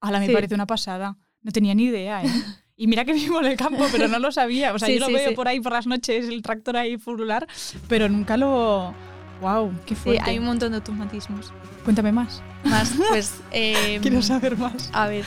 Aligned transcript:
Ala, 0.00 0.20
me 0.20 0.26
Sí. 0.26 0.32
parece 0.32 0.54
una 0.54 0.66
pasada. 0.66 1.16
No 1.42 1.52
tenía 1.52 1.74
ni 1.74 1.84
idea, 1.84 2.22
¿eh? 2.24 2.28
Y 2.78 2.88
mira 2.88 3.06
que 3.06 3.14
vivo 3.14 3.38
en 3.40 3.46
el 3.46 3.56
campo, 3.56 3.86
pero 3.90 4.06
no 4.06 4.18
lo 4.18 4.30
sabía. 4.30 4.74
O 4.74 4.78
sea, 4.78 4.88
Sí, 4.88 4.94
yo 4.94 5.00
lo 5.00 5.06
sí, 5.06 5.12
veo 5.14 5.30
sí. 5.30 5.34
por 5.34 5.48
ahí 5.48 5.60
por 5.60 5.72
las 5.72 5.86
noches, 5.86 6.28
el 6.28 6.42
tractor 6.42 6.76
ahí 6.76 6.98
furular, 6.98 7.46
pero 7.88 8.06
nunca 8.10 8.36
lo... 8.36 8.94
¡Wow! 9.40 9.72
¡Qué 9.86 9.94
Sí, 9.94 10.00
fuerte! 10.02 10.22
hay 10.30 10.38
un 10.38 10.44
montón 10.44 10.72
de 10.72 10.76
automatismos. 10.76 11.54
Cuéntame 11.84 12.12
más. 12.12 12.42
Más, 12.64 12.92
pues... 13.08 13.40
eh, 13.50 13.98
Quiero 14.02 14.20
saber 14.20 14.58
más. 14.58 14.90
A 14.92 15.06
ver, 15.08 15.24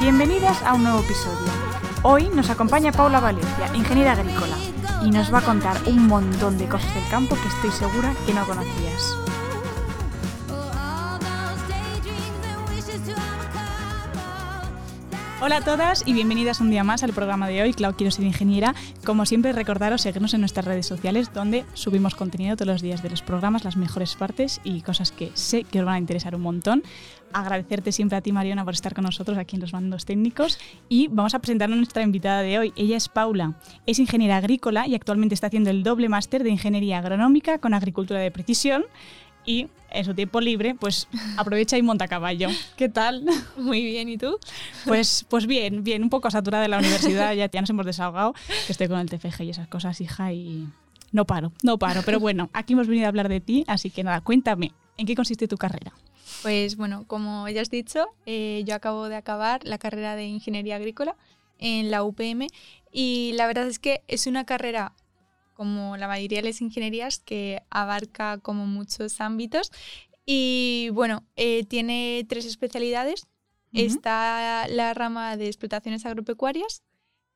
Bienvenidas 0.00 0.60
a 0.62 0.74
un 0.74 0.82
nuevo 0.82 1.00
episodio. 1.00 1.46
Hoy 2.02 2.28
nos 2.34 2.50
acompaña 2.50 2.90
Paula 2.92 3.20
Valencia, 3.20 3.70
ingeniera 3.74 4.12
agrícola, 4.12 4.56
y 5.04 5.10
nos 5.10 5.32
va 5.32 5.38
a 5.38 5.42
contar 5.42 5.76
un 5.86 6.06
montón 6.06 6.58
de 6.58 6.68
cosas 6.68 6.94
del 6.94 7.08
campo 7.08 7.36
que 7.36 7.48
estoy 7.48 7.70
segura 7.70 8.14
que 8.26 8.34
no 8.34 8.46
conocías. 8.46 9.16
Hola 15.44 15.56
a 15.56 15.60
todas 15.60 16.04
y 16.06 16.12
bienvenidas 16.12 16.60
un 16.60 16.70
día 16.70 16.84
más 16.84 17.02
al 17.02 17.12
programa 17.12 17.48
de 17.48 17.62
hoy, 17.62 17.72
Clau 17.74 17.96
Quiero 17.96 18.12
Ser 18.12 18.24
Ingeniera. 18.24 18.76
Como 19.04 19.26
siempre, 19.26 19.52
recordaros 19.52 20.02
seguirnos 20.02 20.34
en 20.34 20.40
nuestras 20.40 20.64
redes 20.64 20.86
sociales 20.86 21.32
donde 21.32 21.64
subimos 21.74 22.14
contenido 22.14 22.54
todos 22.54 22.68
los 22.68 22.80
días 22.80 23.02
de 23.02 23.10
los 23.10 23.22
programas, 23.22 23.64
las 23.64 23.76
mejores 23.76 24.14
partes 24.14 24.60
y 24.62 24.82
cosas 24.82 25.10
que 25.10 25.32
sé 25.34 25.64
que 25.64 25.80
os 25.80 25.84
van 25.84 25.96
a 25.96 25.98
interesar 25.98 26.36
un 26.36 26.42
montón. 26.42 26.84
Agradecerte 27.32 27.90
siempre 27.90 28.16
a 28.18 28.20
ti, 28.20 28.30
Mariona, 28.30 28.64
por 28.64 28.74
estar 28.74 28.94
con 28.94 29.02
nosotros 29.02 29.36
aquí 29.36 29.56
en 29.56 29.62
los 29.62 29.72
mandos 29.72 30.04
técnicos. 30.04 30.60
Y 30.88 31.08
vamos 31.08 31.34
a 31.34 31.40
presentar 31.40 31.72
a 31.72 31.74
nuestra 31.74 32.04
invitada 32.04 32.42
de 32.42 32.60
hoy. 32.60 32.72
Ella 32.76 32.96
es 32.96 33.08
Paula, 33.08 33.54
es 33.84 33.98
ingeniera 33.98 34.36
agrícola 34.36 34.86
y 34.86 34.94
actualmente 34.94 35.34
está 35.34 35.48
haciendo 35.48 35.70
el 35.70 35.82
doble 35.82 36.08
máster 36.08 36.44
de 36.44 36.50
Ingeniería 36.50 36.98
Agronómica 36.98 37.58
con 37.58 37.74
Agricultura 37.74 38.20
de 38.20 38.30
Precisión. 38.30 38.84
Y 39.44 39.66
en 39.92 40.04
su 40.04 40.14
tiempo 40.14 40.40
libre, 40.40 40.74
pues 40.74 41.08
aprovecha 41.36 41.76
y 41.78 41.82
monta 41.82 42.08
caballo. 42.08 42.48
¿Qué 42.76 42.88
tal? 42.88 43.24
muy 43.56 43.84
bien, 43.84 44.08
¿y 44.08 44.18
tú? 44.18 44.38
Pues, 44.86 45.24
pues 45.28 45.46
bien, 45.46 45.84
bien, 45.84 46.02
un 46.02 46.10
poco 46.10 46.30
saturada 46.30 46.62
de 46.62 46.68
la 46.68 46.78
universidad, 46.78 47.34
ya, 47.34 47.50
ya 47.50 47.60
nos 47.60 47.70
hemos 47.70 47.86
desahogado, 47.86 48.34
que 48.66 48.72
estoy 48.72 48.88
con 48.88 48.98
el 48.98 49.08
TFG 49.08 49.42
y 49.42 49.50
esas 49.50 49.68
cosas, 49.68 50.00
hija, 50.00 50.32
y 50.32 50.68
no 51.12 51.26
paro, 51.26 51.52
no 51.62 51.78
paro. 51.78 52.02
Pero 52.04 52.20
bueno, 52.20 52.50
aquí 52.52 52.72
hemos 52.72 52.88
venido 52.88 53.06
a 53.06 53.08
hablar 53.08 53.28
de 53.28 53.40
ti, 53.40 53.64
así 53.68 53.90
que 53.90 54.02
nada, 54.02 54.20
cuéntame, 54.20 54.72
¿en 54.96 55.06
qué 55.06 55.14
consiste 55.14 55.48
tu 55.48 55.56
carrera? 55.56 55.92
Pues 56.42 56.76
bueno, 56.76 57.04
como 57.06 57.48
ya 57.48 57.60
has 57.60 57.70
dicho, 57.70 58.06
eh, 58.26 58.62
yo 58.66 58.74
acabo 58.74 59.08
de 59.08 59.16
acabar 59.16 59.60
la 59.64 59.78
carrera 59.78 60.16
de 60.16 60.26
Ingeniería 60.26 60.76
Agrícola 60.76 61.14
en 61.58 61.90
la 61.90 62.02
UPM 62.02 62.48
y 62.90 63.32
la 63.34 63.46
verdad 63.46 63.68
es 63.68 63.78
que 63.78 64.02
es 64.08 64.26
una 64.26 64.44
carrera 64.44 64.92
como 65.62 65.96
la 65.96 66.08
mayoría 66.08 66.42
de 66.42 66.48
las 66.48 66.60
ingenierías 66.60 67.20
que 67.20 67.62
abarca 67.70 68.38
como 68.38 68.66
muchos 68.66 69.20
ámbitos 69.20 69.70
y 70.26 70.88
bueno, 70.92 71.24
eh, 71.36 71.62
tiene 71.66 72.26
tres 72.28 72.46
especialidades. 72.46 73.28
Ujú. 73.72 73.84
Está 73.84 74.66
la 74.66 74.92
rama 74.92 75.36
de 75.36 75.46
explotaciones 75.46 76.04
agropecuarias, 76.04 76.82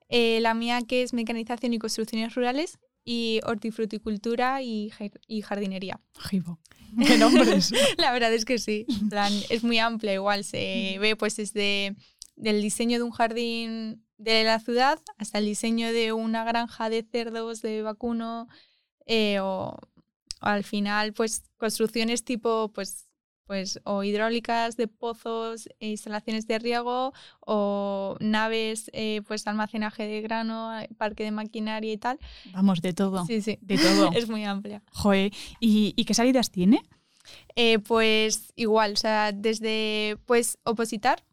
eh, 0.09 0.41
la 0.41 0.55
mía 0.55 0.81
que 0.83 1.05
es 1.05 1.13
mecanización 1.13 1.73
y 1.73 1.79
construcciones 1.79 2.35
rurales 2.35 2.81
y 3.05 3.39
hortifruticultura 3.45 4.61
y, 4.61 4.91
y 5.29 5.43
jardinería. 5.43 6.01
Jibo. 6.29 6.59
¿Qué 7.07 7.19
nombres? 7.19 7.71
La 7.97 8.11
verdad 8.13 8.35
es 8.35 8.45
que 8.45 8.59
sí. 8.59 8.87
plan, 9.09 9.33
es 9.51 9.63
muy 9.63 9.79
amplia, 9.79 10.15
igual 10.15 10.43
se 10.43 10.97
ve 11.01 11.15
pues 11.15 11.37
desde 11.37 11.95
del 12.35 12.61
diseño 12.61 12.99
de 12.99 13.05
un 13.05 13.13
jardín 13.13 14.03
de 14.19 14.45
la 14.45 14.59
ciudad 14.59 14.99
hasta 15.19 15.39
el 15.39 15.47
diseño 15.47 15.93
de 15.93 16.13
una 16.13 16.45
granja 16.45 16.89
de 16.91 17.03
cerdos 17.03 17.63
de 17.63 17.83
vacuno 17.83 18.49
eh, 19.07 19.41
o, 19.41 19.77
o 20.41 20.47
al 20.47 20.65
final 20.65 21.13
pues 21.13 21.45
construcciones 21.59 22.25
tipo 22.25 22.71
pues 22.75 23.07
pues 23.47 23.81
o 23.85 24.03
hidráulicas 24.03 24.77
de 24.77 24.89
pozos, 24.89 25.69
e 25.79 25.89
instalaciones 25.89 26.47
de 26.47 26.59
riego 26.59 27.13
o 27.41 28.17
naves 28.21 28.91
eh, 28.93 29.23
pues 29.27 29.47
almacenaje 29.47 30.07
de 30.07 30.21
grano, 30.21 30.79
eh, 30.79 30.89
parque 30.99 31.25
de 31.25 31.31
maquinaria 31.31 31.93
y 31.93 31.97
tal. 31.97 32.19
Vamos, 32.53 32.83
de 32.83 32.93
todo. 32.93 33.25
Sí, 33.25 33.41
sí. 33.41 33.59
De 33.63 33.79
todo. 33.79 34.11
Es 34.17 34.29
muy 34.29 34.45
amplia. 34.45 34.83
Joder, 34.91 35.33
¿y, 35.61 35.95
y 35.97 36.05
qué 36.05 36.15
salidas 36.15 36.51
tiene? 36.51 36.83
Eh, 37.55 37.79
pues 37.79 38.53
igual, 38.57 38.93
o 38.93 38.97
sea, 38.97 39.33
desde 39.33 40.19
pues 40.27 40.59
opositar 40.65 41.25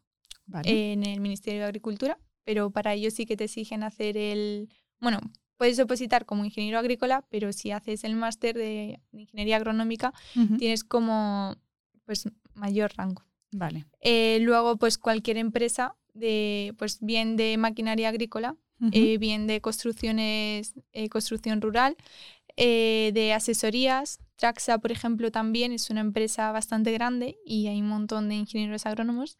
Vale. 0.46 0.92
en 0.92 1.04
el 1.04 1.20
Ministerio 1.20 1.60
de 1.60 1.66
Agricultura, 1.66 2.18
pero 2.44 2.70
para 2.70 2.94
ello 2.94 3.10
sí 3.10 3.26
que 3.26 3.36
te 3.36 3.44
exigen 3.44 3.82
hacer 3.82 4.16
el, 4.16 4.68
bueno, 5.00 5.20
puedes 5.56 5.78
opositar 5.78 6.26
como 6.26 6.44
ingeniero 6.44 6.78
agrícola, 6.78 7.24
pero 7.30 7.52
si 7.52 7.70
haces 7.70 8.04
el 8.04 8.16
máster 8.16 8.56
de 8.56 9.00
ingeniería 9.12 9.56
agronómica 9.56 10.12
tienes 10.58 10.84
como 10.84 11.56
pues 12.04 12.28
mayor 12.54 12.92
rango. 12.96 13.24
Vale. 13.52 13.86
Eh, 14.00 14.38
luego 14.42 14.76
pues 14.76 14.98
cualquier 14.98 15.38
empresa 15.38 15.96
de 16.12 16.74
pues 16.78 16.98
bien 17.00 17.36
de 17.36 17.56
maquinaria 17.56 18.08
agrícola, 18.08 18.56
eh, 18.92 19.16
bien 19.18 19.46
de 19.46 19.60
construcciones, 19.60 20.74
eh, 20.92 21.08
construcción 21.08 21.60
rural, 21.60 21.96
de 22.56 23.32
asesorías. 23.34 24.18
Traxa, 24.36 24.78
por 24.78 24.92
ejemplo, 24.92 25.30
también 25.30 25.72
es 25.72 25.90
una 25.90 26.00
empresa 26.00 26.52
bastante 26.52 26.92
grande 26.92 27.38
y 27.46 27.68
hay 27.68 27.80
un 27.80 27.88
montón 27.88 28.28
de 28.28 28.34
ingenieros 28.34 28.84
agrónomos. 28.84 29.38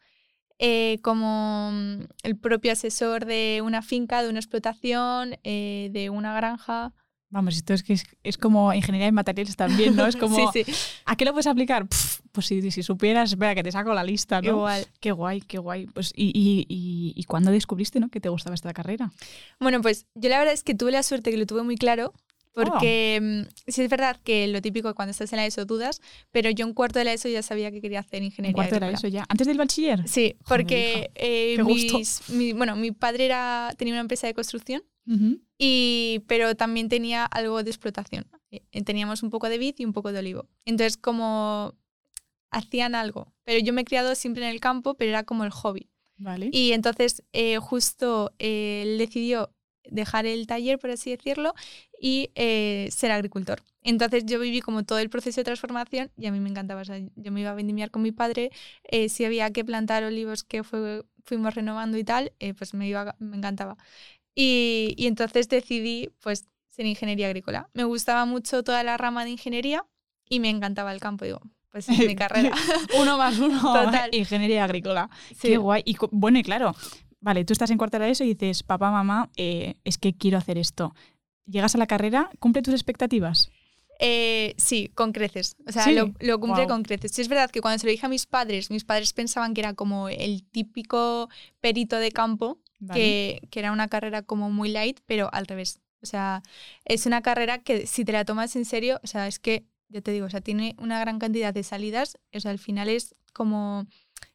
Eh, 0.59 0.99
como 1.01 1.71
mm, 1.73 2.03
el 2.23 2.37
propio 2.37 2.71
asesor 2.71 3.25
de 3.25 3.61
una 3.63 3.81
finca, 3.81 4.23
de 4.23 4.29
una 4.29 4.39
explotación, 4.39 5.37
eh, 5.43 5.89
de 5.91 6.09
una 6.09 6.33
granja. 6.35 6.93
Vamos, 7.29 7.57
esto 7.57 7.73
es 7.73 7.83
que 7.83 7.93
es, 7.93 8.05
es 8.23 8.37
como 8.37 8.73
ingeniería 8.73 9.07
de 9.07 9.11
materiales 9.11 9.57
también, 9.57 9.95
¿no? 9.95 10.05
Es 10.05 10.15
como, 10.17 10.51
sí, 10.51 10.63
sí, 10.63 10.73
¿a 11.05 11.17
qué 11.17 11.25
lo 11.25 11.31
puedes 11.31 11.47
aplicar? 11.47 11.87
Pues 12.31 12.45
si, 12.45 12.71
si 12.71 12.83
supieras, 12.83 13.31
espera, 13.31 13.55
que 13.55 13.63
te 13.63 13.71
saco 13.71 13.93
la 13.93 14.03
lista, 14.03 14.41
¿no? 14.41 14.49
igual. 14.49 14.87
Qué 15.01 15.11
guay, 15.11 15.41
qué 15.41 15.57
guay. 15.57 15.87
Pues, 15.87 16.13
y, 16.15 16.27
y, 16.27 16.65
y, 16.69 17.13
¿y 17.15 17.23
cuándo 17.25 17.51
descubriste 17.51 17.99
¿no? 17.99 18.09
que 18.09 18.21
te 18.21 18.29
gustaba 18.29 18.53
esta 18.53 18.73
carrera? 18.73 19.11
Bueno, 19.59 19.81
pues 19.81 20.05
yo 20.15 20.29
la 20.29 20.37
verdad 20.37 20.53
es 20.53 20.63
que 20.63 20.75
tuve 20.75 20.91
la 20.91 21.03
suerte 21.03 21.31
que 21.31 21.37
lo 21.37 21.45
tuve 21.45 21.63
muy 21.63 21.75
claro. 21.75 22.13
Porque 22.55 23.19
mm, 23.21 23.71
sí 23.71 23.81
es 23.83 23.89
verdad 23.89 24.17
que 24.23 24.47
lo 24.47 24.61
típico 24.61 24.95
cuando 24.95 25.11
estás 25.11 25.31
en 25.33 25.37
la 25.37 25.45
ESO 25.45 25.65
dudas, 25.65 26.01
pero 26.31 26.49
yo 26.49 26.65
en 26.65 26.73
cuarto 26.73 26.99
de 26.99 27.05
la 27.05 27.13
ESO 27.13 27.27
ya 27.29 27.41
sabía 27.43 27.69
que 27.71 27.81
quería 27.81 27.99
hacer 27.99 28.19
En 28.19 28.25
ingeniería 28.25 28.55
cuarto 28.55 28.75
era 28.75 28.87
agrícola. 28.87 29.07
eso 29.07 29.07
ya. 29.09 29.25
¿Antes 29.29 29.45
del 29.47 29.57
bachiller? 29.57 30.07
Sí, 30.07 30.35
porque 30.47 31.11
eh, 31.15 31.61
mis- 31.63 32.29
mi, 32.29 32.53
bueno, 32.53 32.75
mi 32.75 32.91
padre 32.91 33.25
era, 33.25 33.73
tenía 33.77 33.93
una 33.93 34.01
empresa 34.01 34.25
de 34.27 34.33
construcción, 34.33 34.83
Ujú. 35.07 35.41
y, 35.57 36.23
pero 36.27 36.55
también 36.55 36.89
tenía 36.89 37.25
algo 37.25 37.61
de 37.63 37.69
explotación. 37.69 38.25
Eh, 38.51 38.61
Teníamos 38.83 39.21
un 39.23 39.29
poco 39.31 39.49
de 39.49 39.57
vid 39.57 39.75
y 39.79 39.85
un 39.85 39.91
poco 39.93 40.11
de 40.13 40.19
olivo. 40.19 40.47
Entonces, 40.65 40.95
como 40.97 41.73
hacían 42.51 42.95
algo, 42.95 43.33
pero 43.43 43.59
yo 43.59 43.73
me 43.73 43.81
he 43.81 43.85
criado 43.85 44.15
siempre 44.15 44.43
en 44.43 44.49
el 44.51 44.59
campo, 44.61 44.93
pero 44.93 45.09
era 45.09 45.23
como 45.23 45.43
el 45.43 45.51
hobby. 45.51 45.89
Vale. 46.17 46.49
Y 46.53 46.71
entonces, 46.71 47.23
eh, 47.33 47.57
justo 47.57 48.33
eh, 48.39 48.83
él 48.85 48.97
decidió 48.97 49.51
dejar 49.83 50.25
el 50.25 50.47
taller, 50.47 50.79
por 50.79 50.89
así 50.89 51.11
decirlo, 51.11 51.53
y 51.99 52.31
eh, 52.35 52.89
ser 52.91 53.11
agricultor. 53.11 53.61
Entonces 53.81 54.25
yo 54.25 54.39
viví 54.39 54.61
como 54.61 54.83
todo 54.83 54.99
el 54.99 55.09
proceso 55.09 55.39
de 55.39 55.45
transformación 55.45 56.11
y 56.17 56.25
a 56.25 56.31
mí 56.31 56.39
me 56.39 56.49
encantaba. 56.49 56.81
O 56.81 56.85
sea, 56.85 56.99
yo 57.15 57.31
me 57.31 57.41
iba 57.41 57.51
a 57.51 57.55
vendimiar 57.55 57.91
con 57.91 58.01
mi 58.01 58.11
padre, 58.11 58.51
eh, 58.83 59.09
si 59.09 59.25
había 59.25 59.51
que 59.51 59.63
plantar 59.63 60.03
olivos 60.03 60.43
que 60.43 60.63
fue, 60.63 61.03
fuimos 61.23 61.53
renovando 61.53 61.97
y 61.97 62.03
tal, 62.03 62.33
eh, 62.39 62.53
pues 62.53 62.73
me, 62.73 62.87
iba, 62.87 63.15
me 63.19 63.37
encantaba. 63.37 63.77
Y, 64.33 64.95
y 64.97 65.07
entonces 65.07 65.47
decidí 65.47 66.09
pues 66.21 66.47
ser 66.69 66.85
ingeniería 66.85 67.27
agrícola. 67.27 67.69
Me 67.73 67.83
gustaba 67.83 68.25
mucho 68.25 68.63
toda 68.63 68.83
la 68.83 68.97
rama 68.97 69.23
de 69.23 69.31
ingeniería 69.31 69.85
y 70.27 70.39
me 70.39 70.49
encantaba 70.49 70.91
el 70.91 70.99
campo. 70.99 71.25
Digo, 71.25 71.41
pues 71.71 71.87
es 71.89 71.99
mi 71.99 72.15
carrera. 72.15 72.55
uno 72.99 73.17
más 73.17 73.37
uno. 73.39 73.59
Total. 73.61 74.09
Ingeniería 74.13 74.63
agrícola. 74.63 75.09
Sí. 75.29 75.49
Qué 75.49 75.57
guay. 75.57 75.83
Y 75.85 75.95
bueno, 76.11 76.39
y 76.39 76.43
claro, 76.43 76.75
vale, 77.19 77.43
tú 77.45 77.53
estás 77.53 77.71
en 77.71 77.77
cuarto 77.77 77.99
de 77.99 78.09
eso 78.09 78.23
y 78.23 78.33
dices, 78.33 78.63
papá, 78.63 78.91
mamá, 78.91 79.29
eh, 79.35 79.75
es 79.83 79.97
que 79.97 80.15
quiero 80.15 80.37
hacer 80.37 80.57
esto. 80.57 80.93
Llegas 81.45 81.75
a 81.75 81.77
la 81.77 81.87
carrera, 81.87 82.29
¿cumple 82.39 82.61
tus 82.61 82.73
expectativas? 82.73 83.49
Eh, 83.99 84.55
sí, 84.57 84.91
con 84.93 85.13
creces. 85.13 85.55
O 85.67 85.71
sea, 85.71 85.83
Sí, 85.83 85.93
lo, 85.93 86.11
lo 86.19 86.39
cumple 86.39 86.65
guau. 86.65 86.67
con 86.67 86.83
creces. 86.83 87.11
Sí, 87.11 87.21
es 87.21 87.29
verdad 87.29 87.49
que 87.49 87.61
cuando 87.61 87.79
se 87.79 87.85
lo 87.87 87.91
dije 87.91 88.05
a 88.05 88.09
mis 88.09 88.25
padres, 88.25 88.69
mis 88.69 88.83
padres 88.83 89.13
pensaban 89.13 89.53
que 89.53 89.61
era 89.61 89.73
como 89.73 90.09
el 90.09 90.43
típico 90.43 91.29
perito 91.61 91.97
de 91.97 92.11
campo, 92.11 92.59
Vale. 92.79 92.99
que, 92.99 93.47
que 93.49 93.59
era 93.59 93.71
una 93.71 93.87
carrera 93.87 94.21
como 94.21 94.49
muy 94.49 94.69
light, 94.69 94.99
pero 95.05 95.29
al 95.33 95.47
revés. 95.47 95.79
O 96.01 96.05
sea, 96.05 96.43
es 96.83 97.05
una 97.05 97.21
carrera 97.21 97.59
que 97.59 97.87
si 97.87 98.03
te 98.05 98.11
la 98.11 98.25
tomas 98.25 98.55
en 98.55 98.65
serio, 98.65 98.99
o 99.03 99.07
sea, 99.07 99.27
es 99.27 99.39
que, 99.39 99.65
ya 99.87 100.01
te 100.01 100.11
digo, 100.11 100.25
o 100.25 100.29
sea, 100.29 100.41
tiene 100.41 100.75
una 100.77 100.99
gran 100.99 101.17
cantidad 101.19 101.53
de 101.53 101.63
salidas. 101.63 102.17
O 102.33 102.39
sea, 102.39 102.51
al 102.51 102.59
final 102.59 102.89
es 102.89 103.15
como 103.33 103.87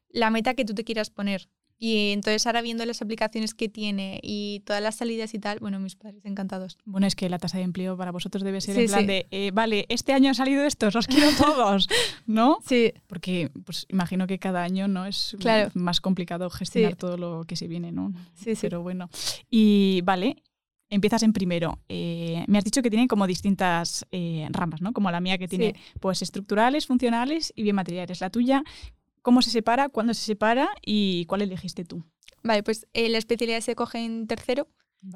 la 0.09 0.31
meta 0.31 0.55
que 0.55 0.65
tú 0.65 0.75
te 0.75 0.85
quieras 0.85 1.11
poner. 1.11 1.49
Y 1.83 2.11
entonces 2.13 2.47
ahora 2.47 2.61
viendo 2.61 2.85
las 2.85 3.01
aplicaciones 3.01 3.55
que 3.55 3.71
tiene 3.71 4.21
y 4.23 4.61
todas 4.67 4.83
las 4.83 4.97
salidas 4.97 5.33
y 5.33 5.39
tal, 5.39 5.59
bueno, 5.61 5.81
mis 5.81 5.97
padres 5.97 6.23
encantados. 6.27 6.77
Bueno, 6.85 7.07
es 7.07 7.17
que 7.17 7.31
la 7.31 7.39
tasa 7.39 7.57
de 7.57 7.65
empleo 7.65 7.97
para 7.97 8.13
vosotros 8.13 8.45
debe 8.45 8.61
ser 8.61 8.75
Sí, 8.77 8.83
en 8.83 8.87
plan 8.89 9.01
sí. 9.01 9.07
de, 9.07 9.27
eh, 9.31 9.51
vale, 9.55 9.87
este 9.89 10.13
año 10.13 10.29
han 10.29 10.35
salido 10.35 10.63
estos, 10.65 10.95
los 10.95 11.07
quiero 11.07 11.29
todos, 11.39 11.89
¿no? 12.27 12.59
Sí, 12.67 12.93
Porque 13.07 13.51
pues 13.65 13.87
imagino 13.89 14.27
que 14.27 14.39
cada 14.39 14.63
año 14.63 14.89
no 14.89 15.07
es 15.07 15.35
Claro. 15.41 15.71
más 15.73 16.03
complicado 16.03 16.51
gestionar 16.51 16.93
Sí. 16.93 16.99
todo 16.99 17.17
lo 17.17 17.45
que 17.45 17.57
se 17.57 17.67
viene, 17.67 17.93
¿no? 17.93 18.13
sí, 18.35 18.55
sí. 18.55 18.61
Pero 18.61 18.83
bueno. 18.83 19.09
Y 19.49 20.03
vale, 20.05 20.37
empiezas 20.91 21.23
en 21.23 21.33
primero. 21.33 21.79
Eh, 21.89 22.45
me 22.47 22.59
has 22.59 22.65
dicho 22.65 22.83
que 22.83 22.91
tiene 22.91 23.09
como 23.09 23.27
distintas 23.27 24.05
eh, 24.13 24.47
ramas, 24.51 24.83
¿no? 24.83 24.93
Como 24.93 25.11
la 25.11 25.21
mía 25.21 25.39
que 25.39 25.49
tiene 25.49 25.75
pues 25.99 26.21
estructurales, 26.21 26.87
funcionales 26.87 27.55
y 27.57 27.63
biomateriales. 27.63 28.21
La 28.21 28.29
tuya, 28.29 28.65
¿cómo 29.23 29.43
se 29.43 29.51
separa? 29.51 29.89
¿Cuándo 29.89 30.15
se 30.15 30.23
separa? 30.23 30.69
¿Y 30.85 31.27
cuál 31.27 31.43
elegiste 31.43 31.85
tú? 31.85 32.05
Vale, 32.43 32.63
pues 32.63 32.87
eh, 32.93 33.09
la 33.09 33.19
especialidad 33.19 33.61
se 33.61 33.75
coge 33.75 34.05
en 34.05 34.27
tercero. 34.27 34.69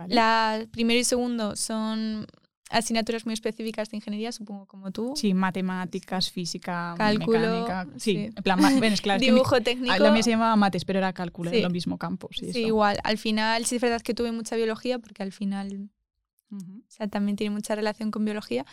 La 0.09 0.67
primero 0.73 0.99
y 0.99 1.05
segundo 1.05 1.57
son 1.57 2.27
asignaturas 2.71 3.27
muy 3.27 3.35
específicas 3.35 3.91
de 3.91 3.99
ingeniería, 3.99 4.33
supongo, 4.33 4.67
como 4.67 4.91
tú. 4.91 5.13
Sí, 5.15 5.35
matemáticas, 5.35 6.31
física, 6.31 6.95
cálculo. 6.97 7.39
Mecánica. 7.39 7.87
Sí, 7.99 8.31
en 8.35 8.43
plan, 8.43 8.59
claro, 9.03 9.21
dibujo 9.21 9.61
técnico. 9.61 9.97
La 9.99 10.11
mía 10.11 10.23
se 10.23 10.31
llamaba 10.31 10.57
mates, 10.57 10.85
pero 10.85 10.99
era 10.99 11.13
cálculo, 11.13 11.53
en 11.53 11.63
lo 11.63 11.71
mismo 11.71 11.99
campo. 11.99 12.29
Sí, 12.33 12.51
igual. 12.61 12.99
Al 13.05 13.19
final, 13.19 13.67
sí 13.67 13.77
es 13.77 13.83
verdad 13.83 14.01
que 14.01 14.15
tuve 14.15 14.33
mucha 14.33 14.57
biología, 14.57 14.99
porque 14.99 15.23
al 15.23 15.33
final 15.33 15.91
o 16.51 16.57
sea, 16.89 17.09
también 17.09 17.37
tiene 17.37 17.55
mucha 17.55 17.75
relación 17.75 18.11
con 18.11 18.25
biología. 18.25 18.65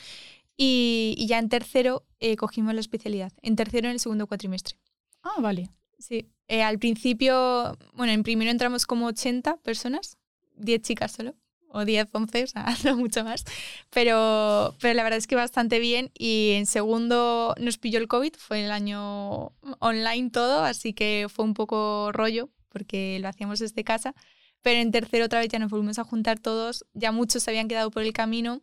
Y, 0.58 1.26
ya 1.28 1.40
en 1.40 1.50
tercero 1.50 2.04
eh, 2.20 2.36
cogimos 2.36 2.74
la 2.74 2.82
especialidad. 2.82 3.32
En 3.42 3.56
tercero, 3.56 3.88
en 3.88 3.94
el 3.94 4.00
segundo 4.00 4.28
cuatrimestre. 4.28 4.78
Ah, 5.24 5.40
vale. 5.42 5.70
Sí. 6.00 6.28
Eh, 6.48 6.64
al 6.64 6.80
principio, 6.80 7.78
bueno, 7.94 8.12
en 8.12 8.24
primero 8.24 8.52
entramos 8.52 8.86
como 8.86 9.08
80 9.08 9.58
personas, 9.58 10.18
10 10.58 10.82
chicas 10.82 11.12
solo 11.14 11.36
o 11.74 11.86
10, 11.86 12.10
11, 12.12 12.44
o 12.44 12.48
sea, 12.48 12.66
no 12.84 12.98
mucho 12.98 13.24
más. 13.24 13.46
Pero, 13.90 14.76
pero 14.80 14.94
la 14.94 15.04
verdad 15.04 15.18
es 15.18 15.28
que 15.28 15.36
bastante 15.36 15.80
bien. 15.80 16.12
Y 16.18 16.52
en 16.56 16.66
segundo 16.66 17.56
nos 17.60 17.78
pilló 17.78 18.00
el 18.00 18.08
COVID, 18.08 18.34
fue 18.38 18.66
el 18.66 18.72
año 18.72 19.54
online 19.80 20.30
todo, 20.32 20.64
así 20.64 20.94
que 20.94 21.28
fue 21.34 21.46
un 21.46 21.54
poco 21.54 22.12
rollo 22.12 22.50
porque 22.70 23.20
lo 23.20 23.28
hacíamos 23.28 23.60
desde 23.60 23.84
casa. 23.84 24.14
Pero 24.62 24.80
en 24.80 24.92
tercero 24.92 25.26
otra 25.26 25.40
vez 25.40 25.50
ya 25.50 25.60
nos 25.60 25.72
volvimos 25.72 26.00
a 26.00 26.04
juntar 26.04 26.40
todos, 26.40 26.86
ya 26.94 27.12
muchos 27.12 27.44
se 27.44 27.52
habían 27.52 27.68
quedado 27.68 27.90
por 27.92 28.04
el 28.04 28.14
camino 28.14 28.62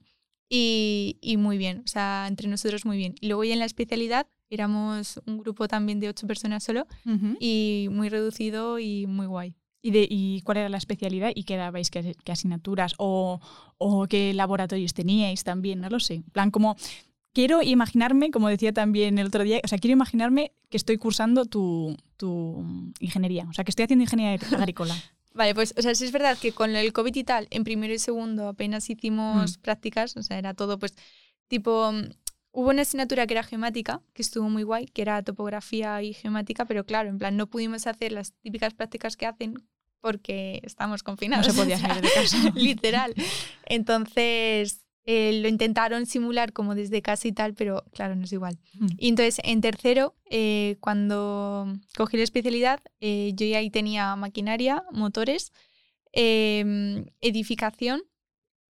y, 0.48 1.18
y 1.20 1.36
muy 1.36 1.58
bien, 1.58 1.82
o 1.84 1.88
sea, 1.88 2.26
entre 2.28 2.48
nosotros 2.48 2.84
muy 2.84 2.96
bien. 2.98 3.14
Y 3.20 3.26
luego 3.28 3.44
ya 3.44 3.54
en 3.54 3.58
la 3.58 3.64
especialidad 3.64 4.28
éramos 4.50 5.20
un 5.26 5.38
grupo 5.38 5.68
también 5.68 6.00
de 6.00 6.08
ocho 6.08 6.26
personas 6.26 6.64
solo 6.64 6.86
y 7.40 7.88
muy 7.90 8.08
reducido 8.08 8.78
y 8.78 9.06
muy 9.06 9.26
guay. 9.26 9.54
¿Y, 9.80 9.92
de, 9.92 10.06
¿Y 10.10 10.42
cuál 10.42 10.58
era 10.58 10.68
la 10.68 10.78
especialidad 10.78 11.30
y 11.34 11.44
qué 11.44 11.56
dabais, 11.56 11.90
qué, 11.90 12.16
asignaturas 12.26 12.94
o, 12.98 13.40
o, 13.78 14.06
qué 14.08 14.34
laboratorios 14.34 14.92
teníais 14.92 15.44
también? 15.44 15.80
No 15.80 15.88
lo 15.88 16.00
sé. 16.00 16.14
En 16.14 16.22
plan, 16.24 16.50
como 16.50 16.76
quiero 17.32 17.62
imaginarme, 17.62 18.32
como 18.32 18.48
decía 18.48 18.72
también 18.72 19.18
el 19.18 19.28
otro 19.28 19.44
día, 19.44 19.60
o 19.62 19.68
sea, 19.68 19.78
quiero 19.78 19.92
imaginarme 19.92 20.52
que 20.68 20.76
estoy 20.76 20.98
cursando 20.98 21.44
tu, 21.44 21.96
tu 22.16 22.92
ingeniería, 22.98 23.46
o 23.48 23.52
sea, 23.52 23.64
que 23.64 23.70
estoy 23.70 23.84
haciendo 23.84 24.02
ingeniería 24.02 24.40
agrícola. 24.58 24.94
Vale, 25.34 25.54
pues, 25.54 25.72
o 25.78 25.82
sea, 25.82 25.94
sí 25.94 26.04
es 26.04 26.10
verdad 26.10 26.36
que 26.36 26.50
con 26.50 26.74
el 26.74 26.92
COVID 26.92 27.14
y 27.14 27.22
tal, 27.22 27.46
en 27.50 27.62
primero 27.62 27.94
y 27.94 28.00
segundo 28.00 28.48
apenas 28.48 28.90
hicimos 28.90 29.56
mm. 29.56 29.60
prácticas, 29.60 30.16
o 30.16 30.22
sea, 30.24 30.36
era 30.36 30.54
todo, 30.54 30.80
pues, 30.80 30.96
tipo, 31.46 31.92
hubo 32.52 32.70
una 32.70 32.82
asignatura 32.82 33.26
que 33.26 33.34
era 33.34 33.42
geomática, 33.42 34.02
que 34.14 34.22
estuvo 34.22 34.48
muy 34.48 34.62
guay, 34.62 34.86
que 34.86 35.02
era 35.02 35.22
topografía 35.22 36.02
y 36.02 36.14
geomática, 36.14 36.64
pero 36.64 36.84
claro, 36.84 37.08
en 37.08 37.18
plan, 37.18 37.36
no 37.36 37.46
pudimos 37.46 37.86
hacer 37.86 38.12
las 38.12 38.32
típicas 38.40 38.74
prácticas 38.74 39.16
que 39.16 39.26
hacen 39.26 39.54
porque 40.00 40.60
estamos 40.62 41.02
confinados. 41.02 41.48
No 41.48 41.52
se 41.52 41.58
podía 41.60 41.78
salir 41.78 42.02
de 42.02 42.08
casa. 42.14 42.36
Literal. 42.54 43.14
Entonces, 43.66 44.84
eh, 45.04 45.40
lo 45.40 45.48
intentaron 45.48 46.06
simular 46.06 46.52
como 46.52 46.74
desde 46.74 47.00
casa 47.00 47.28
y 47.28 47.32
tal, 47.32 47.54
pero 47.54 47.84
claro, 47.92 48.14
no 48.14 48.24
es 48.24 48.32
igual. 48.32 48.58
Mm. 48.74 48.86
Y 48.98 49.08
entonces, 49.08 49.40
en 49.42 49.60
tercero, 49.60 50.14
eh, 50.30 50.76
cuando 50.80 51.66
cogí 51.96 52.16
la 52.16 52.24
especialidad, 52.24 52.80
eh, 53.00 53.32
yo 53.34 53.46
ya 53.46 53.58
ahí 53.58 53.70
tenía 53.70 54.14
maquinaria, 54.16 54.84
motores, 54.92 55.52
em, 56.12 57.06
edificación 57.20 58.02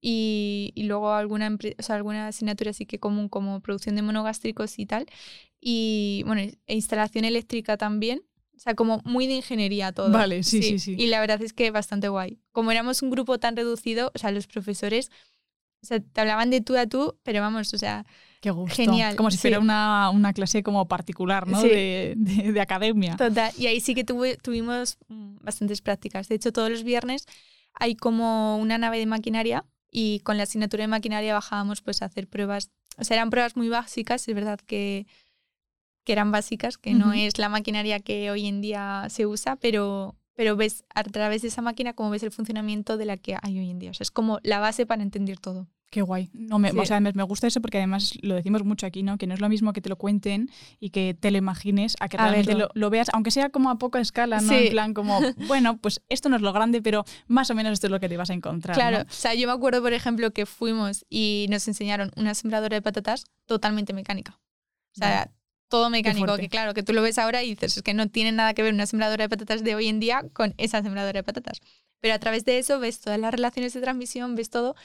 y, 0.01 0.73
luego 0.77 1.13
alguna, 1.13 1.57
o 1.79 1.83
sea, 1.83 1.97
alguna 1.97 2.29
asignatura 2.29 2.71
así 2.71 2.87
que 2.87 2.99
común 2.99 3.29
como 3.29 3.61
producción 3.61 3.97
de 3.97 4.03
monogástricos 4.03 4.79
y 4.79 4.87
tal. 4.87 5.07
Y 5.61 6.23
bueno, 6.27 6.43
e 6.67 6.75
instalación 6.75 7.25
eléctrica 7.25 7.77
también. 7.77 8.23
O 8.57 8.61
sea, 8.61 8.75
como 8.75 9.01
muy 9.05 9.27
de 9.27 9.35
ingeniería 9.35 9.93
todo. 9.93 10.11
Vale, 10.11 10.43
sí, 10.43 10.63
sí, 10.63 10.79
sí, 10.79 10.97
Y 10.99 11.07
la 11.07 11.21
verdad 11.21 11.41
es 11.43 11.53
que 11.53 11.71
bastante 11.71 12.09
guay. 12.09 12.41
Como 12.51 12.73
éramos 12.73 13.03
un 13.03 13.11
grupo 13.11 13.39
tan 13.39 13.57
reducido, 13.57 14.11
o 14.15 14.19
sea, 14.19 14.33
los 14.33 14.49
profesores, 14.49 15.11
o 15.83 15.87
sea, 15.87 16.01
te 16.01 16.21
hablaban 16.21 16.51
de 16.51 16.61
tú 16.61 16.77
a 16.77 16.87
tú, 16.87 17.17
pero 17.23 17.41
vamos, 17.41 17.73
o 17.73 17.79
sea, 17.79 18.05
Qué 18.41 18.51
gusto. 18.51 18.77
Genial. 18.77 19.17
Como 19.17 19.33
si 19.33 19.39
fuera 19.39 19.59
una, 19.59 20.11
una, 20.11 20.33
clase 20.33 20.63
como 20.63 20.87
particular, 20.87 21.49
¿no? 21.49 21.61
De, 21.61 22.15
de, 22.17 22.61
academia. 22.61 23.17
Total. 23.17 23.53
Y 23.59 23.67
ahí 23.67 23.81
sí 23.81 23.97
que 23.97 24.05
tuvimos 24.05 24.97
mm, 25.09 25.39
bastantes 25.41 25.83
prácticas. 25.83 26.29
De 26.29 26.37
hecho, 26.37 26.53
todos 26.53 26.71
los 26.71 26.85
viernes 26.85 27.27
hay 27.75 27.97
como 27.97 28.57
una 28.59 28.79
nave 28.79 28.99
de 28.99 29.07
maquinaria 29.07 29.65
y 29.91 30.21
con 30.21 30.37
la 30.37 30.45
asignatura 30.45 30.83
de 30.83 30.89
maquinaria 30.89 31.35
bajábamos 31.35 31.83
pues 31.83 32.03
a 32.03 32.07
hacer 32.07 32.29
pruebas, 32.29 32.71
o 32.97 33.05
sea, 33.05 33.17
eran 33.17 33.31
pruebas 33.31 33.57
muy 33.57 33.69
básicas, 33.69 34.27
es 34.29 34.35
verdad 34.35 34.59
que, 34.61 35.07
que 36.05 36.13
eran 36.13 36.33
básicas, 36.33 36.79
que 36.79 36.95
no 36.95 37.13
es 37.13 37.39
la 37.39 37.49
maquinaria 37.49 38.01
que 38.01 38.31
hoy 38.31 38.47
en 38.47 38.61
día 38.61 39.07
se 39.09 39.27
usa, 39.27 39.57
pero, 39.57 40.17
pero 40.35 40.57
ves 40.57 40.85
a 40.95 41.05
través 41.05 41.43
de 41.43 41.49
esa 41.49 41.63
máquina 41.63 41.95
cómo 41.95 42.11
ves 42.11 42.23
el 42.23 42.33
funcionamiento 42.33 42.97
de 42.97 43.05
la 43.05 43.17
que 43.17 43.37
hay 43.41 43.59
hoy 43.59 43.71
en 43.71 43.79
día. 43.79 43.91
O 43.91 43.95
sea, 43.95 44.05
es 44.05 44.11
como 44.11 44.41
la 44.43 44.59
base 44.59 44.87
para 44.87 45.03
entender 45.03 45.39
todo. 45.39 45.69
Qué 45.91 46.03
guay. 46.03 46.29
No, 46.35 46.59
me, 46.59 46.71
O 46.71 46.85
sea, 46.85 47.01
me, 47.01 47.23
gusta 47.23 47.47
eso 47.47 47.63
porque 47.63 47.79
además 47.79 48.13
lo 48.21 48.35
decimos 48.35 48.63
mucho 48.63 48.87
aquí, 48.87 49.03
¿no? 49.03 49.17
Que 49.17 49.27
no 49.27 49.33
es 49.33 49.41
lo 49.41 49.49
mismo 49.49 49.73
que 49.73 49.81
te 49.81 49.89
lo 49.89 49.97
cuenten 49.97 50.51
y 50.81 50.91
que 50.91 51.15
te 51.15 51.31
lo 51.31 51.39
imagines 51.39 51.97
a 52.01 52.09
que 52.09 52.19
realmente 52.19 52.55
lo, 52.55 52.91
veas, 52.91 53.09
aunque 53.15 53.31
sea 53.31 53.49
como 53.49 53.71
a 53.71 53.79
poca 53.79 53.99
escala, 53.99 54.41
¿no? 54.41 54.53
En 54.53 54.71
plan 54.71 54.93
como, 54.93 55.19
bueno, 55.47 55.79
pues 55.79 56.03
esto 56.11 56.29
no 56.29 56.37
es 56.37 56.43
lo 56.43 56.53
grande, 56.53 56.83
pero 56.83 57.05
más 57.27 57.51
o 57.51 57.55
menos 57.55 57.73
esto 57.73 57.87
es 57.87 57.91
lo 57.91 58.01
que 58.01 58.09
te 58.09 58.19
vas 58.19 58.29
a 58.29 58.35
encontrar. 58.35 58.77
Claro. 58.77 59.07
O 59.09 59.13
sea, 59.13 59.35
yo 59.35 59.47
me 59.47 59.55
acuerdo, 59.55 59.81
por 59.81 59.95
ejemplo, 59.95 60.31
que 60.33 60.45
fuimos 60.45 61.07
y 61.09 61.47
nos 61.49 61.67
enseñaron 61.69 62.11
una 62.17 62.35
sembradora 62.35 62.75
de 62.75 62.83
patatas 62.83 63.25
totalmente 63.47 63.95
mecánica. 63.95 64.39
O 64.95 64.99
sea, 64.99 65.31
todo 65.69 65.89
mecánico, 65.89 66.37
que 66.37 66.49
claro, 66.49 66.75
que 66.75 66.83
tú 66.83 66.93
lo 66.93 67.01
ves 67.01 67.19
ahora 67.19 67.43
y 67.43 67.51
dices, 67.51 67.79
es 67.79 67.83
que 67.83 67.95
no 67.95 68.09
tiene 68.09 68.33
nada 68.33 68.53
que 68.53 68.63
ver 68.63 68.75
una 68.75 68.87
sembradora 68.87 69.25
de 69.25 69.29
patatas 69.29 69.65
de 69.65 69.75
hoy 69.75 69.89
en 69.89 70.01
día 70.01 70.25
con 70.33 70.55
esa 70.59 70.83
sembradora 70.83 71.19
de 71.19 71.23
patatas. 71.23 71.61
Pero 72.01 72.15
a 72.15 72.19
través 72.19 72.45
de 72.45 72.59
eso 72.59 72.79
ves 72.79 73.01
todas 73.01 73.19
las 73.19 73.33
relaciones 73.33 73.73
de 73.73 73.81
transmisión, 73.81 74.35
ves 74.35 74.51
todo 74.51 74.77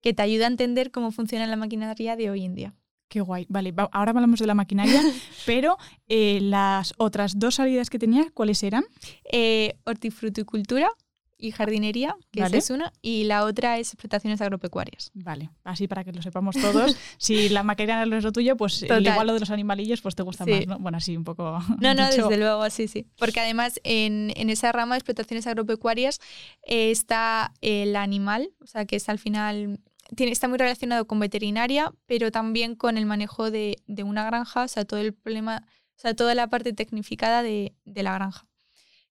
que 0.00 0.14
te 0.14 0.22
ayuda 0.22 0.44
a 0.46 0.48
entender 0.48 0.90
cómo 0.90 1.10
funciona 1.10 1.46
la 1.46 1.56
maquinaria 1.56 2.16
de 2.16 2.30
hoy 2.30 2.44
en 2.44 2.54
día. 2.54 2.74
Qué 3.08 3.20
guay. 3.20 3.46
Vale, 3.48 3.72
ahora 3.92 4.10
hablamos 4.10 4.40
de 4.40 4.46
la 4.46 4.54
maquinaria, 4.54 5.00
pero 5.46 5.78
eh, 6.08 6.40
las 6.40 6.92
otras 6.98 7.38
dos 7.38 7.56
salidas 7.56 7.88
que 7.88 7.98
tenía, 7.98 8.30
¿cuáles 8.34 8.62
eran? 8.62 8.84
Eh, 9.30 9.78
hortifruticultura 9.84 10.90
y 11.38 11.50
jardinería, 11.50 12.16
que 12.30 12.42
es 12.42 12.70
una, 12.70 12.92
y 13.02 13.24
la 13.24 13.44
otra 13.44 13.78
es 13.78 13.88
explotaciones 13.88 14.40
agropecuarias. 14.40 15.10
Vale, 15.14 15.50
así 15.64 15.86
para 15.86 16.04
que 16.04 16.12
lo 16.12 16.22
sepamos 16.22 16.56
todos. 16.56 16.96
si 17.18 17.48
la 17.48 17.62
maquinaria 17.62 18.06
no 18.06 18.16
es 18.16 18.24
lo 18.24 18.32
tuyo, 18.32 18.56
pues 18.56 18.82
igual 18.82 19.26
lo 19.26 19.34
de 19.34 19.40
los 19.40 19.50
animalillos 19.50 20.00
pues 20.00 20.14
te 20.14 20.22
gusta 20.22 20.46
más, 20.46 20.66
¿no? 20.66 20.78
Bueno, 20.78 20.98
así 20.98 21.16
un 21.16 21.24
poco... 21.24 21.58
No, 21.80 21.94
no, 21.94 22.06
desde 22.06 22.36
luego, 22.36 22.68
sí, 22.70 22.88
sí. 22.88 23.06
Porque 23.18 23.40
además 23.40 23.80
en, 23.84 24.32
en 24.36 24.50
esa 24.50 24.72
rama 24.72 24.94
de 24.94 24.98
explotaciones 24.98 25.46
agropecuarias 25.46 26.20
eh, 26.62 26.90
está 26.90 27.52
el 27.60 27.96
animal, 27.96 28.50
o 28.60 28.66
sea, 28.66 28.86
que 28.86 28.96
es 28.96 29.08
al 29.08 29.18
final 29.18 29.80
tiene, 30.14 30.32
está 30.32 30.48
muy 30.48 30.58
relacionado 30.58 31.06
con 31.06 31.18
veterinaria, 31.18 31.92
pero 32.06 32.30
también 32.30 32.76
con 32.76 32.96
el 32.96 33.06
manejo 33.06 33.50
de, 33.50 33.76
de, 33.86 34.04
una 34.04 34.24
granja, 34.24 34.62
o 34.62 34.68
sea, 34.68 34.84
todo 34.84 35.00
el 35.00 35.12
problema, 35.12 35.66
o 35.96 35.98
sea, 35.98 36.14
toda 36.14 36.34
la 36.34 36.48
parte 36.48 36.72
tecnificada 36.72 37.42
de, 37.42 37.74
de 37.84 38.02
la 38.02 38.14
granja. 38.14 38.46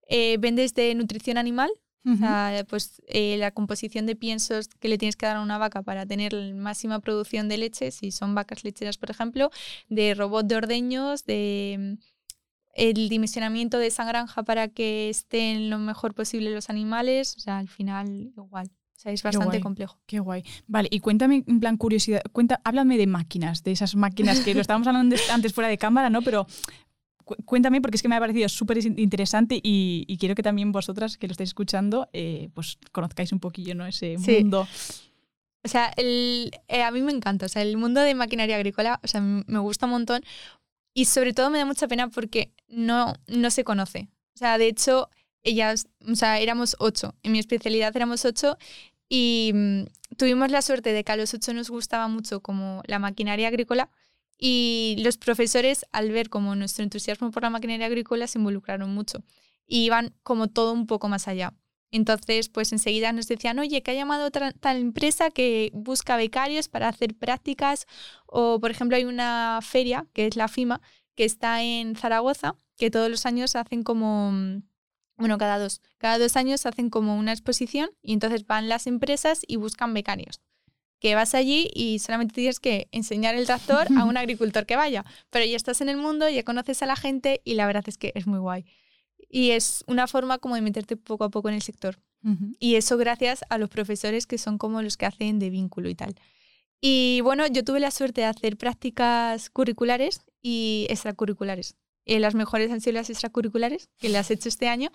Eh, 0.09 0.37
ven 0.38 0.54
desde 0.54 0.95
nutrición 0.95 1.38
animal, 1.38 1.71
o 2.06 2.16
sea, 2.16 2.64
pues 2.68 3.02
eh, 3.06 3.37
la 3.38 3.50
composición 3.50 4.04
de 4.06 4.14
piensos 4.14 4.68
que 4.68 4.88
le 4.88 4.99
tienes 4.99 5.16
que 5.16 5.26
dar 5.26 5.37
a 5.37 5.40
una 5.40 5.58
vaca 5.58 5.82
para 5.82 6.04
tener 6.04 6.54
máxima 6.54 7.00
producción 7.00 7.49
de 7.49 7.56
leche, 7.56 7.90
si 7.90 8.11
son 8.11 8.34
vacas 8.34 8.64
lecheras, 8.64 8.99
por 8.99 9.11
ejemplo, 9.11 9.50
de 9.88 10.14
robot 10.14 10.46
de 10.46 10.56
ordeños, 10.56 11.25
de 11.25 11.96
el 12.75 13.08
dimensionamiento 13.08 13.78
de 13.78 13.87
esa 13.87 14.04
granja 14.04 14.42
para 14.42 14.68
que 14.68 15.08
estén 15.08 15.70
lo 15.70 15.78
mejor 15.78 16.14
posible 16.14 16.50
los 16.50 16.70
animales, 16.70 17.37
o 17.37 17.40
sea, 17.40 17.58
al 17.58 17.68
final 17.68 18.32
igual 18.37 18.70
es 19.04 19.23
bastante 19.23 19.61
complejo. 19.61 19.99
Qué 20.06 20.18
guay. 20.18 20.44
Vale, 20.66 20.88
y 20.90 21.00
cuéntame, 21.00 21.44
en 21.46 21.61
plan 21.61 21.76
curiosidad, 21.76 22.23
cuenta, 22.32 22.61
háblame 22.64 22.96
de 22.96 23.06
máquinas, 23.06 23.62
de 23.62 23.73
esas 23.73 23.96
máquinas 23.96 24.40
que 24.40 24.54
lo 24.54 24.61
estábamos 24.61 24.88
hablando 24.88 25.16
antes 25.30 25.52
fuera 25.52 25.68
de 25.68 25.78
cámara, 25.78 26.11
¿no? 26.11 26.23
Pero 26.23 26.46
cuéntame 27.25 27.81
porque 27.81 27.97
es 27.97 28.02
que 28.02 28.09
me 28.09 28.16
ha 28.16 28.21
parecido 28.21 28.49
súper 28.49 28.78
interesante 28.85 29.61
y, 29.62 30.16
quiero 30.19 30.35
que 30.35 30.43
también 30.43 30.73
vosotras 30.73 31.16
que 31.19 31.26
lo 31.26 31.33
estáis 31.33 31.50
escuchando, 31.50 32.09
eh, 32.12 32.49
pues 32.54 32.78
conozcáis 32.93 33.33
un 33.33 33.40
poquillo, 33.40 33.75
¿no? 33.75 33.87
Ese 33.87 34.16
mundo. 34.19 34.66
O 35.62 35.69
sea, 35.69 35.93
el, 35.97 36.50
eh, 36.69 36.83
a 36.83 36.90
mí 36.90 37.00
me 37.00 37.12
encanta, 37.12 37.47
o 37.47 37.49
sea, 37.49 37.62
el 37.62 37.78
mundo 37.78 38.02
de 38.02 38.14
maquinaria 38.14 38.57
agrícola, 38.57 39.00
o 39.02 39.09
sea, 39.09 39.23
me 39.23 39.59
gusta 39.61 39.87
un 39.87 39.93
montón 39.93 40.23
y 40.93 41.07
sobre 41.07 41.33
todo 41.33 41.50
me 41.50 41.59
da 41.59 41.64
mucha 41.64 41.88
pena 41.88 42.09
porque 42.09 42.52
no, 42.69 43.14
no 43.26 43.50
se 43.50 43.64
conoce. 43.64 44.09
O 44.35 44.38
sea, 44.38 44.59
de 44.59 44.69
hecho, 44.69 45.09
ellas, 45.43 45.88
o 46.07 46.14
sea, 46.14 46.38
éramos 46.38 46.76
ocho. 46.78 47.14
En 47.23 47.33
mi 47.33 47.38
especialidad 47.38 47.97
éramos 47.97 48.25
ocho 48.25 48.59
y 49.09 49.52
mm, 49.54 49.83
tuvimos 50.16 50.50
la 50.50 50.61
suerte 50.61 50.93
de 50.93 51.02
que 51.02 51.12
a 51.12 51.16
los 51.16 51.33
ocho 51.33 51.54
nos 51.54 51.71
gustaba 51.71 52.09
mucho 52.09 52.40
como 52.40 52.83
la 52.87 52.99
maquinaria 52.99 53.49
agrícola 53.49 53.90
y 54.38 54.97
los 54.99 55.17
profesores, 55.19 55.87
al 55.93 56.11
ver 56.11 56.29
como 56.29 56.55
nuestro 56.57 56.85
entusiasmo 56.85 57.31
por 57.31 57.43
la 57.43 57.50
maquinaria 57.50 57.87
agrícola, 57.87 58.26
se 58.26 58.38
involucraron 58.38 58.93
mucho 58.95 59.23
y 59.67 59.85
iban 59.85 60.14
como 60.23 60.49
todo 60.49 60.73
un 60.73 60.87
poco 60.87 61.09
más 61.09 61.29
allá. 61.29 61.55
Entonces, 61.91 62.49
pues 62.49 62.73
enseguida 62.73 63.12
nos 63.12 63.29
decían, 63.29 63.59
oye, 63.61 63.83
que 63.83 63.93
ha 63.93 63.95
llamado 63.95 64.33
tal 64.33 64.76
empresa 64.76 65.31
que 65.31 65.71
busca 65.73 66.17
becarios 66.17 66.69
para 66.69 66.88
hacer 66.88 67.14
prácticas. 67.14 67.87
O, 68.26 68.59
por 68.59 68.73
ejemplo, 68.73 68.97
hay 68.97 69.05
una 69.05 69.61
feria, 69.62 70.09
que 70.12 70.26
es 70.26 70.35
la 70.35 70.49
FIMA, 70.49 70.81
que 71.14 71.25
está 71.25 71.62
en 71.62 71.95
Zaragoza, 71.95 72.57
que 72.76 72.91
todos 72.91 73.09
los 73.09 73.26
años 73.26 73.55
hacen 73.55 73.85
como, 73.85 74.33
bueno, 75.17 75.38
cada 75.38 75.59
dos, 75.61 75.83
cada 75.99 76.19
dos 76.19 76.37
años 76.37 76.67
hacen 76.67 76.91
como 76.91 77.17
una 77.17 77.31
exposición 77.31 77.91
y 78.03 78.12
entonces 78.12 78.45
van 78.45 78.69
las 78.69 78.88
empresas 78.88 79.43
y 79.47 79.55
buscan 79.55 79.95
becarios. 79.95 80.41
Que 81.04 81.14
vas 81.14 81.34
allí 81.34 81.68
y 81.75 81.99
solamente 81.99 82.32
tienes 82.32 82.61
que 82.61 82.88
enseñar 82.90 83.34
el 83.34 83.44
tractor 83.44 83.88
a 83.94 84.04
un 84.06 84.16
agricultor 84.16 84.64
que 84.64 84.75
vaya. 84.75 85.04
Pero 85.28 85.44
ya 85.44 85.54
estás 85.54 85.82
en 85.82 85.90
el 85.90 85.99
mundo, 85.99 86.30
ya 86.30 86.44
conoces 86.44 86.82
a 86.82 86.87
la 86.87 86.96
gente 86.96 87.42
y 87.44 87.56
la 87.56 87.66
verdad 87.66 87.84
es 87.88 87.99
que 87.99 88.12
es 88.14 88.26
muy 88.26 88.38
guay. 88.38 88.64
Y 89.28 89.50
es 89.50 89.84
una 89.87 90.06
forma 90.06 90.38
como 90.38 90.54
de 90.54 90.62
meterte 90.62 90.96
poco 90.96 91.25
a 91.25 91.28
poco 91.28 91.50
en 91.50 91.56
el 91.56 91.61
sector. 91.61 91.99
Y 92.58 92.76
eso 92.76 92.96
gracias 92.96 93.44
a 93.50 93.58
los 93.58 93.68
profesores 93.68 94.26
que 94.26 94.38
son 94.38 94.56
como 94.56 94.80
los 94.80 94.96
que 94.96 95.04
hacen 95.04 95.38
de 95.38 95.50
vínculo 95.50 95.90
y 95.90 95.94
tal. 95.94 96.14
Y 96.80 97.20
bueno, 97.20 97.46
yo 97.49 97.64
tuve 97.64 97.80
la 97.80 97.90
suerte 97.90 98.23
de 98.23 98.28
hacer 98.28 98.56
prácticas 98.56 99.50
curriculares 99.50 100.23
y 100.40 100.87
extracurriculares. 100.88 101.76
Eh, 102.06 102.20
las 102.20 102.34
mejores 102.34 102.70
han 102.70 102.80
sido 102.80 102.94
las 102.94 103.11
extracurriculares, 103.11 103.88
que 103.99 104.08
las 104.08 104.30
he 104.30 104.34
hecho 104.34 104.49
este 104.49 104.68
año, 104.68 104.90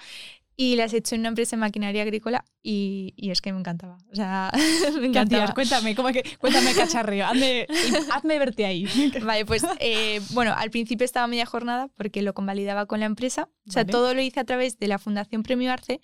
y 0.61 0.75
las 0.75 0.93
he 0.93 0.97
hecho 0.97 1.15
en 1.15 1.21
una 1.21 1.29
empresa 1.29 1.55
de 1.55 1.61
maquinaria 1.61 2.01
agrícola 2.01 2.43
y, 2.61 3.13
y 3.15 3.31
es 3.31 3.39
que 3.39 3.53
me 3.53 3.59
encantaba. 3.59 3.97
O 4.11 4.15
sea, 4.15 4.51
me 4.99 5.07
encantaba. 5.07 5.53
Cuéntame, 5.53 5.95
¿cómo 5.95 6.09
que, 6.09 6.21
cuéntame 6.37 6.73
cacharreo, 6.73 7.25
hazme, 7.27 7.65
hazme 8.11 8.39
verte 8.39 8.65
ahí. 8.65 8.85
Vale, 9.23 9.45
pues 9.45 9.63
eh, 9.79 10.19
bueno, 10.31 10.53
al 10.53 10.69
principio 10.69 11.05
estaba 11.05 11.27
media 11.27 11.45
jornada 11.45 11.87
porque 11.95 12.21
lo 12.21 12.33
convalidaba 12.33 12.87
con 12.87 12.99
la 12.99 13.05
empresa. 13.05 13.47
O 13.69 13.71
sea, 13.71 13.85
todo 13.85 14.13
lo 14.13 14.21
hice 14.21 14.41
a 14.41 14.43
través 14.43 14.77
de 14.77 14.89
la 14.89 14.99
Fundación 14.99 15.43
Premio 15.43 15.71
Arce, 15.71 16.01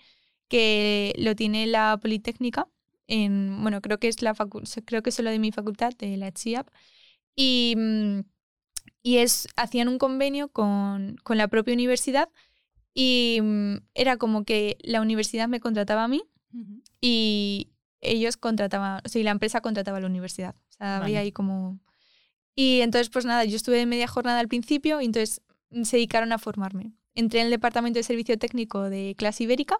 que 0.47 1.13
lo 1.17 1.35
tiene 1.35 1.67
la 1.67 1.99
Politécnica. 2.01 2.69
En, 3.07 3.61
bueno, 3.61 3.81
creo 3.81 3.99
que 3.99 4.07
es 4.07 4.21
la 4.21 4.33
creo 4.85 5.03
que 5.03 5.09
es 5.09 5.19
lo 5.19 5.31
de 5.31 5.39
mi 5.39 5.51
facultad, 5.51 5.91
de 5.97 6.15
la 6.15 6.31
CHIAP. 6.31 6.69
Y, 7.35 7.75
mm, 7.75 8.19
y 9.05 9.19
es, 9.19 9.47
hacían 9.55 9.87
un 9.87 9.99
convenio 9.99 10.47
con, 10.47 11.17
con 11.21 11.37
la 11.37 11.47
propia 11.47 11.75
universidad 11.75 12.27
y 12.91 13.37
mm, 13.39 13.75
era 13.93 14.17
como 14.17 14.45
que 14.45 14.79
la 14.81 14.99
universidad 14.99 15.47
me 15.47 15.59
contrataba 15.59 16.05
a 16.05 16.07
mí 16.07 16.23
y 17.01 17.69
ellos 18.01 18.35
contrataban, 18.35 19.01
o 19.05 19.07
sea, 19.07 19.23
la 19.23 19.29
empresa 19.29 19.61
contrataba 19.61 19.99
a 19.99 20.01
la 20.01 20.07
universidad. 20.07 20.55
O 20.55 20.71
sea, 20.71 20.97
había 20.97 21.19
ahí 21.19 21.31
como... 21.31 21.79
Y 22.55 22.81
entonces, 22.81 23.09
pues 23.09 23.25
nada, 23.25 23.45
yo 23.45 23.57
estuve 23.57 23.77
de 23.77 23.85
media 23.85 24.07
jornada 24.07 24.39
al 24.39 24.47
principio 24.47 24.99
y 24.99 25.05
entonces 25.05 25.39
mm, 25.69 25.83
se 25.83 25.97
dedicaron 25.97 26.31
a 26.31 26.39
formarme. 26.39 26.93
Entré 27.13 27.41
en 27.41 27.45
el 27.45 27.51
departamento 27.51 27.99
de 27.99 28.03
servicio 28.03 28.39
técnico 28.39 28.89
de 28.89 29.13
clase 29.15 29.43
ibérica 29.43 29.77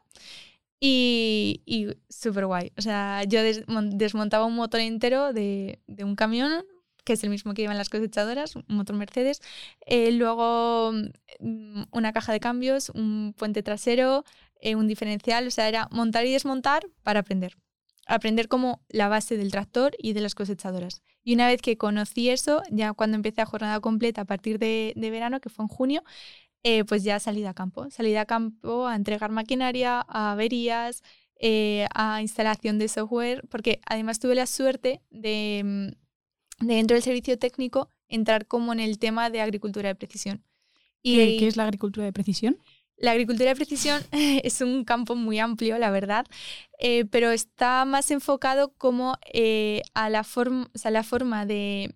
y, 0.79 1.63
y 1.65 1.88
súper 2.10 2.46
guay. 2.46 2.74
O 2.77 2.82
sea, 2.84 3.24
yo 3.24 3.41
desmontaba 3.41 4.46
un 4.46 4.55
motor 4.55 4.82
entero 4.82 5.34
de, 5.34 5.79
de 5.88 6.03
un 6.03 6.15
camión, 6.15 6.63
que 7.06 7.14
es 7.14 7.24
el 7.24 7.30
mismo 7.30 7.54
que 7.54 7.62
llevan 7.62 7.78
las 7.78 7.90
cosechadoras, 7.90 8.56
un 8.56 8.66
motor 8.68 8.96
Mercedes. 8.98 9.42
Eh, 9.86 10.12
luego 10.12 10.92
mm, 11.40 11.84
una 11.92 12.12
caja 12.12 12.34
de 12.34 12.40
cambios, 12.42 12.90
un 12.90 13.34
puente 13.38 13.64
trasero, 13.64 14.26
eh, 14.60 14.76
un 14.76 14.88
diferencial. 14.88 15.48
O 15.48 15.52
sea, 15.52 15.70
era 15.70 15.88
montar 15.92 16.26
y 16.26 16.32
desmontar 16.32 16.86
para 17.04 17.22
aprender. 17.22 17.56
Aprender 18.08 18.48
como 18.48 18.82
la 18.90 19.08
base 19.08 19.38
del 19.38 19.52
tractor 19.52 19.96
y 19.98 20.14
de 20.14 20.22
las 20.22 20.36
cosechadoras. 20.36 21.02
Y 21.24 21.36
una 21.36 21.48
vez 21.48 21.62
que 21.62 21.78
conocí 21.78 22.30
eso, 22.30 22.62
ya 22.72 22.94
cuando 22.94 23.16
empecé 23.16 23.42
a 23.42 23.46
jornada 23.46 23.80
completa 23.80 24.22
a 24.22 24.26
partir 24.26 24.60
de, 24.60 24.94
verano, 24.96 25.40
que 25.40 25.50
fue 25.50 25.64
en 25.64 25.70
junio, 25.70 26.04
eh, 26.64 26.84
pues 26.86 27.04
ya 27.04 27.20
salí 27.20 27.46
a 27.46 27.54
campo. 27.54 27.90
Salí 27.92 28.16
a 28.16 28.26
campo 28.26 28.88
a 28.88 28.96
entregar 28.96 29.32
maquinaria, 29.32 30.06
a 30.08 30.34
averías, 30.34 31.04
a 31.94 32.22
instalación 32.22 32.80
de 32.80 32.88
software, 32.88 33.44
porque 33.50 33.80
además 33.86 34.20
tuve 34.20 34.36
la 34.36 34.48
suerte 34.48 35.02
de, 35.12 35.62
mm, 35.64 36.05
dentro 36.60 36.96
del 36.96 37.04
servicio 37.04 37.38
técnico 37.38 37.90
entrar 38.08 38.48
como 38.48 38.74
en 38.74 38.80
el 38.80 39.00
tema 39.00 39.30
de 39.30 39.42
agricultura 39.42 39.90
de 39.90 39.96
precisión. 39.96 40.44
Y 41.02 41.38
¿Qué, 41.38 41.48
es 41.48 41.58
la 41.58 41.64
agricultura 41.64 42.06
de 42.06 42.14
precisión? 42.14 42.58
La 42.98 43.12
agricultura 43.12 43.50
de 43.50 43.56
precisión 43.56 44.02
es 44.12 44.62
un 44.62 44.84
campo 44.86 45.16
muy 45.16 45.40
amplio, 45.40 45.78
la 45.78 45.92
verdad, 45.92 46.26
eh, 46.80 47.06
pero 47.06 47.32
está 47.32 47.86
más 47.86 48.10
enfocado 48.12 48.74
como 48.74 49.18
eh, 49.34 49.82
a 49.94 50.10
la, 50.10 50.24
forma 50.24 50.70
o 50.74 50.78
sea, 50.78 50.92
la 50.92 51.04
forma 51.04 51.46
de, 51.46 51.94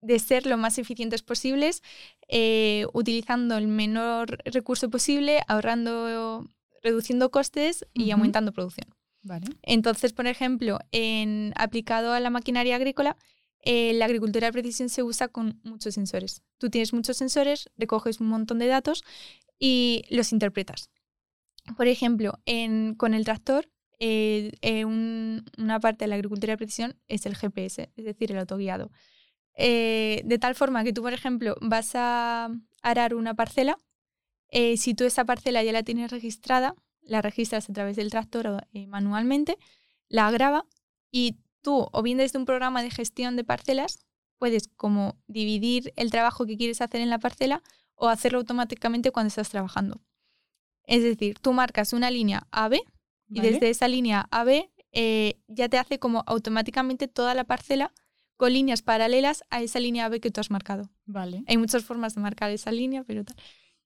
de, 0.00 0.18
ser 0.18 0.46
lo 0.46 0.56
más 0.56 0.78
eficientes 0.78 1.22
posibles, 1.22 1.82
eh, 2.28 2.86
utilizando 2.94 3.56
el 3.58 3.68
menor 3.68 4.38
recurso 4.46 4.90
posible, 4.90 5.42
ahorrando, 5.48 6.48
reduciendo 6.82 7.30
costes 7.30 7.86
y 7.92 8.10
aumentando 8.10 8.52
producción. 8.52 8.88
Vale. 9.22 9.46
Entonces, 9.62 10.12
por 10.12 10.26
ejemplo, 10.26 10.80
en, 10.90 11.52
aplicado 11.56 12.12
a 12.12 12.20
la 12.20 12.30
maquinaria 12.30 12.74
agrícola, 12.74 13.16
eh, 13.62 13.92
la 13.94 14.06
agricultura 14.06 14.48
de 14.48 14.52
precisión 14.52 14.88
se 14.88 15.02
usa 15.02 15.28
con 15.28 15.60
muchos 15.62 15.94
sensores. 15.94 16.42
Tú 16.58 16.68
tienes 16.68 16.92
muchos 16.92 17.16
sensores, 17.16 17.70
recoges 17.76 18.20
un 18.20 18.26
montón 18.26 18.58
de 18.58 18.66
datos 18.66 19.04
y 19.58 20.04
los 20.10 20.32
interpretas. 20.32 20.90
Por 21.76 21.86
ejemplo, 21.86 22.40
con 22.96 23.14
el 23.14 23.24
tractor, 23.24 23.70
eh, 24.00 24.50
eh, 24.62 24.84
una 24.84 25.78
parte 25.80 26.04
de 26.04 26.08
la 26.08 26.16
agricultura 26.16 26.52
de 26.52 26.58
precisión 26.58 26.96
es 27.06 27.24
el 27.24 27.36
GPS, 27.36 27.92
es 27.96 28.04
decir, 28.04 28.32
el 28.32 28.38
autoguiado. 28.38 28.90
de 29.56 30.38
tal 30.40 30.54
forma 30.56 30.82
que 30.82 30.92
tú, 30.92 31.02
por 31.02 31.12
ejemplo, 31.12 31.54
vas 31.60 31.92
a 31.94 32.48
arar 32.82 33.14
una 33.14 33.34
parcela, 33.34 33.78
si 34.50 34.94
tú 34.94 35.04
esa 35.04 35.24
parcela 35.24 35.62
ya 35.62 35.72
la 35.72 35.84
tienes 35.84 36.10
registrada, 36.10 36.74
la 37.02 37.22
registras 37.22 37.70
a 37.70 37.72
través 37.72 37.96
del 37.96 38.10
tractor 38.10 38.66
manualmente, 38.88 39.56
la 40.08 40.30
graba 40.32 40.66
y 41.12 41.36
tú 41.62 41.88
o 41.90 42.02
bien 42.02 42.18
desde 42.18 42.38
un 42.38 42.44
programa 42.44 42.82
de 42.82 42.90
gestión 42.90 43.36
de 43.36 43.44
parcelas 43.44 44.00
puedes 44.38 44.68
como 44.76 45.16
dividir 45.28 45.92
el 45.96 46.10
trabajo 46.10 46.46
que 46.46 46.56
quieres 46.56 46.80
hacer 46.80 47.00
en 47.00 47.10
la 47.10 47.18
parcela 47.18 47.62
o 47.94 48.08
hacerlo 48.08 48.38
automáticamente 48.38 49.12
cuando 49.12 49.28
estás 49.28 49.48
trabajando. 49.48 50.00
Es 50.84 51.02
decir, 51.02 51.38
tú 51.38 51.52
marcas 51.52 51.92
una 51.92 52.10
línea 52.10 52.46
AB 52.50 52.80
y 53.28 53.40
desde 53.40 53.70
esa 53.70 53.88
línea 53.88 54.26
AB 54.30 54.68
eh, 54.92 55.40
ya 55.46 55.68
te 55.68 55.78
hace 55.78 55.98
como 55.98 56.24
automáticamente 56.26 57.08
toda 57.08 57.34
la 57.34 57.44
parcela 57.44 57.92
con 58.36 58.52
líneas 58.52 58.82
paralelas 58.82 59.44
a 59.50 59.62
esa 59.62 59.78
línea 59.78 60.06
AB 60.06 60.20
que 60.20 60.30
tú 60.30 60.40
has 60.40 60.50
marcado. 60.50 60.90
Vale. 61.06 61.44
Hay 61.46 61.56
muchas 61.56 61.84
formas 61.84 62.16
de 62.16 62.20
marcar 62.20 62.50
esa 62.50 62.72
línea, 62.72 63.04
pero 63.04 63.24
tal. 63.24 63.36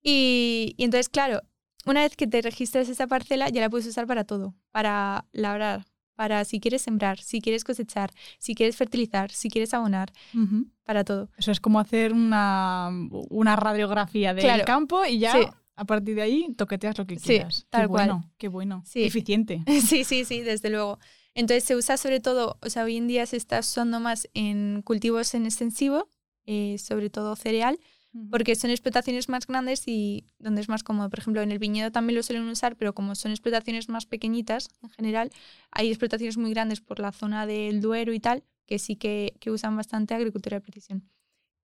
Y, 0.02 0.74
y 0.78 0.84
entonces, 0.84 1.10
claro, 1.10 1.42
una 1.84 2.00
vez 2.00 2.16
que 2.16 2.26
te 2.26 2.40
registras 2.40 2.88
esa 2.88 3.06
parcela, 3.06 3.48
ya 3.50 3.60
la 3.60 3.68
puedes 3.68 3.86
usar 3.86 4.06
para 4.06 4.24
todo, 4.24 4.54
para 4.70 5.26
labrar, 5.32 5.84
para 6.16 6.44
si 6.44 6.58
quieres 6.58 6.82
sembrar, 6.82 7.20
si 7.20 7.40
quieres 7.40 7.62
cosechar, 7.62 8.10
si 8.38 8.54
quieres 8.54 8.76
fertilizar, 8.76 9.30
si 9.30 9.48
quieres 9.50 9.72
abonar, 9.74 10.12
para 10.84 11.04
todo. 11.04 11.30
Eso 11.36 11.52
es 11.52 11.60
como 11.60 11.78
hacer 11.78 12.12
una, 12.12 12.90
una 13.30 13.54
radiografía 13.54 14.34
del 14.34 14.64
campo 14.64 15.04
y 15.04 15.18
ya 15.18 15.54
a 15.76 15.84
partir 15.84 16.16
de 16.16 16.22
ahí 16.22 16.54
toqueteas 16.56 16.98
lo 16.98 17.06
que 17.06 17.16
quieras. 17.16 17.54
Sí, 17.54 17.64
tal 17.70 17.82
qué 17.82 17.88
cual. 17.88 18.06
Bueno, 18.08 18.30
qué 18.38 18.48
bueno, 18.48 18.82
eficiente. 18.94 19.62
Sí, 19.86 20.04
sí, 20.04 20.24
sí, 20.24 20.40
desde 20.40 20.70
luego. 20.70 20.98
Entonces 21.34 21.64
se 21.64 21.76
usa 21.76 21.98
sobre 21.98 22.18
todo, 22.18 22.58
o 22.62 22.70
sea, 22.70 22.84
hoy 22.84 22.96
en 22.96 23.08
día 23.08 23.26
se 23.26 23.36
está 23.36 23.60
usando 23.60 24.00
más 24.00 24.28
en 24.32 24.80
cultivos 24.82 25.34
en 25.34 25.44
extensivo, 25.44 26.08
eh, 26.46 26.78
sobre 26.78 27.10
todo 27.10 27.36
cereal, 27.36 27.78
porque 28.30 28.54
son 28.54 28.70
explotaciones 28.70 29.28
más 29.28 29.46
grandes 29.46 29.86
y 29.86 30.26
donde 30.38 30.60
es 30.60 30.68
más 30.68 30.82
cómodo. 30.82 31.10
Por 31.10 31.18
ejemplo, 31.18 31.42
en 31.42 31.52
el 31.52 31.58
viñedo 31.58 31.90
también 31.92 32.16
lo 32.16 32.22
suelen 32.22 32.48
usar, 32.48 32.76
pero 32.76 32.94
como 32.94 33.14
son 33.14 33.32
explotaciones 33.32 33.88
más 33.88 34.06
pequeñitas 34.06 34.68
en 34.82 34.90
general, 34.90 35.30
hay 35.70 35.88
explotaciones 35.88 36.36
muy 36.36 36.50
grandes 36.50 36.80
por 36.80 37.00
la 37.00 37.12
zona 37.12 37.46
del 37.46 37.80
Duero 37.80 38.12
y 38.12 38.20
tal, 38.20 38.44
que 38.66 38.78
sí 38.78 38.96
que, 38.96 39.34
que 39.40 39.50
usan 39.50 39.76
bastante 39.76 40.14
agricultura 40.14 40.56
de 40.56 40.60
precisión. 40.60 41.08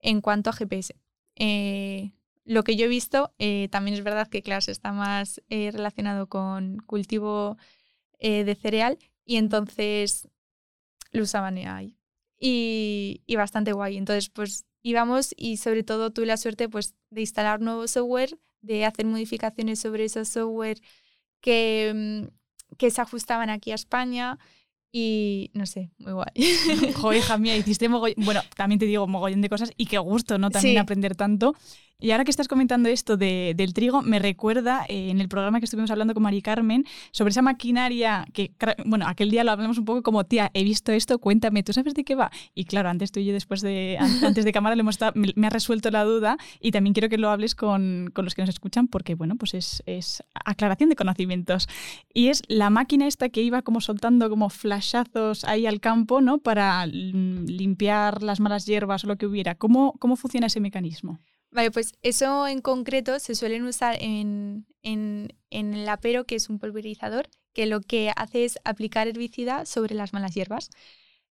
En 0.01 0.21
cuanto 0.21 0.51
a 0.51 0.53
GPS, 0.53 0.95
eh, 1.37 2.13
lo 2.45 2.65
que 2.65 2.77
yo 2.77 2.87
he 2.87 2.89
visto, 2.89 3.33
eh, 3.39 3.69
también 3.71 3.97
es 3.97 4.03
verdad 4.03 4.29
que, 4.29 4.43
claro, 4.43 4.65
está 4.67 4.93
más 4.93 5.41
eh, 5.49 5.71
relacionado 5.73 6.29
con 6.29 6.79
cultivo 6.79 7.57
de 8.21 8.55
cereal 8.55 8.99
y 9.25 9.35
entonces 9.35 10.29
lo 11.11 11.25
usaban 11.25 11.59
ahí. 11.59 11.99
Y, 12.39 13.23
y 13.27 13.35
bastante 13.35 13.73
guay. 13.73 13.97
Entonces, 13.97 14.31
pues 14.31 14.65
íbamos 14.83 15.35
y 15.37 15.57
sobre 15.57 15.83
todo 15.83 16.11
tuve 16.11 16.27
la 16.27 16.37
suerte 16.37 16.69
pues, 16.69 16.95
de 17.11 17.21
instalar 17.21 17.61
nuevo 17.61 17.87
software, 17.89 18.39
de 18.61 18.85
hacer 18.85 19.07
modificaciones 19.07 19.79
sobre 19.81 20.05
esos 20.05 20.29
software 20.29 20.81
que, 21.41 21.93
mm, 21.95 22.77
que 22.77 22.91
se 22.91 23.01
ajustaban 23.01 23.51
aquí 23.51 23.73
a 23.73 23.77
España 23.77 24.39
y 24.93 25.51
no 25.55 25.65
sé, 25.65 25.91
muy 25.99 26.12
guay. 26.12 26.93
Joder, 26.95 27.19
hija 27.19 27.39
mía, 27.39 27.57
hiciste 27.57 27.89
mogollón. 27.89 28.25
Bueno, 28.25 28.43
también 28.55 28.79
te 28.79 28.85
digo 28.85 29.07
mogollón 29.07 29.41
de 29.41 29.49
cosas 29.49 29.73
y 29.79 29.87
qué 29.87 29.97
gusto, 29.99 30.37
¿no? 30.37 30.51
También 30.51 30.79
aprender 30.79 31.17
tanto. 31.17 31.57
Y 32.03 32.11
ahora 32.11 32.25
que 32.25 32.33
estás 32.33 32.49
comentando 32.49 32.89
esto 32.89 33.17
del 33.17 33.75
trigo, 33.75 34.03
me 34.03 34.19
recuerda 34.19 34.85
eh, 34.89 35.11
en 35.11 35.21
el 35.21 35.29
programa 35.29 35.61
que 35.61 35.67
estuvimos 35.67 35.89
hablando 35.93 36.15
con 36.15 36.25
Mari 36.25 36.43
Carmen 36.43 36.85
sobre 37.13 37.31
esa 37.31 37.43
maquinaria 37.43 38.27
que, 38.33 38.51
bueno, 38.85 39.07
aquel 39.07 39.31
día 39.31 39.45
lo 39.45 39.53
hablamos 39.53 39.79
un 39.79 39.85
poco 39.85 40.03
como, 40.03 40.25
tía, 40.25 40.51
he 40.53 40.65
visto 40.65 40.91
esto, 40.91 41.21
cuéntame, 41.21 41.63
¿tú 41.63 41.73
sabes 41.73 41.95
de 41.95 42.03
qué 42.03 42.17
va? 42.17 42.33
Y 42.57 42.65
claro, 42.65 42.89
antes 42.89 43.13
tú 43.13 43.21
y 43.21 43.27
yo 43.27 43.33
después 43.33 43.61
de, 43.61 43.99
antes 44.27 44.45
de 44.45 44.53
cámara 44.53 44.75
le 44.75 44.81
hemos 44.81 44.99
me, 45.15 45.47
ha 45.47 45.51
resuelto 45.51 45.93
la 45.93 46.03
duda 46.03 46.39
y 46.61 46.73
también 46.73 46.93
quiero 46.93 47.09
que 47.09 47.19
lo 47.19 47.31
hables 47.31 47.55
con, 47.55 48.11
con 48.13 48.25
los 48.25 48.35
que 48.35 48.43
nos 48.43 48.49
escuchan 48.49 48.89
porque, 48.89 49.15
bueno, 49.15 49.37
pues 49.37 49.55
es, 49.55 49.85
es, 49.87 50.25
aclaración 50.45 50.91
de 50.91 50.97
conocimientos. 50.97 51.69
Y 52.13 52.29
es 52.29 52.43
la 52.49 52.69
máquina 52.69 53.07
esta 53.07 53.29
que 53.29 53.43
iba 53.43 53.63
como 53.63 53.81
soltando 53.81 54.29
como 54.29 54.51
flashazos 54.51 55.45
ahí 55.45 55.67
al 55.67 55.79
campo, 55.79 56.21
¿no? 56.21 56.39
Para 56.39 56.85
limpiar 56.85 58.25
las 58.25 58.41
malas 58.41 58.67
hierbas 58.67 59.05
o 59.05 59.07
lo 59.07 59.15
que 59.15 59.27
hubiera. 59.27 59.55
¿Cómo, 59.55 59.95
cómo 60.01 60.17
funciona 60.17 60.49
ese 60.49 60.59
mecanismo? 60.59 61.21
Vale, 61.53 61.71
pues 61.71 61.93
eso 62.01 62.47
en 62.47 62.63
concreto 62.63 63.19
se 63.19 63.35
suelen 63.35 63.65
usar 63.65 63.97
en, 64.01 64.67
en, 64.83 65.37
en, 65.51 65.75
el 65.75 65.89
apero, 65.89 66.25
que 66.25 66.35
es 66.35 66.49
un 66.49 66.59
pulverizador, 66.59 67.29
que 67.53 67.67
lo 67.67 67.83
que 67.83 68.11
hace 68.17 68.47
es 68.47 68.59
aplicar 68.65 69.07
herbicida 69.07 69.67
sobre 69.67 69.95
las 69.95 70.15
malas 70.15 70.35
hierbas. 70.35 70.71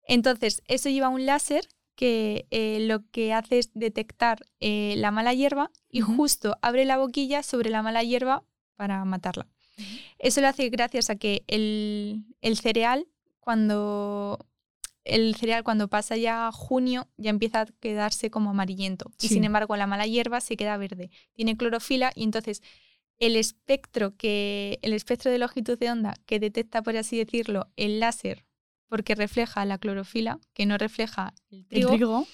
Entonces, 0.02 0.62
eso 0.66 0.88
lleva 0.88 1.08
un 1.08 1.24
láser 1.24 1.68
que 1.94 2.46
eh, 2.50 2.78
lo 2.80 3.08
que 3.10 3.32
hace 3.32 3.60
es 3.60 3.70
detectar 3.74 4.44
eh, 4.58 4.94
la 4.96 5.12
mala 5.12 5.34
hierba 5.34 5.70
y 5.88 6.00
justo 6.00 6.56
abre 6.62 6.84
la 6.84 6.98
boquilla 6.98 7.44
sobre 7.44 7.70
la 7.70 7.82
mala 7.82 8.02
hierba 8.02 8.44
para 8.74 9.04
matarla. 9.04 9.46
Eso 10.18 10.40
lo 10.40 10.48
hace 10.48 10.68
gracias 10.68 11.10
a 11.10 11.16
que 11.16 11.44
el, 11.46 12.24
el 12.40 12.56
cereal, 12.56 13.06
cuando 13.38 14.46
el 15.08 15.34
cereal 15.34 15.64
cuando 15.64 15.88
pasa 15.88 16.16
ya 16.16 16.50
junio 16.52 17.08
ya 17.16 17.30
empieza 17.30 17.62
a 17.62 17.66
quedarse 17.66 18.30
como 18.30 18.50
amarillento. 18.50 19.10
Y 19.20 19.28
sin 19.28 19.44
embargo 19.44 19.76
la 19.76 19.86
mala 19.86 20.06
hierba 20.06 20.40
se 20.40 20.56
queda 20.56 20.76
verde. 20.76 21.10
Tiene 21.32 21.56
clorofila 21.56 22.12
y 22.14 22.24
entonces 22.24 22.62
el 23.18 23.36
espectro 23.36 24.16
que 24.16 24.78
el 24.82 24.92
espectro 24.92 25.30
de 25.30 25.38
longitud 25.38 25.78
de 25.78 25.90
onda 25.90 26.14
que 26.26 26.38
detecta 26.38 26.82
por 26.82 26.96
así 26.96 27.18
decirlo 27.18 27.66
el 27.76 27.98
láser 27.98 28.44
porque 28.88 29.14
refleja 29.14 29.64
la 29.64 29.78
clorofila 29.78 30.38
que 30.54 30.66
no 30.66 30.78
refleja 30.78 31.34
el 31.50 31.66
trigo, 31.66 32.26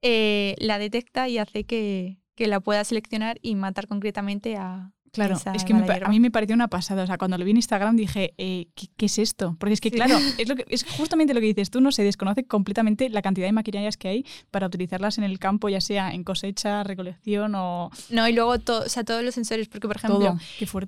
eh, 0.00 0.54
la 0.58 0.78
detecta 0.78 1.28
y 1.28 1.38
hace 1.38 1.64
que, 1.64 2.18
que 2.34 2.46
la 2.46 2.60
pueda 2.60 2.84
seleccionar 2.84 3.38
y 3.42 3.56
matar 3.56 3.88
concretamente 3.88 4.56
a, 4.56 4.92
Claro, 5.12 5.36
es 5.54 5.64
que 5.64 5.72
a 5.72 6.08
mí 6.08 6.20
me 6.20 6.30
pareció 6.30 6.54
una 6.54 6.68
pasada. 6.68 7.04
O 7.04 7.06
sea, 7.06 7.18
cuando 7.18 7.38
lo 7.38 7.44
vi 7.44 7.52
en 7.52 7.56
Instagram 7.58 7.96
dije, 7.96 8.34
eh, 8.38 8.68
¿qué, 8.74 9.06
es 9.06 9.18
esto? 9.18 9.56
Porque 9.58 9.74
es 9.74 9.80
que, 9.80 9.90
claro, 9.90 10.16
es, 10.38 10.48
lo 10.48 10.56
que, 10.56 10.64
es 10.68 10.84
justamente 10.84 11.34
lo 11.34 11.40
que 11.40 11.46
dices 11.46 11.70
tú, 11.70 11.80
no 11.80 11.92
se 11.92 12.02
desconoce 12.02 12.44
completamente 12.44 13.08
la 13.08 13.22
cantidad 13.22 13.46
de 13.46 13.52
maquinarias 13.52 13.96
que 13.96 14.08
hay 14.08 14.26
para 14.50 14.66
utilizarlas 14.66 15.18
en 15.18 15.24
el 15.24 15.38
campo, 15.38 15.68
ya 15.68 15.80
sea 15.80 16.12
en 16.12 16.24
cosecha, 16.24 16.84
recolección 16.84 17.54
o. 17.54 17.90
No, 18.10 18.28
y 18.28 18.32
luego 18.32 18.52
o 18.52 18.88
sea, 18.88 19.04
todos 19.04 19.22
los 19.22 19.34
sensores, 19.34 19.68
porque, 19.68 19.88
por 19.88 19.96
ejemplo, 19.96 20.38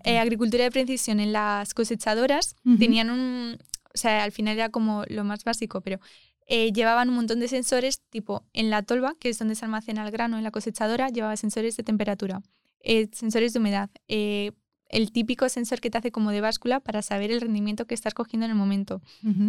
eh, 0.05 0.19
agricultura 0.19 0.65
de 0.65 0.71
precisión 0.71 1.21
en 1.21 1.33
las 1.33 1.75
cosechadoras 1.75 2.57
tenían 2.79 3.11
un. 3.11 3.59
O 3.93 3.99
sea, 3.99 4.23
al 4.23 4.33
final 4.33 4.55
era 4.55 4.69
como 4.69 5.05
lo 5.09 5.25
más 5.25 5.43
básico, 5.43 5.81
pero 5.81 5.99
eh, 6.47 6.73
llevaban 6.73 7.09
un 7.09 7.17
montón 7.17 7.41
de 7.41 7.49
sensores, 7.49 8.03
tipo 8.11 8.45
en 8.53 8.71
la 8.71 8.83
tolva, 8.83 9.15
que 9.19 9.31
es 9.31 9.39
donde 9.39 9.55
se 9.55 9.65
almacena 9.65 10.05
el 10.05 10.11
grano 10.13 10.37
en 10.37 10.45
la 10.45 10.51
cosechadora, 10.51 11.09
llevaba 11.09 11.37
sensores 11.37 11.77
de 11.77 11.83
temperatura 11.83 12.43
eh, 12.81 13.09
sensores 13.13 13.53
de 13.53 13.59
humedad. 13.59 13.91
Eh, 14.09 14.53
el 14.89 15.13
típico 15.13 15.49
sensor 15.49 15.81
que 15.81 15.91
te 15.91 15.99
hace 15.99 16.11
como 16.11 16.31
de 16.33 16.41
báscula 16.41 16.81
para 16.81 17.03
saber 17.03 17.31
el 17.31 17.41
rendimiento 17.41 17.87
que 17.87 17.95
estás 17.95 18.13
cogiendo 18.13 18.45
en 18.47 18.51
el 18.51 18.57
momento. 18.57 19.01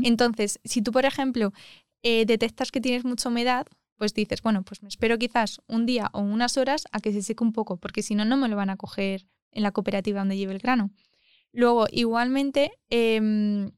Entonces, 0.03 0.59
si 0.63 0.81
tú, 0.81 0.91
por 0.91 1.05
ejemplo, 1.05 1.51
eh, 2.03 2.25
detectas 2.25 2.71
que 2.71 2.79
tienes 2.79 3.05
mucha 3.05 3.29
humedad, 3.29 3.65
pues 3.97 4.13
dices, 4.13 4.41
bueno, 4.41 4.63
pues 4.63 4.83
me 4.83 4.89
espero 4.89 5.17
quizás 5.17 5.59
un 5.67 5.85
día 5.85 6.09
o 6.13 6.21
unas 6.21 6.57
horas 6.57 6.85
a 6.91 7.00
que 7.00 7.11
se 7.11 7.21
seque 7.21 7.43
un 7.43 7.53
poco, 7.53 7.77
porque 7.77 8.03
si 8.03 8.15
no, 8.15 8.23
no 8.23 8.38
me 8.38 8.50
lo 8.50 8.55
van 8.55 8.69
a 8.69 8.77
coger 8.77 9.25
en 9.51 9.63
la 9.63 9.71
cooperativa 9.71 10.19
donde 10.19 10.38
lleve 10.38 10.53
el 10.53 10.59
grano. 10.59 10.91
Luego, 11.51 11.88
igualmente, 11.91 12.71
em, 12.89 13.71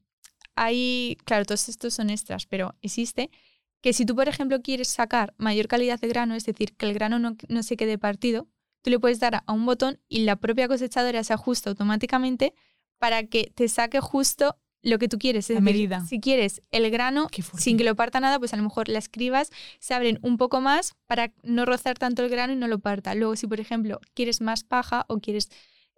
hay, 0.54 1.16
claro, 1.24 1.44
todos 1.44 1.68
estos 1.68 1.94
son 1.94 2.10
extras, 2.10 2.46
pero 2.46 2.74
existe 2.82 3.30
que 3.80 3.92
si 3.92 4.06
tú, 4.06 4.14
por 4.14 4.28
ejemplo, 4.28 4.62
quieres 4.62 4.88
sacar 4.88 5.34
mayor 5.36 5.68
calidad 5.68 6.00
de 6.00 6.08
grano, 6.08 6.34
es 6.34 6.46
decir, 6.46 6.74
que 6.74 6.86
el 6.86 6.94
grano 6.94 7.18
no, 7.18 7.36
no 7.48 7.62
se 7.62 7.76
quede 7.76 7.98
partido, 7.98 8.48
tú 8.84 8.90
le 8.90 9.00
puedes 9.00 9.18
dar 9.18 9.42
a 9.46 9.52
un 9.52 9.64
botón 9.64 9.98
y 10.08 10.20
la 10.20 10.36
propia 10.36 10.68
cosechadora 10.68 11.24
se 11.24 11.32
ajusta 11.32 11.70
automáticamente 11.70 12.52
para 12.98 13.24
que 13.24 13.50
te 13.54 13.66
saque 13.68 13.98
justo 13.98 14.58
lo 14.82 14.98
que 14.98 15.08
tú 15.08 15.18
quieres. 15.18 15.48
Es 15.48 15.62
medida. 15.62 16.04
Si 16.04 16.20
quieres 16.20 16.60
el 16.70 16.90
grano 16.90 17.28
sin 17.56 17.78
que 17.78 17.84
lo 17.84 17.96
parta 17.96 18.20
nada, 18.20 18.38
pues 18.38 18.52
a 18.52 18.58
lo 18.58 18.62
mejor 18.62 18.90
las 18.90 19.08
cribas 19.08 19.50
se 19.80 19.94
abren 19.94 20.18
un 20.20 20.36
poco 20.36 20.60
más 20.60 20.94
para 21.06 21.32
no 21.42 21.64
rozar 21.64 21.96
tanto 21.96 22.22
el 22.22 22.28
grano 22.28 22.52
y 22.52 22.56
no 22.56 22.68
lo 22.68 22.78
parta. 22.78 23.14
Luego, 23.14 23.36
si 23.36 23.46
por 23.46 23.58
ejemplo 23.58 24.00
quieres 24.12 24.42
más 24.42 24.64
paja 24.64 25.06
o 25.08 25.18
quieres 25.18 25.48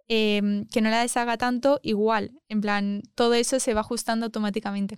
em, 0.07 0.65
que 0.67 0.79
no 0.79 0.89
la 0.89 1.01
deshaga 1.01 1.37
tanto, 1.37 1.81
igual. 1.83 2.39
En 2.47 2.61
plan, 2.61 3.03
todo 3.15 3.33
eso 3.33 3.59
se 3.59 3.73
va 3.73 3.81
ajustando 3.81 4.27
automáticamente. 4.27 4.97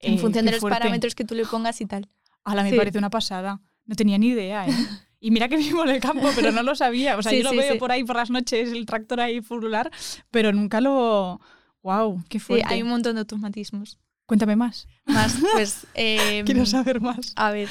en 0.00 0.14
eh, 0.14 0.18
función 0.18 0.46
de 0.46 0.52
los 0.52 0.62
parámetros 0.62 1.14
que 1.14 1.24
tú 1.24 1.34
le 1.34 1.44
pongas 1.44 1.82
y 1.82 1.86
tal. 1.86 2.08
Ahora 2.44 2.62
me 2.62 2.72
parece 2.72 2.96
una 2.96 3.10
pasada. 3.10 3.60
No 3.84 3.94
tenía 3.96 4.16
ni 4.16 4.28
idea, 4.28 4.66
¿eh? 4.66 4.72
Y 5.20 5.30
mira 5.30 5.48
que 5.48 5.56
vivo 5.56 5.82
en 5.84 5.90
el 5.90 6.00
campo, 6.00 6.28
pero 6.34 6.52
no 6.52 6.62
lo 6.62 6.74
sabía. 6.74 7.16
O 7.16 7.22
sea, 7.22 7.32
yo 7.32 7.42
lo 7.42 7.50
veo 7.50 7.78
por 7.78 7.92
ahí 7.92 8.04
por 8.04 8.16
las 8.16 8.30
noches, 8.30 8.72
el 8.72 8.86
tractor 8.86 9.20
ahí 9.20 9.40
furular, 9.40 9.90
pero 10.30 10.52
nunca 10.52 10.80
lo... 10.80 11.40
¡Wow! 11.82 12.24
¡Qué 12.28 12.40
fuerte! 12.40 12.66
hay 12.68 12.82
un 12.82 12.88
montón 12.88 13.14
de 13.14 13.20
automatismos. 13.20 13.98
Cuéntame 14.26 14.56
más. 14.56 14.86
Más, 15.06 15.38
pues... 15.52 15.86
Em, 15.94 16.44
Quiero 16.44 16.66
saber 16.66 17.00
más. 17.00 17.32
A 17.36 17.50
ver. 17.50 17.68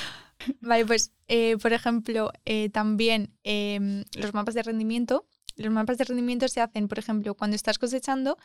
Vale, 0.62 0.86
pues, 0.86 1.14
eh, 1.28 1.58
por 1.58 1.74
ejemplo, 1.74 2.32
eh, 2.46 2.70
también 2.70 3.34
em, 3.44 4.04
los 4.16 4.34
mapas 4.34 4.56
de 4.56 4.64
rendimiento. 4.64 5.28
Los 5.56 5.72
mapas 5.72 5.98
de 5.98 6.06
rendimiento 6.06 6.48
se 6.48 6.62
hacen, 6.62 6.88
por 6.88 7.00
ejemplo, 7.00 7.34
cuando 7.36 7.56
estás 7.56 7.80
cosechando, 7.80 8.38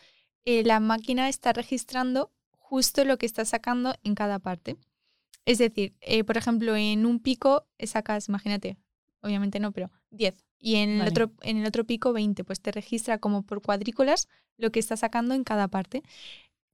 eh, 0.45 0.63
la 0.65 0.81
máquina 0.81 1.29
está 1.29 1.53
registrando 1.53 2.33
justo 2.59 3.05
lo 3.05 3.19
que 3.19 3.27
estás 3.27 3.51
sacando 3.51 3.95
en 4.03 4.15
cada 4.15 4.39
parte. 4.39 4.77
Es 5.45 5.59
decir, 5.59 5.95
por 6.27 6.37
ejemplo, 6.37 6.77
en 6.77 7.05
un 7.05 7.19
pico 7.19 7.67
sacas, 7.81 8.29
imagínate, 8.29 8.79
obviamente 9.23 9.61
no, 9.61 9.73
pero 9.73 9.91
10. 10.11 10.45
Y 10.59 10.77
en, 10.77 11.01
el 11.01 11.09
otro, 11.09 11.33
en 11.43 11.59
el 11.59 11.67
otro 11.67 11.85
pico 11.85 12.13
20, 12.13 12.45
pues 12.45 12.61
te 12.61 12.71
registra 12.71 13.19
como 13.19 13.43
por 13.43 13.63
cuadrículas 13.63 14.29
lo 14.57 14.71
que 14.71 14.79
está 14.79 14.97
sacando 14.97 15.35
en 15.35 15.45
cada 15.45 15.69
parte. 15.69 16.03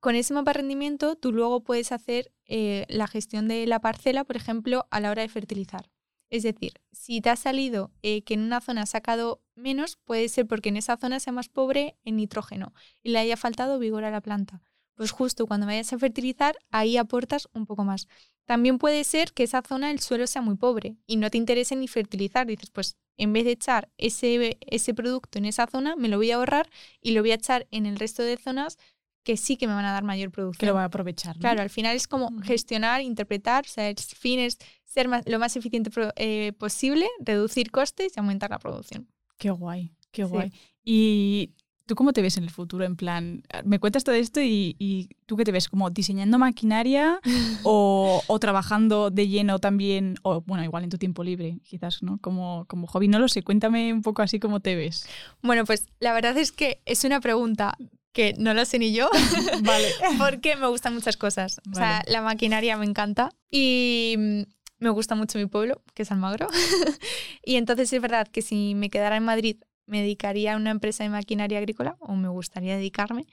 Con 0.01 0.15
ese 0.15 0.35
mapa 0.35 0.53
de 0.53 0.59
rendimiento, 0.59 1.17
tú 1.17 1.33
luego 1.33 1.65
puedes 1.65 1.91
hacer 1.91 2.33
eh, 2.47 2.85
la 2.89 3.07
gestión 3.07 3.49
de 3.49 3.67
la 3.67 3.81
parcela, 3.81 4.25
por 4.25 4.37
ejemplo, 4.37 4.87
a 4.91 5.01
la 5.01 5.11
hora 5.11 5.23
de 5.23 5.29
fertilizar. 5.29 5.91
Es 6.31 6.43
decir, 6.43 6.75
si 6.93 7.21
te 7.21 7.31
ha 7.31 7.37
salido 7.37 7.91
eh, 8.03 8.23
que 8.23 8.35
en 8.35 8.41
una 8.41 8.61
zona 8.61 8.83
has 8.83 8.91
sacado 8.91 9.43
menos, 9.55 9.97
puede 9.97 10.29
ser 10.29 10.47
porque 10.47 10.69
en 10.69 10.77
esa 10.77 10.97
zona 10.97 11.21
sea 11.21 11.33
más 11.33 11.49
pobre 11.49 11.97
en 12.05 12.17
nitrógeno 12.17 12.75
y 13.03 13.11
le 13.11 13.19
haya 13.19 13.37
faltado 13.37 13.79
vigor 13.79 14.05
a 14.05 14.11
la 14.11 14.21
planta. 14.21 14.61
Pues 14.99 15.13
justo 15.13 15.47
cuando 15.47 15.65
vayas 15.65 15.93
a 15.93 15.99
fertilizar, 15.99 16.57
ahí 16.73 16.97
aportas 16.97 17.49
un 17.55 17.67
poco 17.67 17.85
más. 17.85 18.09
También 18.47 18.79
puede 18.79 19.05
ser 19.05 19.33
que 19.33 19.45
esa 19.45 19.63
zona 19.63 19.93
el 19.93 20.01
suelo 20.01 20.27
sea 20.27 20.43
muy 20.43 20.57
pobre 20.57 20.97
y 21.07 21.19
no 21.19 21.31
te 21.31 21.39
interese 21.39 21.77
ni 21.77 21.87
fertilizar. 21.87 22.49
Dices, 22.49 22.71
pues 22.71 22.97
en 23.17 23.33
vez 23.33 23.45
de 23.45 23.53
echar 23.53 23.89
ese, 23.97 24.59
ese 24.61 24.95
producto 24.95 25.39
en 25.39 25.45
esa 25.45 25.69
zona, 25.69 25.95
me 25.95 26.09
lo 26.09 26.17
voy 26.17 26.33
a 26.33 26.35
ahorrar 26.35 26.69
y 27.01 27.13
lo 27.13 27.21
voy 27.21 27.31
a 27.31 27.37
echar 27.37 27.69
en 27.71 27.87
el 27.87 27.97
resto 27.97 28.25
de 28.25 28.39
zonas 28.39 28.77
que 29.23 29.37
sí 29.37 29.57
que 29.57 29.69
me 29.69 29.75
van 29.75 29.85
a 29.85 29.93
dar 29.93 30.03
mayor 30.03 30.33
producción. 30.33 30.59
Que 30.59 30.67
lo 30.67 30.73
voy 30.73 30.83
a 30.83 30.87
aprovechar. 30.87 31.39
Claro, 31.39 31.63
al 31.63 31.71
final 31.71 31.95
es 31.95 32.09
como 32.09 32.37
gestionar, 32.41 33.01
interpretar, 33.01 33.67
o 33.67 33.69
sea, 33.69 33.89
el 33.89 33.99
fin 33.99 34.41
es 34.41 34.59
ser 34.85 35.09
lo 35.27 35.39
más 35.39 35.55
eficiente 35.55 35.93
eh, 36.17 36.53
posible, 36.59 37.07
reducir 37.21 37.71
costes 37.71 38.15
y 38.17 38.19
aumentar 38.19 38.51
la 38.51 38.59
producción. 38.59 39.07
Qué 39.37 39.51
guay, 39.51 39.95
qué 40.11 40.25
guay. 40.25 40.53
Y 40.83 41.53
¿Tú 41.89 41.95
cómo 41.95 42.13
te 42.13 42.21
ves 42.21 42.37
en 42.37 42.45
el 42.45 42.51
futuro? 42.51 42.85
En 42.85 42.97
plan, 42.97 43.43
me 43.65 43.79
cuentas 43.79 44.05
todo 44.05 44.15
esto 44.15 44.43
y, 44.43 45.09
tú 45.25 45.39
qué 45.39 45.45
te 45.47 45.53
ves, 45.53 45.71
como 45.71 45.89
diseñando 45.89 46.39
maquinaria 46.39 47.19
o, 47.63 48.39
trabajando 48.39 49.09
de 49.09 49.27
lleno 49.27 49.59
también, 49.59 50.17
o 50.23 50.43
bueno, 50.43 50.63
igual 50.63 50.85
en 50.85 50.91
tu 50.91 50.99
tiempo 50.99 51.25
libre, 51.25 51.61
quizás, 51.65 52.03
¿no? 52.03 52.19
Como, 52.19 52.67
como 52.69 52.87
hobby, 52.89 53.09
no 53.09 53.19
lo 53.19 53.27
sé, 53.27 53.43
cuéntame 53.43 53.91
un 53.95 54.03
poco 54.03 54.21
así 54.21 54.39
cómo 54.39 54.61
te 54.61 54.77
ves. 54.77 55.09
Bueno, 55.41 55.65
pues 55.65 55.87
la 55.99 56.13
verdad 56.13 56.37
es 56.37 56.53
que 56.53 56.83
es 56.85 57.05
una 57.05 57.23
pregunta 57.23 57.75
que 58.13 58.35
no 58.37 58.53
lo 58.53 58.67
sé 58.67 58.79
ni 58.79 58.93
yo, 58.93 59.09
vale. 59.63 59.89
porque 60.19 60.57
me 60.57 60.67
gustan 60.67 60.93
muchas 60.93 61.17
cosas. 61.17 61.59
O 61.73 61.75
sea, 61.75 62.03
la 62.07 62.21
maquinaria 62.21 62.77
me 62.77 62.85
encanta 62.85 63.31
y 63.51 64.45
me 64.79 64.91
gusta 64.91 65.15
mucho 65.15 65.39
mi 65.39 65.47
pueblo, 65.47 65.83
que 65.95 66.03
es 66.03 66.13
Almagro. 66.13 66.49
y 67.45 67.57
entonces 67.57 67.93
es 67.93 68.01
verdad 68.01 68.29
que 68.29 68.43
si 68.43 68.75
me 68.75 68.91
quedara 68.91 69.17
en 69.17 69.25
Madrid 69.25 69.57
me 69.89 70.01
dedicaría 70.01 70.55
a 70.55 70.57
una 70.57 70.71
empresa 70.71 71.03
de 71.03 71.11
maquinaria 71.11 71.59
agrícola 71.59 71.97
o 71.99 72.15
me 72.15 72.29
gustaría 72.29 72.77
dedicarme. 72.77 73.27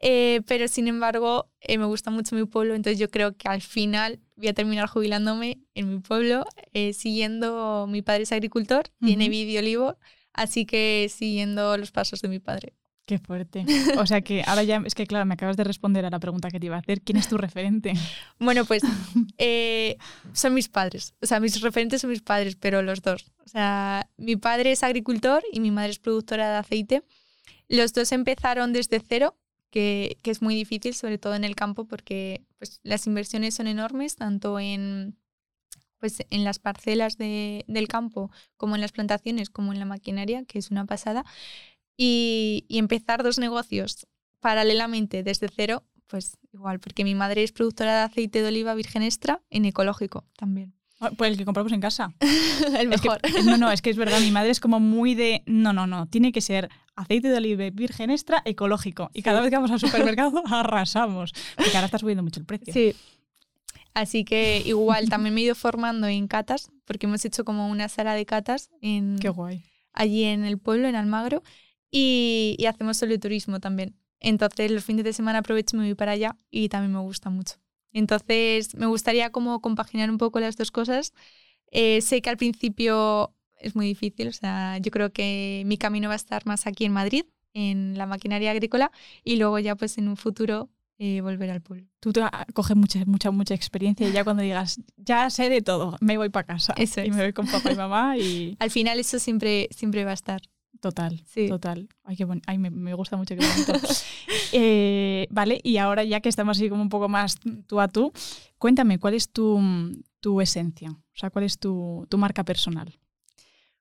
Eh, 0.00 0.42
pero 0.46 0.68
sin 0.68 0.88
embargo, 0.88 1.50
eh, 1.60 1.78
me 1.78 1.86
gusta 1.86 2.10
mucho 2.10 2.36
mi 2.36 2.44
pueblo, 2.44 2.74
entonces 2.74 2.98
yo 2.98 3.08
creo 3.08 3.36
que 3.36 3.48
al 3.48 3.62
final 3.62 4.20
voy 4.36 4.48
a 4.48 4.52
terminar 4.52 4.88
jubilándome 4.88 5.60
en 5.74 5.90
mi 5.90 6.00
pueblo, 6.00 6.44
eh, 6.72 6.92
siguiendo, 6.92 7.86
mi 7.88 8.02
padre 8.02 8.24
es 8.24 8.32
agricultor, 8.32 8.88
tiene 9.00 9.28
vidio 9.28 9.60
olivo, 9.60 9.96
así 10.32 10.66
que 10.66 11.08
siguiendo 11.10 11.76
los 11.76 11.92
pasos 11.92 12.20
de 12.20 12.28
mi 12.28 12.40
padre. 12.40 12.74
Qué 13.04 13.18
fuerte. 13.18 13.64
O 13.98 14.06
sea 14.06 14.20
que 14.20 14.44
ahora 14.46 14.62
ya, 14.62 14.80
es 14.84 14.94
que 14.94 15.06
claro, 15.06 15.26
me 15.26 15.34
acabas 15.34 15.56
de 15.56 15.64
responder 15.64 16.04
a 16.04 16.10
la 16.10 16.20
pregunta 16.20 16.50
que 16.50 16.60
te 16.60 16.66
iba 16.66 16.76
a 16.76 16.78
hacer. 16.78 17.00
¿Quién 17.00 17.18
es 17.18 17.28
tu 17.28 17.36
referente? 17.36 17.94
Bueno, 18.38 18.64
pues 18.64 18.82
eh, 19.38 19.96
son 20.32 20.54
mis 20.54 20.68
padres. 20.68 21.14
O 21.20 21.26
sea, 21.26 21.40
mis 21.40 21.60
referentes 21.60 22.00
son 22.00 22.10
mis 22.10 22.22
padres, 22.22 22.56
pero 22.56 22.80
los 22.82 23.02
dos. 23.02 23.32
O 23.44 23.48
sea, 23.48 24.08
mi 24.16 24.36
padre 24.36 24.72
es 24.72 24.82
agricultor 24.82 25.42
y 25.52 25.60
mi 25.60 25.70
madre 25.70 25.90
es 25.90 25.98
productora 25.98 26.48
de 26.50 26.56
aceite. 26.58 27.02
Los 27.68 27.92
dos 27.92 28.12
empezaron 28.12 28.72
desde 28.72 29.00
cero, 29.00 29.36
que, 29.70 30.18
que 30.22 30.30
es 30.30 30.40
muy 30.40 30.54
difícil, 30.54 30.94
sobre 30.94 31.18
todo 31.18 31.34
en 31.34 31.44
el 31.44 31.56
campo, 31.56 31.86
porque 31.86 32.44
pues, 32.58 32.80
las 32.84 33.06
inversiones 33.06 33.54
son 33.54 33.66
enormes, 33.66 34.14
tanto 34.14 34.60
en, 34.60 35.16
pues, 35.98 36.22
en 36.30 36.44
las 36.44 36.58
parcelas 36.58 37.16
de, 37.16 37.64
del 37.66 37.88
campo, 37.88 38.30
como 38.56 38.74
en 38.74 38.80
las 38.80 38.92
plantaciones, 38.92 39.50
como 39.50 39.72
en 39.72 39.78
la 39.78 39.86
maquinaria, 39.86 40.44
que 40.44 40.58
es 40.58 40.70
una 40.70 40.84
pasada 40.84 41.24
y, 42.04 42.78
empezar 42.78 43.22
dos 43.22 43.38
negocios 43.38 44.08
paralelamente 44.40 45.22
desde 45.22 45.48
cero, 45.48 45.84
pues 46.08 46.36
igual, 46.52 46.80
porque 46.80 47.04
mi 47.04 47.14
madre 47.14 47.44
es 47.44 47.52
productora 47.52 47.94
de 47.94 48.02
aceite 48.02 48.42
de 48.42 48.48
oliva 48.48 48.74
virgen 48.74 49.02
extra 49.02 49.40
en 49.50 49.66
ecológico 49.66 50.24
también. 50.36 50.74
Ah, 50.98 51.10
pues 51.16 51.30
el 51.30 51.36
que 51.36 51.44
compramos 51.44 51.72
en 51.72 51.80
casa. 51.80 52.12
el 52.78 52.88
mejor. 52.88 53.20
no, 53.44 53.56
no, 53.56 53.70
es 53.70 53.82
que 53.82 53.90
es 53.90 53.96
verdad, 53.96 54.20
mi 54.20 54.32
madre 54.32 54.50
es 54.50 54.58
como 54.58 54.80
muy 54.80 55.14
de, 55.14 55.44
no, 55.46 55.72
no, 55.72 55.86
no, 55.86 56.06
tiene 56.06 56.32
que 56.32 56.40
ser 56.40 56.70
aceite 56.96 57.28
de 57.28 57.36
oliva 57.36 57.70
virgen 57.70 58.10
extra 58.10 58.42
ecológico. 58.44 59.10
Y 59.14 59.22
cada 59.22 59.40
vez 59.40 59.50
que 59.50 59.56
vamos 59.56 59.70
al 59.70 59.80
supermercado 59.80 60.42
arrasamos, 60.50 61.32
porque 61.56 61.76
ahora 61.76 61.86
está 61.86 61.98
subiendo 61.98 62.24
mucho 62.24 62.40
el 62.40 62.46
precio. 62.46 62.72
Sí. 62.72 62.96
Así 63.94 64.24
que 64.24 64.62
igual 64.64 65.08
también 65.08 65.34
me 65.34 65.42
he 65.42 65.44
ido 65.44 65.54
formando 65.54 66.08
en 66.08 66.26
catas, 66.26 66.70
porque 66.84 67.06
hemos 67.06 67.24
hecho 67.24 67.44
como 67.44 67.68
una 67.68 67.88
sala 67.88 68.14
de 68.14 68.26
catas 68.26 68.70
en, 68.80 69.18
Qué 69.20 69.28
guay. 69.28 69.62
allí 69.92 70.24
en 70.24 70.44
el 70.44 70.58
pueblo, 70.58 70.88
en 70.88 70.96
Almagro, 70.96 71.42
y, 71.92 72.56
y 72.58 72.66
hacemos 72.66 72.98
turismo 73.20 73.60
también. 73.60 73.94
Entonces 74.18 74.70
los 74.70 74.84
fines 74.84 75.04
de 75.04 75.12
semana 75.12 75.40
aprovecho 75.40 75.76
y 75.76 75.80
me 75.80 75.84
voy 75.86 75.94
para 75.94 76.12
allá 76.12 76.36
y 76.50 76.68
también 76.68 76.92
me 76.92 77.00
gusta 77.00 77.30
mucho. 77.30 77.56
Entonces 77.92 78.74
me 78.74 78.86
gustaría 78.86 79.30
como 79.30 79.60
compaginar 79.60 80.10
un 80.10 80.18
poco 80.18 80.40
las 80.40 80.56
dos 80.56 80.70
cosas. 80.70 81.12
Eh, 81.70 82.00
sé 82.00 82.22
que 82.22 82.30
al 82.30 82.36
principio 82.36 83.34
es 83.58 83.76
muy 83.76 83.86
difícil, 83.86 84.28
o 84.28 84.32
sea, 84.32 84.78
yo 84.78 84.90
creo 84.90 85.12
que 85.12 85.62
mi 85.66 85.78
camino 85.78 86.08
va 86.08 86.14
a 86.14 86.16
estar 86.16 86.44
más 86.46 86.66
aquí 86.66 86.84
en 86.84 86.92
Madrid, 86.92 87.24
en 87.54 87.96
la 87.96 88.06
maquinaria 88.06 88.50
agrícola, 88.50 88.90
y 89.22 89.36
luego 89.36 89.58
ya 89.58 89.76
pues 89.76 89.98
en 89.98 90.08
un 90.08 90.16
futuro 90.16 90.68
eh, 90.98 91.20
volver 91.20 91.50
al 91.50 91.60
pueblo. 91.60 91.86
Tú 92.00 92.12
te 92.12 92.22
coges 92.54 92.76
mucha, 92.76 93.04
mucha, 93.06 93.30
mucha 93.30 93.54
experiencia 93.54 94.08
y 94.08 94.12
ya 94.12 94.24
cuando 94.24 94.42
digas, 94.42 94.80
ya 94.96 95.30
sé 95.30 95.48
de 95.48 95.62
todo, 95.62 95.96
me 96.00 96.16
voy 96.16 96.28
para 96.28 96.46
casa. 96.46 96.74
Eso 96.76 97.02
y 97.02 97.10
me 97.10 97.22
voy 97.22 97.32
con 97.32 97.46
papá 97.46 97.72
y 97.72 97.76
mamá 97.76 98.16
y... 98.18 98.56
Al 98.60 98.70
final 98.70 98.98
eso 98.98 99.18
siempre, 99.18 99.68
siempre 99.70 100.04
va 100.04 100.10
a 100.10 100.14
estar. 100.14 100.42
Total, 100.80 101.22
sí. 101.26 101.48
total. 101.48 101.88
Ay, 102.02 102.16
qué 102.16 102.26
Ay, 102.46 102.58
me, 102.58 102.94
gusta 102.94 103.16
mucho, 103.16 103.36
qué 103.36 103.46
bonito. 103.46 103.72
Eh, 104.54 105.28
vale, 105.30 105.60
y 105.62 105.78
ahora 105.78 106.04
ya 106.04 106.20
que 106.20 106.28
estamos 106.28 106.58
así 106.58 106.68
como 106.68 106.82
un 106.82 106.90
poco 106.90 107.08
más 107.08 107.36
tú 107.66 107.80
a 107.80 107.88
tú, 107.88 108.12
cuéntame, 108.58 108.98
¿cuál 108.98 109.14
es 109.14 109.30
tu, 109.30 109.58
tu 110.20 110.42
esencia? 110.42 110.90
O 110.90 111.14
sea, 111.14 111.30
¿cuál 111.30 111.46
es 111.46 111.58
tu, 111.58 112.06
tu 112.10 112.18
marca 112.18 112.44
personal? 112.44 112.92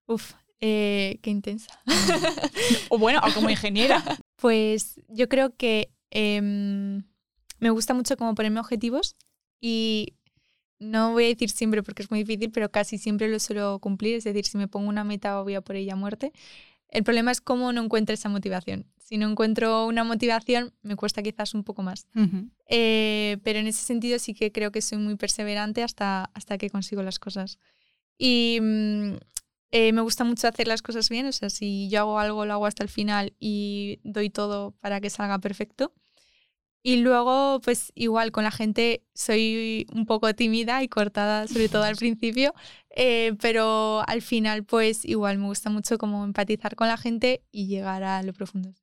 Uf, 0.06 0.32
eh, 0.62 1.20
qué 1.22 1.32
intensa. 1.32 1.78
o 2.90 2.98
bueno, 2.98 3.20
o 3.28 3.34
como 3.34 3.50
ingeniera. 3.50 4.04
Pues 4.36 5.02
yo 5.10 5.28
creo 5.28 5.56
que 5.56 5.92
em, 6.12 7.04
me 7.60 7.70
gusta 7.72 7.94
mucho 7.94 8.16
como 8.16 8.36
ponerme 8.36 8.60
objetivos 8.60 9.16
y 9.60 10.14
no 10.80 11.12
voy 11.12 11.26
a 11.26 11.28
decir 11.28 11.50
siempre 11.50 11.84
porque 11.84 12.04
es 12.04 12.12
muy 12.12 12.24
difícil, 12.24 12.52
pero 12.52 12.72
casi 12.72 12.98
siempre 12.98 13.28
lo 13.28 13.40
suelo 13.40 13.80
cumplir. 13.80 14.16
Es 14.16 14.24
decir, 14.24 14.46
si 14.46 14.58
me 14.58 14.68
pongo 14.68 14.90
una 14.90 15.04
meta 15.04 15.42
voy 15.42 15.56
a 15.56 15.62
por 15.62 15.76
ella 15.76 15.94
a 15.94 15.96
muerte. 15.96 16.32
El 16.92 17.04
problema 17.04 17.32
es 17.32 17.42
cómo 17.42 17.72
no 17.74 17.82
encuentro 17.82 18.14
esa 18.14 18.30
motivación. 18.30 18.86
Si 19.00 19.18
no 19.18 19.30
encuentro 19.30 19.88
una 19.88 20.04
motivación, 20.04 20.74
me 20.84 20.96
cuesta 20.96 21.24
quizás 21.24 21.54
un 21.54 21.64
poco 21.64 21.84
más. 21.84 22.06
Eh, 22.68 23.38
pero 23.44 23.60
en 23.60 23.68
ese 23.68 23.84
sentido 23.84 24.20
sí 24.20 24.34
que 24.34 24.52
creo 24.52 24.72
que 24.72 24.82
soy 24.82 25.00
muy 25.00 25.16
perseverante 25.16 25.84
hasta, 25.84 26.30
hasta 26.34 26.58
que 26.58 26.70
consigo 26.70 27.02
las 27.02 27.18
cosas. 27.18 27.58
Y 28.18 28.60
mm, 28.62 29.14
eh, 29.72 29.94
me 29.94 30.02
gusta 30.02 30.26
mucho 30.26 30.48
hacer 30.48 30.68
las 30.68 30.82
cosas 30.82 31.10
bien. 31.10 31.26
O 31.26 31.32
sea, 31.32 31.50
si 31.50 31.90
yo 31.90 32.02
hago 32.02 32.20
algo, 32.20 32.46
lo 32.46 32.54
hago 32.54 32.66
hasta 32.66 32.84
el 32.84 32.90
final 32.90 33.34
y 33.40 34.00
doy 34.04 34.30
todo 34.30 34.72
para 34.82 35.00
que 35.02 35.10
salga 35.10 35.40
perfecto. 35.40 35.94
Y 36.84 36.98
luego, 36.98 37.62
pues 37.62 37.92
igual 37.96 38.32
con 38.32 38.44
la 38.44 38.52
gente 38.52 39.04
soy 39.14 39.86
un 39.94 40.06
poco 40.06 40.34
tímida 40.34 40.82
y 40.82 40.88
cortada, 40.88 41.48
sobre 41.48 41.70
todo 41.70 41.84
al 41.84 41.96
principio, 41.98 42.54
eh, 42.90 43.34
pero 43.40 44.04
al 44.08 44.22
final, 44.22 44.64
pues 44.64 45.06
igual 45.06 45.38
me 45.38 45.46
gusta 45.46 45.70
mucho 45.70 45.98
como 45.98 46.24
empatizar 46.24 46.76
con 46.76 46.88
la 46.88 46.98
gente 46.98 47.44
y 47.52 47.68
llegar 47.68 48.04
a 48.04 48.24
lo 48.24 48.34
profundo. 48.34 48.74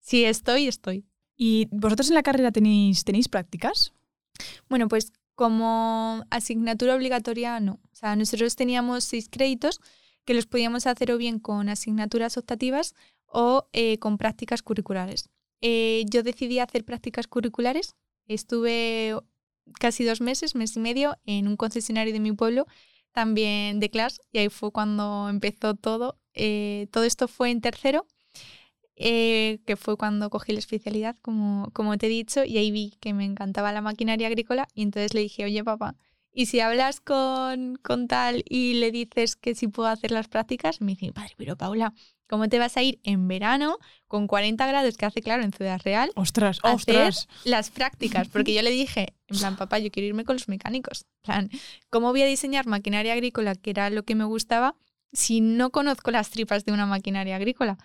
Si 0.00 0.24
estoy, 0.24 0.68
estoy. 0.68 1.04
¿Y 1.36 1.66
vosotros 1.70 2.08
en 2.08 2.14
la 2.14 2.22
carrera 2.22 2.52
tenéis, 2.52 3.04
tenéis 3.04 3.28
prácticas? 3.28 3.92
Bueno, 4.68 4.88
pues 4.88 5.12
como 5.34 6.24
asignatura 6.30 6.94
obligatoria, 6.94 7.58
no. 7.58 7.80
O 7.90 7.94
sea, 7.94 8.16
nosotros 8.16 8.54
teníamos 8.54 9.04
seis 9.04 9.28
créditos 9.30 9.80
que 10.24 10.34
los 10.34 10.46
podíamos 10.46 10.86
hacer 10.86 11.10
o 11.10 11.18
bien 11.18 11.38
con 11.38 11.68
asignaturas 11.68 12.36
optativas 12.36 12.94
o 13.26 13.68
eh, 13.72 13.98
con 13.98 14.16
prácticas 14.18 14.62
curriculares. 14.62 15.28
Eh, 15.60 16.04
yo 16.10 16.22
decidí 16.22 16.58
hacer 16.58 16.84
prácticas 16.84 17.26
curriculares. 17.26 17.94
Estuve 18.26 19.14
casi 19.80 20.04
dos 20.04 20.20
meses, 20.20 20.54
mes 20.54 20.76
y 20.76 20.80
medio, 20.80 21.16
en 21.24 21.48
un 21.48 21.56
concesionario 21.56 22.12
de 22.12 22.20
mi 22.20 22.32
pueblo, 22.32 22.66
también 23.12 23.80
de 23.80 23.90
clase, 23.90 24.20
y 24.32 24.38
ahí 24.38 24.48
fue 24.48 24.72
cuando 24.72 25.28
empezó 25.28 25.74
todo. 25.74 26.18
Eh, 26.34 26.88
todo 26.90 27.04
esto 27.04 27.28
fue 27.28 27.50
en 27.50 27.60
tercero, 27.60 28.06
eh, 28.96 29.60
que 29.66 29.76
fue 29.76 29.96
cuando 29.96 30.30
cogí 30.30 30.52
la 30.52 30.58
especialidad, 30.58 31.16
como, 31.22 31.70
como 31.72 31.96
te 31.98 32.06
he 32.06 32.08
dicho, 32.08 32.44
y 32.44 32.58
ahí 32.58 32.70
vi 32.70 32.92
que 33.00 33.14
me 33.14 33.24
encantaba 33.24 33.72
la 33.72 33.80
maquinaria 33.80 34.26
agrícola, 34.26 34.68
y 34.74 34.82
entonces 34.82 35.14
le 35.14 35.20
dije, 35.20 35.44
oye 35.44 35.64
papá, 35.64 35.96
¿y 36.32 36.46
si 36.46 36.60
hablas 36.60 37.00
con, 37.00 37.76
con 37.76 38.08
tal 38.08 38.42
y 38.48 38.74
le 38.74 38.90
dices 38.90 39.36
que 39.36 39.54
si 39.54 39.68
puedo 39.68 39.88
hacer 39.88 40.10
las 40.10 40.28
prácticas? 40.28 40.80
Me 40.80 40.92
dice, 40.92 41.12
padre, 41.12 41.34
pero 41.36 41.56
Paula, 41.56 41.94
¿Cómo 42.26 42.48
te 42.48 42.58
vas 42.58 42.76
a 42.76 42.82
ir 42.82 43.00
en 43.02 43.28
verano 43.28 43.78
con 44.08 44.26
40 44.26 44.66
grados 44.66 44.96
que 44.96 45.06
hace 45.06 45.20
claro 45.20 45.42
en 45.42 45.52
Ciudad 45.52 45.80
Real? 45.84 46.10
Ostras, 46.14 46.58
a 46.62 46.74
ostras. 46.74 47.28
Hacer 47.28 47.50
las 47.50 47.70
prácticas, 47.70 48.28
porque 48.28 48.54
yo 48.54 48.62
le 48.62 48.70
dije, 48.70 49.14
en 49.28 49.38
plan, 49.38 49.56
papá, 49.56 49.78
yo 49.78 49.90
quiero 49.90 50.08
irme 50.08 50.24
con 50.24 50.36
los 50.36 50.48
mecánicos. 50.48 51.02
En 51.02 51.22
plan, 51.22 51.50
¿cómo 51.90 52.10
voy 52.10 52.22
a 52.22 52.26
diseñar 52.26 52.66
maquinaria 52.66 53.12
agrícola, 53.12 53.54
que 53.54 53.70
era 53.70 53.90
lo 53.90 54.04
que 54.04 54.14
me 54.14 54.24
gustaba, 54.24 54.74
si 55.12 55.40
no 55.40 55.70
conozco 55.70 56.10
las 56.10 56.30
tripas 56.30 56.64
de 56.64 56.72
una 56.72 56.86
maquinaria 56.86 57.36
agrícola? 57.36 57.76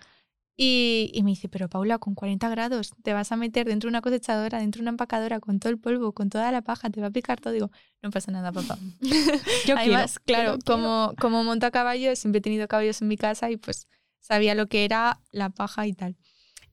Y, 0.56 1.10
y, 1.14 1.22
me 1.22 1.30
dice, 1.30 1.48
pero 1.48 1.70
Paula, 1.70 1.98
con 1.98 2.14
40 2.14 2.48
grados 2.50 2.92
te 3.02 3.14
vas 3.14 3.32
a 3.32 3.36
meter 3.36 3.66
dentro 3.66 3.88
de 3.88 3.92
una 3.92 4.02
cosechadora, 4.02 4.58
dentro 4.58 4.80
de 4.80 4.82
una 4.82 4.90
empacadora, 4.90 5.40
con 5.40 5.58
todo 5.58 5.70
el 5.70 5.78
polvo, 5.78 6.12
con 6.12 6.28
toda 6.28 6.52
la 6.52 6.60
paja, 6.60 6.90
te 6.90 7.00
va 7.00 7.06
a 7.06 7.10
picar 7.10 7.40
todo. 7.40 7.54
Digo, 7.54 7.70
no 8.02 8.10
pasa 8.10 8.30
nada, 8.30 8.52
papá. 8.52 8.76
Yo 9.66 9.76
Además, 9.78 10.18
quiero, 10.18 10.42
claro, 10.42 10.58
como, 10.66 11.14
como 11.18 11.44
monto 11.44 11.64
a 11.64 11.70
caballo, 11.70 12.14
siempre 12.14 12.40
he 12.40 12.42
tenido 12.42 12.68
caballos 12.68 13.00
en 13.00 13.08
mi 13.08 13.16
casa 13.16 13.50
y 13.50 13.56
pues 13.56 13.86
sabía 14.20 14.54
lo 14.54 14.66
que 14.66 14.84
era 14.84 15.20
la 15.32 15.50
paja 15.50 15.86
y 15.86 15.92
tal. 15.92 16.16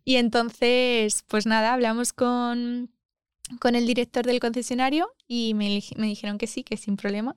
Y 0.03 0.15
entonces, 0.15 1.23
pues 1.27 1.45
nada, 1.45 1.73
hablamos 1.73 2.13
con, 2.13 2.91
con 3.59 3.75
el 3.75 3.85
director 3.85 4.25
del 4.25 4.39
concesionario 4.39 5.09
y 5.27 5.53
me, 5.53 5.83
me 5.97 6.07
dijeron 6.07 6.37
que 6.37 6.47
sí, 6.47 6.63
que 6.63 6.77
sin 6.77 6.95
problema. 6.95 7.35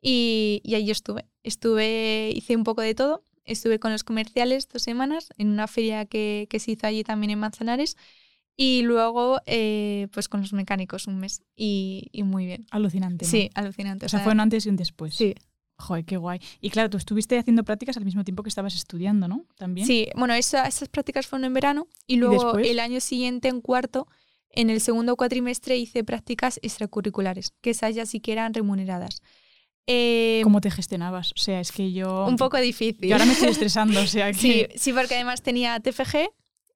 Y, 0.00 0.60
y, 0.64 0.74
ahí 0.74 0.84
yo 0.86 0.92
estuve. 0.92 1.26
Estuve, 1.42 2.32
hice 2.34 2.56
un 2.56 2.64
poco 2.64 2.82
de 2.82 2.94
todo. 2.94 3.24
Estuve 3.44 3.78
con 3.78 3.90
los 3.92 4.04
comerciales 4.04 4.68
dos 4.68 4.82
semanas 4.82 5.30
en 5.36 5.48
una 5.48 5.66
feria 5.66 6.04
que, 6.04 6.46
que 6.48 6.60
se 6.60 6.72
hizo 6.72 6.86
allí 6.86 7.02
también 7.02 7.30
en 7.30 7.40
Manzanares. 7.40 7.96
Y 8.56 8.82
luego, 8.82 9.40
eh, 9.46 10.08
pues 10.12 10.28
con 10.28 10.42
los 10.42 10.52
mecánicos 10.52 11.06
un 11.06 11.18
mes. 11.18 11.42
Y, 11.56 12.08
y 12.12 12.22
muy 12.22 12.46
bien. 12.46 12.66
Alucinante. 12.70 13.24
Sí, 13.24 13.50
alucinante. 13.54 14.06
O 14.06 14.08
sea, 14.08 14.20
fue 14.20 14.32
un 14.32 14.40
antes 14.40 14.66
y 14.66 14.68
un 14.68 14.76
después. 14.76 15.14
Sí, 15.14 15.34
Joder, 15.82 16.04
qué 16.04 16.16
guay. 16.16 16.40
Y 16.60 16.70
claro, 16.70 16.88
tú 16.90 16.96
estuviste 16.96 17.36
haciendo 17.36 17.64
prácticas 17.64 17.96
al 17.96 18.04
mismo 18.04 18.22
tiempo 18.22 18.44
que 18.44 18.48
estabas 18.48 18.76
estudiando, 18.76 19.26
¿no? 19.26 19.46
También. 19.56 19.86
Sí, 19.86 20.08
bueno, 20.14 20.32
esas 20.34 20.88
prácticas 20.88 21.26
fueron 21.26 21.44
en 21.44 21.54
verano 21.54 21.88
y 22.06 22.16
luego 22.16 22.58
el 22.58 22.78
año 22.78 23.00
siguiente, 23.00 23.48
en 23.48 23.60
cuarto, 23.60 24.06
en 24.50 24.70
el 24.70 24.80
segundo 24.80 25.16
cuatrimestre 25.16 25.76
hice 25.76 26.04
prácticas 26.04 26.60
extracurriculares, 26.62 27.54
que 27.60 27.70
esas 27.70 27.96
ya 27.96 28.06
sí 28.06 28.20
que 28.20 28.30
eran 28.30 28.54
remuneradas. 28.54 29.22
Eh, 29.88 30.40
¿Cómo 30.44 30.60
te 30.60 30.70
gestionabas? 30.70 31.32
O 31.32 31.40
sea, 31.40 31.58
es 31.58 31.72
que 31.72 31.92
yo... 31.92 32.26
Un 32.26 32.36
poco 32.36 32.58
difícil. 32.58 33.04
Y 33.04 33.12
ahora 33.12 33.24
me 33.24 33.32
estoy 33.32 33.48
estresando, 33.50 34.00
o 34.00 34.06
sea 34.06 34.30
que... 34.30 34.38
Sí, 34.38 34.66
sí 34.76 34.92
porque 34.92 35.16
además 35.16 35.42
tenía 35.42 35.80
TFG, 35.80 36.30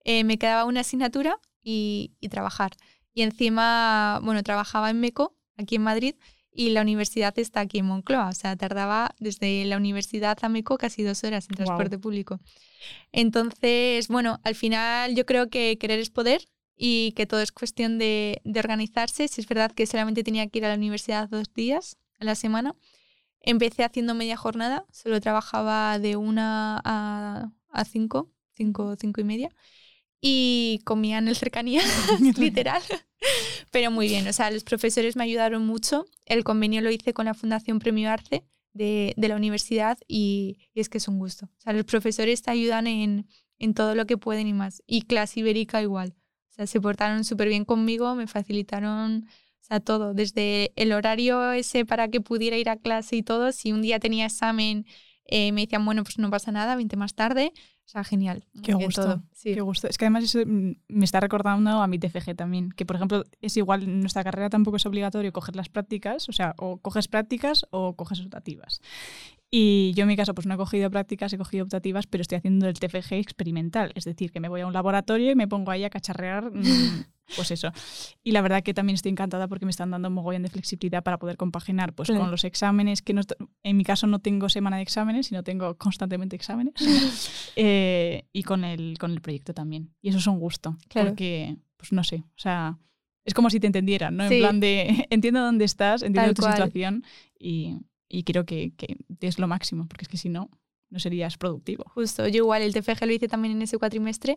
eh, 0.05 0.25
me 0.25 0.37
quedaba 0.37 0.65
una 0.65 0.81
asignatura 0.81 1.39
y, 1.63 2.11
y 2.21 2.29
trabajar. 2.29 2.73
Y 3.15 3.23
encima, 3.23 4.21
bueno, 4.25 4.43
trabajaba 4.43 4.91
en 4.91 4.99
MECO, 4.99 5.37
aquí 5.57 5.77
en 5.77 5.83
Madrid, 5.83 6.17
y 6.57 6.71
la 6.71 6.81
universidad 6.81 7.39
está 7.39 7.61
aquí 7.61 7.79
en 7.79 7.87
Moncloa. 7.87 8.29
O 8.29 8.33
sea, 8.33 8.57
tardaba 8.57 9.15
desde 9.19 9.65
la 9.67 9.77
universidad 9.77 10.39
a 10.43 10.49
Meco 10.49 10.79
casi 10.79 11.03
dos 11.03 11.23
horas 11.23 11.47
en 11.51 11.57
transporte 11.57 11.99
público. 11.99 12.41
Entonces, 13.13 14.09
bueno, 14.09 14.41
al 14.43 14.55
final 14.55 15.15
yo 15.15 15.27
creo 15.27 15.51
que 15.51 15.77
querer 15.79 16.01
es 16.01 16.11
poder 16.11 16.49
y 16.77 17.13
que 17.13 17.27
todo 17.27 17.41
es 17.41 17.53
cuestión 17.53 17.99
de, 17.99 18.41
de 18.45 18.61
organizarse. 18.61 19.29
Si 19.29 19.41
es 19.41 19.47
verdad 19.47 19.73
que 19.73 19.87
solamente 19.87 20.25
tenía 20.25 20.47
que 20.49 20.59
ir 20.59 20.65
a 20.65 20.69
la 20.69 20.75
universidad 20.75 21.29
dos 21.29 21.53
días 21.55 21.99
a 22.19 22.25
la 22.25 22.35
semana. 22.35 22.75
Empecé 23.41 23.85
haciendo 23.85 24.15
media 24.15 24.37
jornada, 24.37 24.87
solo 24.91 25.21
trabajaba 25.21 25.99
de 25.99 26.17
una 26.17 26.81
a, 26.85 27.53
a 27.71 27.85
cinco, 27.85 28.33
cinco, 28.55 28.97
cinco 28.97 29.21
y 29.21 29.25
media. 29.25 29.51
Y 30.21 30.81
comía 30.85 31.19
en 31.19 31.29
el 31.29 31.37
cercanía, 31.37 31.83
literal. 32.39 32.83
Pero 33.71 33.91
muy 33.91 34.09
bien, 34.09 34.27
o 34.29 34.33
sea, 34.33 34.51
los 34.51 34.65
profesores 34.65 35.17
me 35.17 35.25
ayudaron 35.25 35.67
mucho. 35.67 36.07
El 36.25 36.45
convenio 36.45 36.81
lo 36.81 36.91
hice 36.91 37.13
con 37.13 37.27
la 37.27 37.35
Fundación 37.35 37.79
Premio 37.79 38.11
Arce 38.11 38.45
de, 38.73 39.15
de 39.17 39.29
la 39.29 39.37
universidad 39.37 39.99
y, 40.07 40.59
y, 40.75 40.81
es 40.81 40.89
que 40.89 40.99
es 40.99 41.09
un 41.09 41.19
gusto. 41.19 41.47
O 41.47 41.61
sea, 41.61 41.73
los 41.73 41.85
profesores 41.85 42.43
te 42.43 42.51
ayudan 42.51 42.87
en, 42.87 43.27
en 43.59 43.75
todo 43.75 43.95
lo 43.95 44.07
que 44.07 44.19
pueden 44.19 44.47
y 44.47 44.53
más. 44.53 44.83
Y 44.87 45.03
clase 45.03 45.41
ibérica 45.41 45.83
igual. 45.83 46.15
O 46.51 46.55
sea, 46.55 46.67
se 46.67 46.81
portaron 46.81 47.25
súper 47.25 47.49
bien 47.49 47.65
conmigo, 47.65 48.15
me 48.15 48.27
facilitaron 48.27 49.27
o 49.27 49.65
sea, 49.67 49.81
todo, 49.81 50.15
desde 50.15 50.73
el 50.77 50.93
horario 50.93 51.51
ese 51.51 51.85
para 51.85 52.07
que 52.07 52.21
pudiera 52.21 52.57
ir 52.57 52.69
a 52.69 52.77
clase 52.77 53.17
y 53.17 53.23
todo. 53.25 53.51
Si 53.51 53.73
un 53.73 53.83
día 53.83 53.99
tenía 53.99 54.27
examen, 54.27 54.87
eh, 55.29 55.53
me 55.53 55.63
decían, 55.63 55.85
bueno, 55.85 56.03
pues 56.03 56.19
no 56.19 56.31
pasa 56.31 56.53
nada, 56.53 56.77
20 56.77 56.97
más 56.97 57.15
tarde. 57.15 57.53
O 57.87 57.89
sea, 57.89 58.03
genial. 58.03 58.45
Qué 58.65 58.75
gusto. 58.75 59.23
Sí. 59.33 59.55
Qué 59.55 59.61
gusto. 59.61 59.87
Es 59.87 59.97
que 59.97 60.07
además 60.07 60.25
eso 60.25 60.41
mm, 60.45 60.73
me 60.89 61.05
está 61.05 61.21
recordando 61.21 61.71
a 61.83 61.87
mi 61.87 62.01
TFG 62.01 62.35
también, 62.35 62.71
que 62.71 62.85
por 62.85 62.97
ejemplo 62.97 63.23
es 63.41 63.57
igual, 63.57 63.85
en 63.85 64.01
nuestra 64.01 64.25
carrera 64.25 64.51
tampoco 64.51 64.77
es 64.77 64.87
obligatorio 64.87 65.33
coger 65.33 65.55
las 65.55 65.69
prácticas, 65.69 66.29
o 66.29 66.33
sea, 66.33 66.55
o 66.59 66.79
coges 66.79 67.07
prácticas 67.07 67.65
o 67.71 67.95
coges 67.95 68.21
optativas. 68.21 68.81
Y 69.51 69.93
yo 69.95 70.03
en 70.03 70.09
mi 70.09 70.17
caso 70.17 70.35
pues 70.35 70.47
no 70.49 70.55
he 70.55 70.57
cogido 70.57 70.91
prácticas, 70.91 71.33
he 71.33 71.39
cogido 71.39 71.65
optativas, 71.65 72.09
pero 72.09 72.23
estoy 72.23 72.39
haciendo 72.39 72.67
el 72.67 72.75
TFG 72.75 73.15
experimental, 73.15 73.93
es 73.95 74.05
decir, 74.05 74.33
que 74.33 74.41
me 74.41 74.49
voy 74.49 74.63
a 74.63 74.67
un 74.67 74.73
laboratorio 74.73 75.31
y 75.31 75.37
me 75.37 75.47
pongo 75.47 75.71
ahí 75.71 75.85
a 75.85 75.91
cacharrear, 75.91 76.51
mm, 76.53 77.05
pues 77.35 77.51
eso. 77.51 77.73
Y 78.23 78.33
la 78.33 78.43
verdad 78.43 78.63
que 78.63 78.75
también 78.75 78.95
estoy 78.95 79.11
encantada 79.11 79.49
porque 79.49 79.65
me 79.65 79.71
están 79.71 79.91
dando 79.91 80.09
un 80.09 80.15
mogollón 80.15 80.43
de 80.43 80.51
flexibilidad 80.51 81.03
para 81.03 81.19
poder 81.19 81.37
compaginar 81.37 81.95
pues 81.95 82.09
con 82.09 82.31
los 82.31 82.45
exámenes, 82.45 83.03
que 83.03 83.15
no, 83.15 83.23
en 83.63 83.77
mi 83.77 83.85
caso 83.85 84.07
no 84.07 84.21
tengo 84.21 84.49
semana 84.49 84.77
de 84.77 84.83
exámenes, 84.83 85.27
sino 85.27 85.43
tengo 85.43 85.77
constantemente 85.77 86.37
exámenes, 86.37 86.75
eh, 87.57 88.27
y 88.33 88.43
con 88.43 88.65
el, 88.65 88.97
con 88.99 89.11
el 89.11 89.21
proyecto 89.21 89.55
también. 89.55 89.95
Y 90.03 90.11
eso 90.11 90.19
es 90.19 90.27
un 90.27 90.39
gusto, 90.39 90.77
claro. 90.89 91.11
porque, 91.11 91.57
pues 91.77 91.93
no 91.93 92.05
sé, 92.05 92.25
o 92.27 92.39
sea... 92.39 92.79
Es 93.25 93.35
como 93.35 93.51
si 93.51 93.59
te 93.59 93.67
entendieran, 93.67 94.17
¿no? 94.17 94.23
En 94.23 94.39
plan 94.39 94.61
de, 94.61 95.07
entiendo 95.11 95.41
dónde 95.41 95.65
estás, 95.65 96.05
entiendo 96.05 96.33
tu 96.33 96.43
situación 96.43 97.03
y, 97.37 97.75
y 98.09 98.23
creo 98.23 98.47
que, 98.47 98.73
que, 98.77 98.97
es 99.21 99.39
lo 99.39 99.49
máximo, 99.49 99.87
porque 99.89 100.05
es 100.05 100.09
que 100.09 100.17
si 100.17 100.29
no, 100.29 100.51
no 100.91 100.99
serías 100.99 101.37
productivo. 101.37 101.85
Justo, 101.95 102.27
yo 102.29 102.39
igual 102.39 102.63
el 102.63 102.73
TFG 102.73 103.07
lo 103.07 103.13
hice 103.13 103.29
también 103.29 103.57
en 103.57 103.63
ese 103.63 103.79
cuatrimestre. 103.79 104.37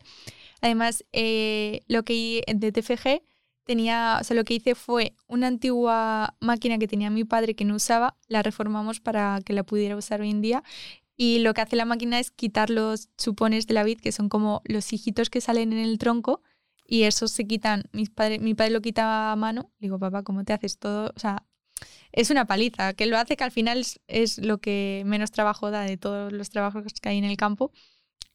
Además, 0.62 1.06
eh, 1.14 1.82
lo 1.88 2.04
que 2.04 2.44
de 2.48 2.72
TFG 2.72 3.22
tenía, 3.64 4.18
o 4.20 4.24
sea, 4.24 4.36
lo 4.36 4.44
que 4.44 4.56
hice 4.56 4.76
fue 4.76 5.14
una 5.28 5.48
antigua 5.48 6.36
máquina 6.40 6.80
que 6.80 6.88
tenía 6.88 7.10
mi 7.10 7.24
padre 7.24 7.56
que 7.56 7.66
no 7.66 7.76
usaba, 7.76 8.18
la 8.28 8.42
reformamos 8.42 9.00
para 9.00 9.40
que 9.46 9.54
la 9.54 9.64
pudiera 9.64 9.96
usar 9.96 10.22
hoy 10.22 10.32
en 10.32 10.42
día. 10.42 10.64
Y 11.16 11.40
lo 11.40 11.54
que 11.54 11.62
hace 11.62 11.76
la 11.76 11.86
máquina 11.86 12.20
es 12.20 12.32
quitar 12.32 12.70
los 12.70 13.10
chupones 13.18 13.68
de 13.68 13.74
la 13.74 13.84
vid, 13.84 14.00
que 14.00 14.12
son 14.12 14.30
como 14.30 14.62
los 14.66 14.92
hijitos 14.94 15.30
que 15.30 15.42
salen 15.42 15.74
en 15.74 15.80
el 15.80 15.98
tronco, 15.98 16.42
y 16.88 17.04
esos 17.04 17.32
se 17.32 17.46
quitan. 17.46 17.84
Mi 17.92 18.06
padre, 18.06 18.40
mi 18.40 18.56
padre 18.56 18.72
lo 18.72 18.82
quitaba 18.82 19.32
a 19.32 19.36
mano. 19.36 19.70
Digo, 19.80 20.00
papá, 20.00 20.24
¿cómo 20.24 20.44
te 20.44 20.54
haces 20.54 20.80
todo? 20.80 21.12
O 21.16 21.20
sea, 21.20 21.46
es 22.12 22.30
una 22.32 22.46
paliza, 22.46 22.94
que 22.94 23.06
lo 23.06 23.18
hace 23.18 23.38
que 23.38 23.44
al 23.44 23.52
final 23.52 23.86
es, 24.08 24.38
lo 24.40 24.60
que 24.60 25.04
menos 25.06 25.32
trabajo 25.32 25.72
da 25.72 25.82
de 25.84 25.98
todos 25.98 26.32
los 26.32 26.50
trabajos 26.50 26.84
que 27.02 27.10
hay 27.10 27.18
en 27.18 27.26
el 27.26 27.38
campo. 27.38 27.72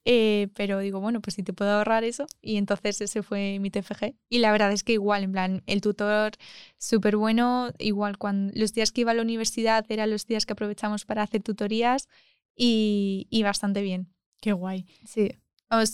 Eh, 0.07 0.49
pero 0.55 0.81
digo, 0.81 1.01
bueno, 1.01 1.21
pues 1.23 1.35
si 1.35 1.43
te 1.43 1.55
puedo 1.55 1.71
ahorrar 1.73 2.05
eso. 2.05 2.27
Y 2.43 2.57
entonces 2.57 3.01
ese 3.01 3.23
fue 3.23 3.59
mi 3.59 3.71
TFG. 3.71 4.15
Y 4.29 4.39
la 4.39 4.53
verdad 4.53 4.73
es 4.73 4.85
que 4.85 4.93
igual, 4.93 5.25
en 5.25 5.33
plan, 5.33 5.63
el 5.67 5.81
tutor 5.81 6.33
súper 6.79 7.17
bueno. 7.17 7.73
Igual, 7.79 8.19
cuando 8.19 8.53
los 8.55 8.73
días 8.75 8.93
que 8.93 9.03
iba 9.03 9.13
a 9.13 9.15
la 9.15 9.23
universidad 9.23 9.85
eran 9.89 10.11
los 10.11 10.27
días 10.27 10.47
que 10.47 10.53
aprovechamos 10.53 11.05
para 11.07 11.23
hacer 11.23 11.43
tutorías 11.43 12.09
y, 12.57 13.27
y 13.31 13.43
bastante 13.43 13.83
bien. 13.83 14.09
Qué 14.41 14.53
guay. 14.53 14.87
Sí 15.07 15.31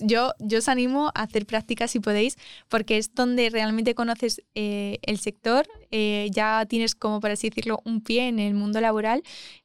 yo, 0.01 0.33
yo 0.39 0.59
os 0.59 0.69
animo 0.69 1.11
a 1.15 1.23
hacer 1.23 1.47
prácticas 1.47 1.91
si 1.91 2.01
podéis, 2.01 2.37
porque 2.69 2.99
es 2.99 3.15
donde 3.15 3.51
realmente 3.51 3.95
conoces 3.95 4.43
eh, 4.55 4.99
el 5.03 5.19
sector, 5.19 5.67
eh, 5.91 6.29
ya 6.33 6.67
tienes 6.69 6.95
como, 6.95 7.21
por 7.21 7.31
así 7.31 7.49
decirlo, 7.49 7.81
un 7.85 8.01
pie 8.03 8.29
en 8.29 8.39
el 8.39 8.55
mundo 8.55 8.81
laboral 8.81 9.23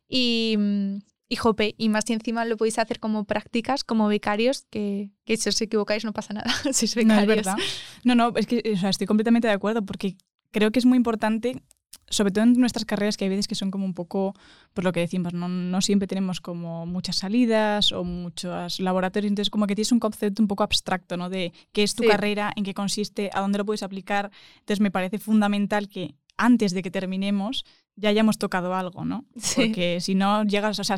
y, 0.07 0.55
mm, 0.57 0.97
y 1.27 1.35
jope, 1.35 1.75
y 1.77 1.89
más 1.89 2.05
si 2.05 2.13
encima 2.13 2.45
lo 2.45 2.57
podéis 2.57 2.79
hacer 2.79 2.99
como 2.99 3.25
prácticas, 3.25 3.83
como 3.83 4.07
becarios, 4.07 4.65
que, 4.69 5.11
que 5.25 5.37
si 5.37 5.49
os 5.49 5.59
equivocáis 5.61 6.05
no 6.05 6.13
pasa 6.13 6.33
nada, 6.33 6.51
si 6.71 6.85
becarios. 6.87 7.07
No, 7.07 7.21
es 7.21 7.27
verdad. 7.27 7.55
No, 8.03 8.15
no, 8.15 8.33
es 8.35 8.47
que 8.47 8.61
o 8.73 8.77
sea, 8.77 8.89
estoy 8.89 9.07
completamente 9.07 9.47
de 9.47 9.53
acuerdo, 9.53 9.83
porque 9.85 10.17
creo 10.51 10.71
que 10.71 10.79
es 10.79 10.85
muy 10.85 10.97
importante 10.97 11.61
sobre 12.09 12.31
todo 12.31 12.43
en 12.43 12.53
nuestras 12.53 12.85
carreras, 12.85 13.17
que 13.17 13.25
hay 13.25 13.29
veces 13.29 13.47
que 13.47 13.55
son 13.55 13.71
como 13.71 13.85
un 13.85 13.93
poco, 13.93 14.33
por 14.73 14.83
lo 14.83 14.91
que 14.91 14.99
decimos, 14.99 15.33
no, 15.33 15.47
no 15.47 15.81
siempre 15.81 16.07
tenemos 16.07 16.41
como 16.41 16.85
muchas 16.85 17.17
salidas 17.17 17.91
o 17.91 18.03
muchos 18.03 18.79
laboratorios, 18.79 19.29
entonces 19.29 19.49
como 19.49 19.67
que 19.67 19.75
tienes 19.75 19.91
un 19.91 19.99
concepto 19.99 20.41
un 20.41 20.47
poco 20.47 20.63
abstracto, 20.63 21.17
¿no? 21.17 21.29
De 21.29 21.53
qué 21.71 21.83
es 21.83 21.95
tu 21.95 22.03
carrera, 22.03 22.51
en 22.55 22.63
qué 22.63 22.73
consiste, 22.73 23.29
a 23.33 23.41
dónde 23.41 23.57
lo 23.57 23.65
puedes 23.65 23.83
aplicar. 23.83 24.31
Entonces 24.59 24.79
me 24.79 24.91
parece 24.91 25.17
fundamental 25.17 25.89
que 25.89 26.15
antes 26.37 26.73
de 26.73 26.81
que 26.81 26.91
terminemos 26.91 27.65
ya 27.95 28.09
hayamos 28.09 28.37
tocado 28.37 28.75
algo, 28.75 29.05
¿no? 29.05 29.25
Porque 29.55 29.99
si 30.01 30.15
no 30.15 30.43
llegas, 30.43 30.79
o 30.79 30.83
sea, 30.83 30.97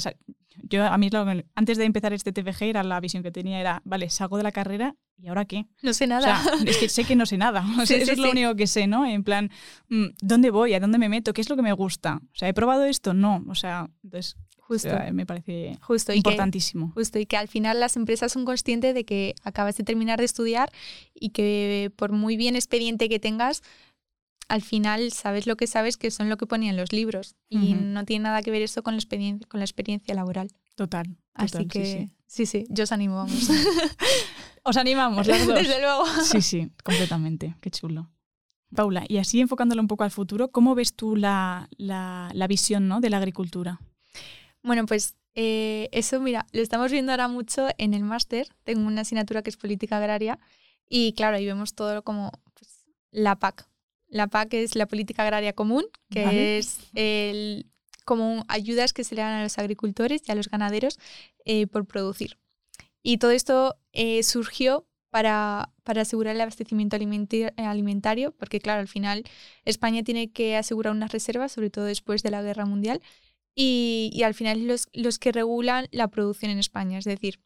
yo 0.64 0.84
a 0.86 0.98
mí 0.98 1.10
antes 1.56 1.78
de 1.78 1.86
empezar 1.86 2.14
este 2.14 2.32
TFG 2.32 2.64
era 2.64 2.84
la 2.84 3.00
visión 3.00 3.24
que 3.24 3.32
tenía 3.32 3.60
era, 3.60 3.82
vale, 3.86 4.10
salgo 4.10 4.38
de 4.38 4.44
la 4.44 4.52
carrera 4.52 4.96
y 5.18 5.28
ahora 5.28 5.46
qué? 5.46 5.66
No 5.82 5.94
sé 5.94 6.08
nada. 6.08 6.42
es 6.66 6.78
que 6.78 6.90
sé 6.90 7.04
que 7.04 7.16
no 7.16 7.26
sé 7.26 7.38
nada. 7.38 7.66
eso 7.84 7.94
es 7.96 8.18
lo 8.18 8.32
único 8.32 8.56
que 8.56 8.68
sé, 8.68 8.88
¿no? 8.88 9.06
En 9.06 9.24
plan, 9.24 9.50
mm, 9.90 10.06
¿dónde 10.22 10.52
voy? 10.52 10.74
¿A 10.74 10.80
dónde 10.80 10.98
me 10.98 11.10
meto? 11.10 11.34
¿Qué 11.34 11.42
es 11.42 11.50
lo 11.50 11.56
que 11.56 11.62
me 11.62 11.74
gusta? 11.74 12.22
O 12.24 12.36
sea, 12.36 12.50
¿he 12.50 12.54
probado 12.54 12.86
esto? 12.86 13.14
No. 13.14 13.44
O 13.48 13.56
sea, 13.56 13.90
entonces 14.04 14.38
Justo. 14.68 14.90
me 15.14 15.26
parece 15.26 15.78
justo, 15.82 16.14
importantísimo. 16.14 16.92
justo, 16.94 17.20
y 17.20 17.26
que 17.26 17.38
al 17.38 17.48
final 17.48 17.80
las 17.80 17.96
empresas 17.96 18.34
son 18.34 18.44
conscientes 18.44 18.94
de 18.94 19.06
que 19.06 19.34
acabas 19.44 19.78
de 19.78 19.86
terminar 19.86 20.20
de 20.20 20.26
estudiar 20.26 20.70
y 21.14 21.30
que 21.30 21.90
por 21.96 22.12
muy 22.12 22.36
bien 22.36 22.58
expediente 22.58 23.08
que 23.08 23.18
tengas, 23.18 23.64
al 24.48 24.62
final 24.62 25.12
sabes 25.12 25.48
lo 25.48 25.58
que 25.58 25.68
sabes, 25.68 25.98
que 25.98 26.12
son 26.12 26.30
lo 26.30 26.38
que 26.38 26.46
ponían 26.46 26.78
los 26.78 26.92
libros. 26.92 27.36
Y 27.50 27.74
no 27.74 28.06
tiene 28.06 28.24
nada 28.24 28.42
que 28.42 28.52
ver 28.52 28.62
eso 28.62 28.84
con 28.84 28.94
la 28.94 29.00
experiencia, 29.00 29.48
con 29.48 29.60
la 29.60 29.66
experiencia 29.66 30.14
laboral. 30.16 30.50
Total. 30.76 31.18
Así 31.34 31.68
que 31.68 32.10
sí 32.26 32.46
sí. 32.46 32.66
yo 32.70 32.84
os 32.84 32.92
animo, 32.92 33.16
vamos. 33.16 33.50
os 34.64 34.78
animamos, 34.78 35.28
las 35.28 35.46
dos. 35.48 35.56
Desde 35.56 35.82
luego. 35.82 36.06
Sí, 36.24 36.42
sí, 36.42 36.72
completamente. 36.84 37.56
Qué 37.62 37.72
chulo. 37.72 38.10
Paula, 38.76 39.06
y 39.08 39.18
así 39.18 39.40
enfocándolo 39.40 39.82
un 39.82 39.88
poco 39.88 40.04
al 40.04 40.12
futuro, 40.12 40.52
¿cómo 40.52 40.76
ves 40.76 40.94
tú 40.94 41.16
la, 41.16 41.70
la, 41.78 42.30
la 42.34 42.48
visión 42.48 42.90
¿no? 42.90 43.00
de 43.00 43.10
la 43.10 43.18
agricultura? 43.18 43.80
Bueno, 44.62 44.86
pues 44.86 45.16
eh, 45.36 45.88
eso, 45.94 46.20
mira, 46.20 46.48
lo 46.52 46.62
estamos 46.62 46.92
viendo 46.92 47.12
ahora 47.14 47.30
mucho 47.30 47.68
en 47.78 47.94
el 47.94 48.04
máster. 48.04 48.48
Tengo 48.64 48.86
una 48.86 49.02
asignatura 49.02 49.42
que 49.42 49.52
es 49.52 49.58
política 49.58 49.98
agraria 49.98 50.38
y 50.90 51.14
claro, 51.14 51.38
ahí 51.38 51.46
vemos 51.46 51.76
todo 51.76 52.04
como 52.04 52.32
pues, 52.56 52.86
la 53.12 53.38
PAC, 53.38 53.70
la 54.10 54.28
PAC 54.28 54.54
es 54.54 54.76
la 54.76 54.88
política 54.88 55.24
agraria 55.24 55.54
común, 55.54 55.86
que 56.10 56.58
es 56.58 56.80
el, 56.94 57.68
como 58.06 58.46
ayudas 58.48 58.94
que 58.94 59.04
se 59.04 59.16
le 59.16 59.22
dan 59.22 59.34
a 59.34 59.44
los 59.44 59.58
agricultores 59.58 60.22
y 60.26 60.32
a 60.32 60.36
los 60.36 60.50
ganaderos 60.50 61.00
eh, 61.46 61.68
por 61.68 61.86
producir. 61.86 62.38
Y 63.04 63.18
todo 63.18 63.32
esto 63.32 63.76
eh, 63.94 64.24
surgió 64.24 64.88
para, 65.10 65.72
para, 65.84 66.02
asegurar 66.02 66.36
el 66.36 66.42
abastecimiento 66.42 66.96
alimentario, 66.96 68.32
porque 68.34 68.60
claro, 68.60 68.82
al 68.82 68.88
final 68.88 69.24
España 69.66 70.04
tiene 70.04 70.32
que 70.32 70.58
asegurar 70.58 70.94
unas 70.94 71.12
reservas, 71.12 71.52
sobre 71.52 71.70
todo 71.70 71.86
después 71.86 72.24
de 72.24 72.32
la 72.32 72.42
Guerra 72.42 72.66
Mundial, 72.66 73.02
y, 73.56 74.12
y 74.14 74.24
al 74.24 74.34
final 74.34 74.68
los, 74.68 74.88
los 74.94 75.20
que 75.20 75.32
regulan 75.32 75.88
la 75.92 76.10
producción 76.10 76.52
en 76.52 76.60
España. 76.60 77.00
Es 77.00 77.06
decir, 77.06 77.40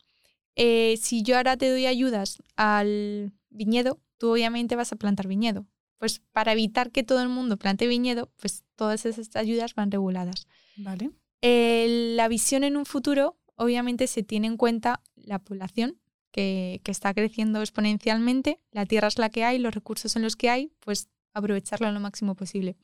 eh, 0.55 0.97
si 1.01 1.23
yo 1.23 1.37
ahora 1.37 1.57
te 1.57 1.69
doy 1.69 1.85
ayudas 1.85 2.41
al 2.55 3.31
viñedo, 3.49 3.99
tú 4.17 4.31
obviamente 4.33 4.75
vas 4.75 4.91
a 4.91 4.95
plantar 4.95 5.27
viñedo, 5.27 5.65
pues 6.01 6.19
para 6.31 6.53
evitar 6.53 6.89
que 6.89 7.03
todo 7.03 7.21
el 7.21 7.29
mundo 7.29 7.57
plante 7.57 7.85
viñedo, 7.85 8.31
pues 8.37 8.63
todas 8.75 9.05
esas 9.05 9.35
ayudas 9.35 9.75
van 9.75 9.91
reguladas. 9.91 10.47
Vale. 10.77 11.11
la 11.43 12.27
visión 12.27 12.63
en 12.63 12.75
un 12.75 12.87
futuro, 12.87 13.37
obviamente 13.55 14.07
se 14.07 14.23
tiene 14.23 14.47
en 14.47 14.57
cuenta 14.57 15.03
la 15.13 15.37
población 15.37 15.99
que, 16.31 16.81
está 16.85 17.13
creciendo 17.13 17.59
exponencialmente, 17.59 18.59
la 18.71 18.87
tierra 18.87 19.09
es 19.09 19.19
la 19.19 19.29
que 19.29 19.43
hay, 19.43 19.59
los 19.59 19.75
recursos 19.75 20.11
son 20.11 20.23
los 20.23 20.35
que 20.35 20.49
hay, 20.49 20.71
pues 20.79 21.07
aprovecharlo 21.35 21.91
lo 21.91 21.99
máximo 21.99 22.33
posible. 22.33 22.77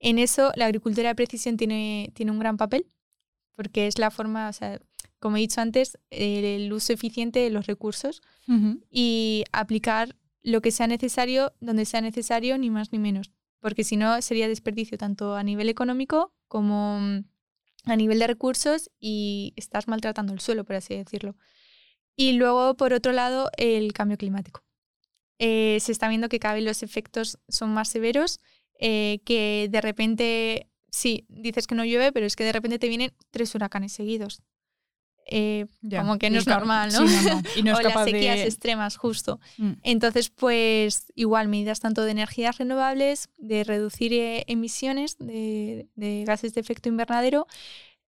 En 0.00 0.18
eso 0.18 0.50
la 0.56 0.66
agricultura 0.66 1.10
de 1.10 1.14
precisión 1.14 1.56
tiene, 1.56 2.10
tiene 2.12 2.32
un 2.32 2.40
gran 2.40 2.56
papel, 2.56 2.86
porque 3.54 3.86
es 3.86 4.00
la 4.00 4.10
forma, 4.10 4.48
o 4.48 4.52
sea, 4.52 4.80
como 5.20 5.36
he 5.36 5.40
dicho 5.40 5.60
antes, 5.60 5.96
el 6.10 6.72
uso 6.72 6.92
eficiente 6.92 7.38
de 7.38 7.50
los 7.50 7.66
recursos 7.68 8.20
y 8.90 9.44
aplicar 9.52 10.16
lo 10.42 10.60
que 10.60 10.70
sea 10.70 10.86
necesario 10.86 11.52
donde 11.60 11.84
sea 11.84 12.00
necesario, 12.00 12.58
ni 12.58 12.70
más 12.70 12.92
ni 12.92 12.98
menos. 12.98 13.30
Porque 13.60 13.84
si 13.84 13.96
no, 13.96 14.20
sería 14.22 14.48
desperdicio 14.48 14.98
tanto 14.98 15.36
a 15.36 15.42
nivel 15.42 15.68
económico 15.68 16.32
como 16.48 16.98
mm, 17.00 17.24
a 17.84 17.96
nivel 17.96 18.18
de 18.18 18.26
recursos 18.26 18.90
y 19.00 19.52
estás 19.56 19.88
maltratando 19.88 20.32
el 20.32 20.40
suelo, 20.40 20.64
por 20.64 20.76
así 20.76 20.94
decirlo. 20.96 21.36
Y 22.16 22.32
luego, 22.32 22.76
por 22.76 22.92
otro 22.92 23.12
lado, 23.12 23.50
el 23.56 23.92
cambio 23.92 24.18
climático. 24.18 24.64
Eh, 25.38 25.78
se 25.80 25.92
está 25.92 26.08
viendo 26.08 26.28
que 26.28 26.38
cada 26.38 26.54
vez 26.54 26.64
los 26.64 26.82
efectos 26.82 27.38
son 27.48 27.72
más 27.72 27.88
severos, 27.88 28.40
eh, 28.78 29.20
que 29.24 29.68
de 29.70 29.80
repente, 29.80 30.68
sí, 30.90 31.24
dices 31.28 31.66
que 31.66 31.74
no 31.74 31.84
llueve, 31.84 32.12
pero 32.12 32.26
es 32.26 32.36
que 32.36 32.44
de 32.44 32.52
repente 32.52 32.78
te 32.78 32.88
vienen 32.88 33.12
tres 33.30 33.54
huracanes 33.54 33.92
seguidos. 33.92 34.42
Eh, 35.26 35.66
como 35.96 36.18
que 36.18 36.30
no 36.30 36.38
es 36.38 36.46
normal, 36.46 36.92
¿no? 36.92 37.06
sí, 37.06 37.26
no, 37.26 37.34
no. 37.34 37.42
Y 37.56 37.62
no 37.62 37.72
es 37.72 37.78
o 37.80 37.82
las 37.82 37.92
capaz 37.92 38.04
sequías 38.06 38.36
de... 38.36 38.44
extremas, 38.44 38.96
justo. 38.96 39.40
Mm. 39.58 39.72
Entonces, 39.82 40.30
pues 40.30 41.06
igual 41.14 41.48
medidas 41.48 41.80
tanto 41.80 42.02
de 42.04 42.10
energías 42.10 42.58
renovables, 42.58 43.28
de 43.38 43.64
reducir 43.64 44.12
eh, 44.12 44.44
emisiones 44.46 45.16
de, 45.18 45.88
de 45.94 46.24
gases 46.26 46.54
de 46.54 46.60
efecto 46.60 46.88
invernadero, 46.88 47.46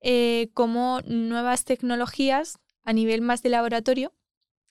eh, 0.06 0.50
como 0.52 1.00
nuevas 1.06 1.64
tecnologías 1.64 2.58
a 2.82 2.92
nivel 2.92 3.22
más 3.22 3.42
de 3.42 3.48
laboratorio 3.48 4.12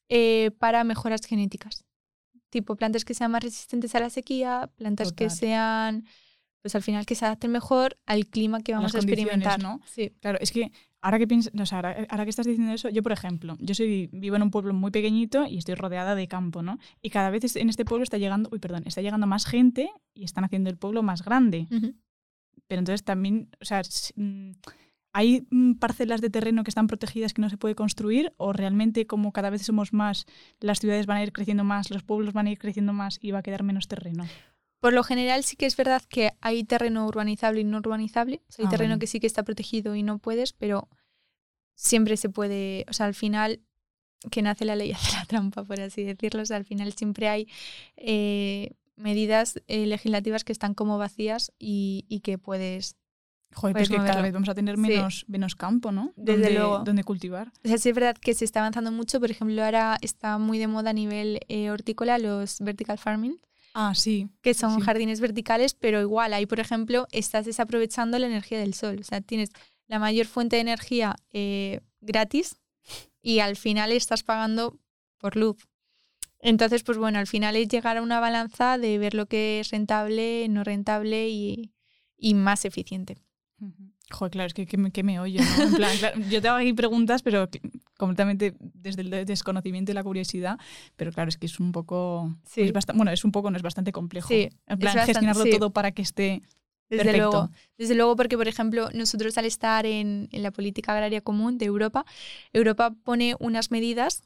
eh, 0.07 0.51
para 0.59 0.83
mejoras 0.83 1.25
genéticas. 1.25 1.85
Tipo 2.51 2.75
plantas 2.75 3.03
que 3.03 3.15
sean 3.15 3.31
más 3.31 3.41
resistentes 3.43 3.95
a 3.95 3.99
la 3.99 4.11
sequía, 4.11 4.69
plantas 4.75 5.11
que 5.11 5.25
Total. 5.25 5.37
sean, 5.37 6.05
pues 6.63 6.75
al 6.75 6.81
final 6.81 7.05
que 7.05 7.13
se 7.13 7.25
adapten 7.25 7.51
mejor 7.51 7.97
al 8.05 8.25
clima 8.25 8.61
que 8.61 8.73
vamos 8.73 8.95
a 8.95 8.97
experimentar. 8.97 9.61
¿no? 9.61 9.81
Sí. 9.85 10.13
Claro, 10.21 10.39
es 10.39 10.51
que 10.51 10.71
ahora 11.01 11.19
que 11.19 11.27
piensas, 11.27 11.53
o 11.59 11.65
sea, 11.65 11.79
ahora, 11.79 12.07
ahora 12.09 12.23
que 12.23 12.29
estás 12.29 12.47
diciendo 12.47 12.73
eso, 12.73 12.87
yo 12.89 13.03
por 13.03 13.11
ejemplo, 13.11 13.57
yo 13.59 13.75
soy 13.75 14.09
vivo 14.13 14.37
en 14.37 14.43
un 14.43 14.49
pueblo 14.49 14.73
muy 14.73 14.89
pequeñito 14.89 15.45
y 15.45 15.57
estoy 15.57 15.75
rodeada 15.75 16.15
de 16.15 16.25
campo, 16.29 16.63
¿no? 16.63 16.79
Y 17.01 17.09
cada 17.09 17.29
vez 17.29 17.57
en 17.57 17.67
este 17.67 17.83
pueblo 17.83 18.03
está 18.03 18.17
llegando, 18.17 18.49
uy, 18.53 18.59
perdón, 18.59 18.83
está 18.85 19.01
llegando 19.01 19.27
más 19.27 19.45
gente 19.45 19.91
y 20.15 20.23
están 20.23 20.45
haciendo 20.45 20.69
el 20.69 20.77
pueblo 20.77 21.03
más 21.03 21.21
grande. 21.21 21.67
Pero 21.69 22.79
entonces 22.79 23.03
también, 23.03 23.49
o 23.61 23.65
sea, 23.65 23.81
mm, 24.15 24.51
¿hay 25.11 25.45
mm, 25.51 25.73
parcelas 25.73 26.21
de 26.21 26.29
terreno 26.29 26.63
que 26.63 26.71
están 26.71 26.87
protegidas 26.87 27.33
que 27.33 27.41
no 27.41 27.49
se 27.49 27.57
puede 27.57 27.75
construir? 27.75 28.31
¿O 28.37 28.53
realmente 28.53 29.05
como 29.05 29.33
cada 29.33 29.49
vez 29.49 29.63
somos 29.63 29.91
más, 29.91 30.25
las 30.61 30.79
ciudades 30.79 31.07
van 31.07 31.17
a 31.17 31.23
ir 31.23 31.33
creciendo 31.33 31.65
más, 31.65 31.89
los 31.91 32.03
pueblos 32.03 32.31
van 32.31 32.47
a 32.47 32.51
ir 32.51 32.57
creciendo 32.57 32.93
más 32.93 33.19
y 33.21 33.31
va 33.31 33.39
a 33.39 33.43
quedar 33.43 33.63
menos 33.63 33.89
terreno? 33.89 34.23
Por 34.83 34.91
lo 34.91 35.01
general 35.05 35.45
sí 35.45 35.55
que 35.55 35.65
es 35.65 35.77
verdad 35.77 36.01
que 36.09 36.33
hay 36.41 36.65
terreno 36.65 37.07
urbanizable 37.07 37.61
y 37.61 37.63
no 37.63 37.77
urbanizable. 37.77 38.41
O 38.49 38.51
sea, 38.51 38.63
hay 38.63 38.67
Ah, 38.67 38.69
terreno 38.71 38.99
que 38.99 39.07
sí 39.07 39.21
que 39.21 39.27
está 39.27 39.41
protegido 39.43 39.95
y 39.95 40.03
no 40.03 40.17
puedes, 40.17 40.51
pero 40.51 40.89
siempre 41.73 42.17
se 42.17 42.27
puede, 42.27 42.85
o 42.89 42.93
sea, 42.93 43.05
al 43.05 43.13
final 43.13 43.61
que 44.29 44.41
nace 44.41 44.65
la 44.65 44.75
ley 44.75 44.91
hace 44.91 45.15
la 45.15 45.23
trampa, 45.23 45.63
por 45.63 45.79
así 45.79 46.03
decirlo. 46.03 46.41
O 46.41 46.45
sea, 46.45 46.57
al 46.57 46.65
final 46.65 46.91
siempre 46.91 47.29
hay 47.29 47.47
eh, 47.95 48.71
medidas 48.97 49.55
eh, 49.67 49.85
legislativas 49.85 50.43
que 50.43 50.51
están 50.51 50.73
como 50.73 50.97
vacías 50.97 51.53
y, 51.57 52.03
y 52.09 52.19
que 52.19 52.37
puedes... 52.37 52.97
Joder, 53.55 53.75
pues 53.77 53.87
que 53.89 53.95
cada 53.95 54.21
vez 54.21 54.33
vamos 54.33 54.49
a 54.49 54.53
tener 54.55 54.75
Sí. 54.75 54.81
menos, 54.81 55.23
menos 55.29 55.55
campo, 55.55 55.93
¿no? 55.93 56.11
Desde 56.17 56.41
Donde- 56.41 56.57
luego. 56.57 56.79
Donde 56.79 57.03
cultivar. 57.05 57.53
O 57.63 57.67
sea, 57.69 57.77
sí 57.77 57.87
es 57.87 57.95
verdad 57.95 58.17
que 58.17 58.33
se 58.33 58.43
está 58.43 58.59
avanzando 58.59 58.91
mucho. 58.91 59.21
Por 59.21 59.31
ejemplo, 59.31 59.63
ahora 59.63 59.97
está 60.01 60.39
muy 60.39 60.57
de 60.59 60.67
moda 60.67 60.89
a 60.89 60.93
nivel 60.93 61.39
eh, 61.47 61.69
hortícola 61.71 62.17
los 62.17 62.59
vertical 62.59 62.97
farming, 62.97 63.39
Ah, 63.73 63.93
sí. 63.95 64.27
que 64.41 64.53
son 64.53 64.75
Sí. 64.75 64.81
jardines 64.81 65.19
verticales, 65.19 65.73
pero 65.73 65.99
igual 66.01 66.33
ahí, 66.33 66.45
por 66.45 66.59
ejemplo, 66.59 67.07
estás 67.11 67.45
desaprovechando 67.45 68.19
la 68.19 68.27
energía 68.27 68.59
del 68.59 68.73
sol. 68.73 68.97
O 68.99 69.03
sea, 69.03 69.21
tienes 69.21 69.49
la 69.87 69.99
mayor 69.99 70.27
fuente 70.27 70.57
de 70.57 70.61
energía 70.61 71.15
eh, 71.31 71.79
gratis 72.01 72.55
y 73.21 73.39
al 73.39 73.55
final 73.55 73.91
estás 73.91 74.23
pagando 74.23 74.77
por 75.17 75.35
luz. 75.35 75.57
Entonces, 76.39 76.83
pues 76.83 76.97
bueno, 76.97 77.19
al 77.19 77.27
final 77.27 77.55
es 77.55 77.67
llegar 77.69 77.97
a 77.97 78.01
una 78.01 78.19
balanza 78.19 78.77
de 78.77 78.97
ver 78.97 79.13
lo 79.13 79.25
que 79.27 79.61
es 79.61 79.69
rentable, 79.71 80.47
no 80.49 80.63
rentable 80.63 81.29
y, 81.29 81.71
y 82.17 82.33
más 82.33 82.65
eficiente. 82.65 83.17
Joder, 84.11 84.31
claro, 84.31 84.47
es 84.47 84.53
que, 84.53 84.65
que, 84.65 84.77
me, 84.77 84.91
que 84.91 85.03
me 85.03 85.19
oyo, 85.21 85.41
¿no? 85.41 85.63
En 85.63 85.73
plan, 85.75 85.97
claro, 85.99 86.19
yo 86.29 86.41
te 86.41 86.47
hago 86.49 86.57
aquí 86.57 86.73
preguntas, 86.73 87.23
pero 87.23 87.49
completamente 88.03 88.55
desde 88.59 89.01
el 89.01 89.09
de- 89.09 89.25
desconocimiento 89.25 89.91
y 89.91 89.95
la 89.95 90.03
curiosidad, 90.03 90.57
pero 90.95 91.11
claro, 91.11 91.29
es 91.29 91.37
que 91.37 91.45
es 91.47 91.59
un 91.59 91.71
poco... 91.71 92.35
Sí. 92.45 92.61
es 92.61 92.71
basta- 92.73 92.93
bueno, 92.93 93.11
es 93.11 93.23
un 93.25 93.31
poco, 93.31 93.49
no 93.49 93.57
es 93.57 93.63
bastante 93.63 93.91
complejo. 93.91 94.27
Sí, 94.27 94.49
en 94.67 94.79
plan, 94.79 94.93
bastante- 94.95 95.05
gestionarlo 95.07 95.43
sí. 95.43 95.51
todo 95.51 95.71
para 95.71 95.91
que 95.91 96.01
esté... 96.01 96.41
Desde 96.89 97.05
Perfecto. 97.05 97.31
luego, 97.31 97.49
desde 97.77 97.95
luego, 97.95 98.15
porque 98.15 98.37
por 98.37 98.47
ejemplo, 98.47 98.89
nosotros 98.93 99.35
al 99.39 99.45
estar 99.45 99.85
en, 99.87 100.27
en 100.31 100.43
la 100.43 100.51
política 100.51 100.91
agraria 100.93 101.21
común 101.21 101.57
de 101.57 101.65
Europa, 101.65 102.05
Europa 102.51 102.93
pone 103.03 103.35
unas 103.39 103.71
medidas, 103.71 104.21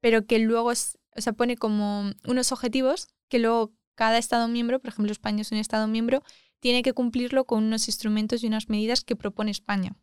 pero 0.00 0.24
que 0.24 0.38
luego, 0.38 0.70
es- 0.70 0.96
o 1.16 1.20
sea, 1.20 1.32
pone 1.32 1.56
como 1.56 2.12
unos 2.26 2.52
objetivos 2.52 3.08
que 3.28 3.40
luego 3.40 3.72
cada 3.96 4.18
Estado 4.18 4.46
miembro, 4.46 4.78
por 4.78 4.90
ejemplo, 4.90 5.10
España 5.10 5.40
es 5.42 5.50
un 5.50 5.58
Estado 5.58 5.88
miembro, 5.88 6.22
tiene 6.60 6.82
que 6.82 6.92
cumplirlo 6.92 7.46
con 7.46 7.64
unos 7.64 7.88
instrumentos 7.88 8.44
y 8.44 8.46
unas 8.46 8.68
medidas 8.68 9.02
que 9.02 9.16
propone 9.16 9.50
España 9.50 9.96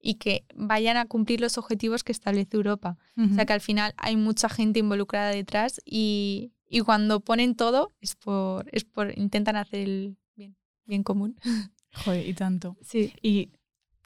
y 0.00 0.14
que 0.14 0.44
vayan 0.54 0.96
a 0.96 1.06
cumplir 1.06 1.40
los 1.40 1.58
objetivos 1.58 2.04
que 2.04 2.12
establece 2.12 2.56
Europa. 2.56 2.96
O 3.16 3.34
sea 3.34 3.46
que 3.46 3.52
al 3.52 3.60
final 3.60 3.94
hay 3.96 4.16
mucha 4.16 4.48
gente 4.48 4.78
involucrada 4.78 5.30
detrás 5.30 5.80
y, 5.84 6.52
y 6.68 6.80
cuando 6.80 7.20
ponen 7.20 7.56
todo 7.56 7.92
es 8.00 8.14
por, 8.14 8.68
es 8.72 8.84
por 8.84 9.16
intentan 9.18 9.56
hacer 9.56 9.80
el 9.80 10.16
bien, 10.36 10.56
bien 10.84 11.02
común. 11.02 11.36
Joder, 12.04 12.28
y 12.28 12.34
tanto. 12.34 12.76
Sí. 12.82 13.12
Y 13.22 13.50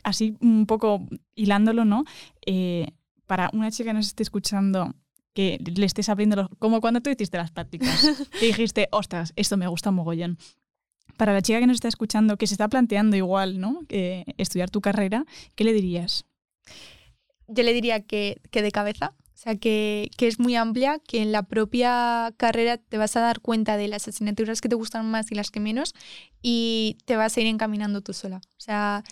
así 0.02 0.36
un 0.40 0.66
poco 0.66 1.06
hilándolo, 1.34 1.84
¿no? 1.84 2.04
Eh, 2.46 2.86
para 3.26 3.50
una 3.52 3.70
chica 3.70 3.90
que 3.90 3.94
nos 3.94 4.06
esté 4.06 4.22
escuchando 4.22 4.94
que 5.34 5.58
le 5.64 5.86
estés 5.86 6.08
abriendo 6.08 6.36
los... 6.36 6.48
Como 6.58 6.80
cuando 6.80 7.00
tú 7.00 7.10
hiciste 7.10 7.38
las 7.38 7.50
prácticas, 7.50 8.06
que 8.40 8.46
dijiste, 8.46 8.88
ostras, 8.92 9.32
esto 9.36 9.56
me 9.56 9.66
gusta 9.66 9.90
mogollón. 9.90 10.38
Para 11.16 11.32
la 11.32 11.42
chica 11.42 11.60
que 11.60 11.66
nos 11.66 11.76
está 11.76 11.88
escuchando, 11.88 12.36
que 12.36 12.46
se 12.46 12.54
está 12.54 12.68
planteando 12.68 13.16
igual, 13.16 13.60
¿no? 13.60 13.80
Estudiar 13.88 14.70
tu 14.70 14.80
carrera, 14.80 15.24
¿qué 15.54 15.64
le 15.64 15.72
dirías? 15.72 16.24
Yo 17.48 17.62
le 17.62 17.72
diría 17.72 18.00
que, 18.00 18.40
que 18.50 18.62
de 18.62 18.72
cabeza, 18.72 19.14
o 19.18 19.36
sea, 19.36 19.56
que, 19.56 20.10
que 20.16 20.26
es 20.26 20.38
muy 20.38 20.54
amplia, 20.56 21.00
que 21.00 21.20
en 21.20 21.32
la 21.32 21.42
propia 21.42 22.32
carrera 22.36 22.78
te 22.78 22.96
vas 22.96 23.16
a 23.16 23.20
dar 23.20 23.40
cuenta 23.40 23.76
de 23.76 23.88
las 23.88 24.06
asignaturas 24.08 24.60
que 24.60 24.68
te 24.68 24.76
gustan 24.76 25.10
más 25.10 25.32
y 25.32 25.34
las 25.34 25.50
que 25.50 25.60
menos 25.60 25.94
y 26.40 26.96
te 27.04 27.16
vas 27.16 27.36
a 27.36 27.40
ir 27.40 27.46
encaminando 27.48 28.00
tú 28.00 28.12
sola. 28.12 28.40
O 28.56 28.60
sea, 28.60 29.02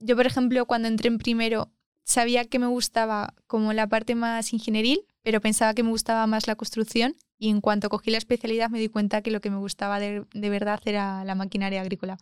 yo, 0.00 0.16
por 0.16 0.26
ejemplo, 0.26 0.66
cuando 0.66 0.88
entré 0.88 1.08
en 1.08 1.18
primero, 1.18 1.70
sabía 2.04 2.44
que 2.44 2.58
me 2.58 2.66
gustaba 2.66 3.34
como 3.46 3.72
la 3.72 3.86
parte 3.86 4.14
más 4.14 4.52
ingenieril, 4.52 5.02
pero 5.22 5.40
pensaba 5.40 5.74
que 5.74 5.82
me 5.82 5.90
gustaba 5.90 6.26
más 6.26 6.46
la 6.46 6.56
construcción 6.56 7.14
y 7.40 7.48
en 7.48 7.60
cuanto 7.60 7.88
cogí 7.88 8.10
la 8.12 8.18
especialidad 8.18 8.70
me 8.70 8.78
di 8.78 8.88
cuenta 8.88 9.22
que 9.22 9.30
lo 9.32 9.40
que 9.40 9.50
me 9.50 9.56
gustaba 9.56 9.98
de, 9.98 10.24
de 10.32 10.50
verdad 10.50 10.78
era 10.84 11.24
la 11.24 11.34
maquinaria 11.34 11.80
agrícola. 11.80 12.18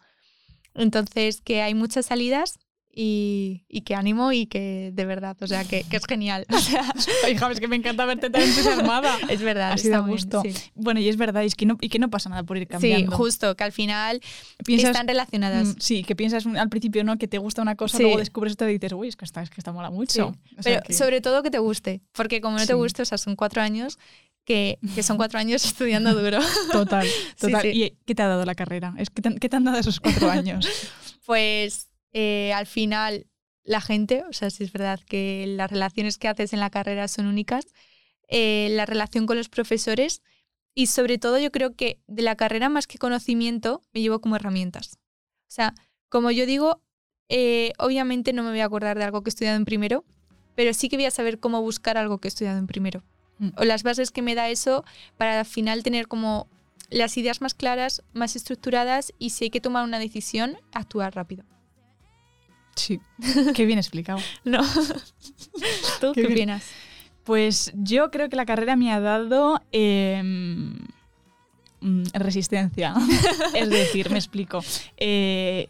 Entonces, 0.75 1.41
que 1.41 1.61
hay 1.63 1.75
muchas 1.75 2.07
salidas 2.07 2.59
y, 3.01 3.65
y 3.69 3.83
que 3.83 3.95
ánimo 3.95 4.33
y 4.33 4.47
que 4.47 4.91
de 4.93 5.05
verdad, 5.05 5.37
o 5.41 5.47
sea, 5.47 5.65
que, 5.65 5.85
que 5.85 5.97
es 5.97 6.05
genial. 6.07 6.47
O 6.55 6.59
sea, 6.59 6.83
Hija, 7.31 7.51
es 7.53 7.61
que 7.61 7.69
me 7.69 7.77
encanta 7.77 8.05
verte 8.07 8.29
tan 8.31 8.43
entusiasmada. 8.43 9.17
es 9.29 9.41
verdad. 9.43 9.73
Así 9.73 9.89
da 9.89 9.99
está 9.99 10.09
gusto. 10.09 10.43
bien, 10.43 10.55
sí. 10.55 10.71
Bueno, 10.75 10.99
y 11.01 11.09
es 11.09 11.17
verdad, 11.17 11.43
y 11.43 11.47
es 11.47 11.55
que 11.55 11.67
no, 11.67 11.77
y 11.81 11.89
que 11.91 11.99
no 11.99 12.11
pasa 12.11 12.29
nada 12.29 12.43
por 12.45 12.57
ir 12.57 12.65
Sí, 12.65 12.69
cambiando. 12.69 13.17
justo, 13.17 13.55
que 13.57 13.65
al 13.65 13.73
final 13.73 14.21
Piensas, 14.65 14.91
están 14.91 15.07
relacionadas. 15.07 15.69
mm, 15.69 15.75
sí, 15.81 16.03
que 16.05 16.17
piensas 16.17 16.45
al 16.47 16.69
principio, 16.71 17.05
¿no? 17.05 17.19
Que 17.19 17.29
te 17.29 17.39
gusta 17.39 17.63
una 17.63 17.77
cosa, 17.77 17.99
Sí. 17.99 18.03
luego 18.05 18.19
descubres 18.19 18.53
esto 18.53 18.69
y 18.69 18.73
dices, 18.75 18.93
uy, 18.93 19.09
es 19.09 19.17
que 19.17 19.25
esta, 19.25 19.43
es 19.43 19.51
que 19.51 19.61
esta 19.61 19.71
mola 19.73 19.91
mucho. 19.91 20.29
O 20.59 20.63
sea 20.63 20.75
Pero 20.75 20.83
que- 20.83 20.93
sobre 20.93 21.21
todo 21.21 21.43
que 21.43 21.51
te 21.51 21.59
guste, 21.59 22.01
porque 22.13 22.41
como 22.41 22.57
no 22.57 22.63
te 22.67 22.73
Sí. 22.73 22.73
guste, 22.75 23.03
o 23.03 23.05
sea, 23.05 23.19
son 23.19 23.37
cuatro 23.37 23.63
años 23.63 23.99
que, 24.49 24.79
que 24.95 25.03
son 25.03 25.19
cuatro 25.19 25.39
años 25.39 25.63
estudiando 25.63 26.15
duro. 26.15 26.39
Total, 26.73 27.07
total. 27.39 27.61
sí. 27.61 27.69
¿Y 27.69 27.91
qué 28.07 28.15
te 28.15 28.23
ha 28.23 28.29
dado 28.29 28.47
la 28.47 28.55
carrera? 28.55 28.95
Es 28.97 29.11
que 29.11 29.21
¿Qué 29.21 29.49
te 29.51 29.57
han 29.57 29.65
dado 29.65 29.77
esos 29.79 30.01
cuatro 30.01 30.31
años? 30.31 30.67
Pues 31.27 31.91
eh, 32.15 32.55
al 32.55 32.65
final 32.65 33.27
la 33.63 33.83
gente, 33.83 34.25
o 34.31 34.33
sea, 34.33 34.49
sí 34.49 34.65
es 34.65 34.73
verdad 34.73 34.99
que 35.07 35.45
las 35.47 35.71
relaciones 35.71 36.17
que 36.17 36.27
haces 36.27 36.55
en 36.55 36.61
la 36.61 36.71
carrera 36.71 37.07
son 37.07 37.27
únicas, 37.27 37.67
eh, 38.29 38.69
la 38.71 38.87
relación 38.87 39.27
con 39.27 39.37
los 39.37 39.51
profesores 39.51 40.23
y 40.75 40.87
sobre 40.87 41.19
todo 41.19 41.39
yo 41.39 41.53
creo 41.53 41.77
que 41.77 42.01
de 42.07 42.23
la 42.23 42.35
carrera 42.35 42.71
más 42.71 42.87
que 42.87 42.97
conocimiento 42.97 43.83
me 43.93 44.01
llevo 44.01 44.23
como 44.23 44.37
herramientas. 44.37 44.95
O 45.43 45.51
sea, 45.51 45.75
como 46.09 46.31
yo 46.31 46.47
digo, 46.47 46.83
eh, 47.29 47.75
obviamente 47.77 48.33
no 48.33 48.43
me 48.43 48.49
voy 48.49 48.61
a 48.61 48.65
acordar 48.65 48.97
de 48.97 49.05
algo 49.05 49.23
que 49.23 49.29
he 49.29 49.33
estudiado 49.33 49.59
en 49.59 49.67
primero, 49.67 50.07
pero 50.55 50.73
sí 50.73 50.89
que 50.89 50.97
voy 50.97 51.05
a 51.05 51.11
saber 51.11 51.39
cómo 51.39 51.61
buscar 51.61 51.99
algo 51.99 52.17
que 52.17 52.29
he 52.29 52.31
estudiado 52.31 52.59
en 52.59 52.67
primero. 52.67 53.05
Mm. 53.39 53.49
O 53.57 53.65
las 53.65 53.83
bases 53.83 54.11
que 54.11 54.23
me 54.23 54.35
da 54.35 54.49
eso 54.49 54.85
para 55.17 55.41
al 55.41 55.47
final 55.47 55.83
tener 55.83 56.09
como 56.09 56.49
las 56.91 57.17
ideas 57.17 57.41
más 57.41 57.55
claras, 57.55 58.03
más 58.13 58.37
estructuradas 58.37 59.13
y 59.19 59.31
si 59.31 59.45
hay 59.45 59.51
que 59.51 59.61
tomar 59.61 59.85
una 59.85 59.99
decisión, 59.99 60.57
actuar 60.73 61.15
rápido. 61.15 61.45
Sí, 62.77 63.01
qué 63.55 63.67
bien 63.67 63.79
explicado. 63.79 64.21
No. 64.45 64.63
¿Tú 66.01 66.13
Qué 66.13 66.23
qué, 66.27 66.33
opinas? 66.33 66.65
Pues 67.25 67.73
yo 67.75 68.11
creo 68.11 68.29
que 68.29 68.37
la 68.37 68.47
carrera 68.47 68.77
me 68.77 68.91
ha 68.93 69.01
dado 69.01 69.61
em, 69.71 70.79
mm, 71.81 72.05
resistencia. 72.15 72.95
es 73.55 73.69
decir, 73.69 74.11
me 74.11 74.17
explico. 74.17 74.65
Eh, 74.97 75.69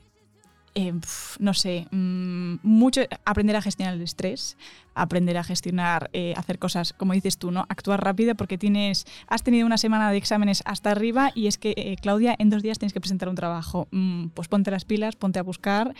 eh, 0.78 0.92
no 1.40 1.54
sé, 1.54 1.88
mm, 1.90 2.58
mucho 2.62 3.00
aprender 3.24 3.56
a 3.56 3.62
gestionar 3.62 3.94
el 3.94 4.02
estrés, 4.02 4.56
aprender 4.94 5.36
a 5.36 5.42
gestionar, 5.42 6.08
eh, 6.12 6.34
hacer 6.36 6.60
cosas, 6.60 6.92
como 6.92 7.14
dices 7.14 7.36
tú, 7.36 7.50
¿no? 7.50 7.66
Actuar 7.68 8.04
rápido 8.04 8.36
porque 8.36 8.58
tienes, 8.58 9.04
has 9.26 9.42
tenido 9.42 9.66
una 9.66 9.76
semana 9.76 10.08
de 10.12 10.18
exámenes 10.18 10.62
hasta 10.66 10.92
arriba 10.92 11.32
y 11.34 11.48
es 11.48 11.58
que, 11.58 11.74
eh, 11.76 11.96
Claudia, 12.00 12.36
en 12.38 12.48
dos 12.48 12.62
días 12.62 12.78
tienes 12.78 12.92
que 12.92 13.00
presentar 13.00 13.28
un 13.28 13.34
trabajo. 13.34 13.88
Mm, 13.90 14.28
pues 14.28 14.46
ponte 14.46 14.70
las 14.70 14.84
pilas, 14.84 15.16
ponte 15.16 15.40
a 15.40 15.42
buscar. 15.42 15.96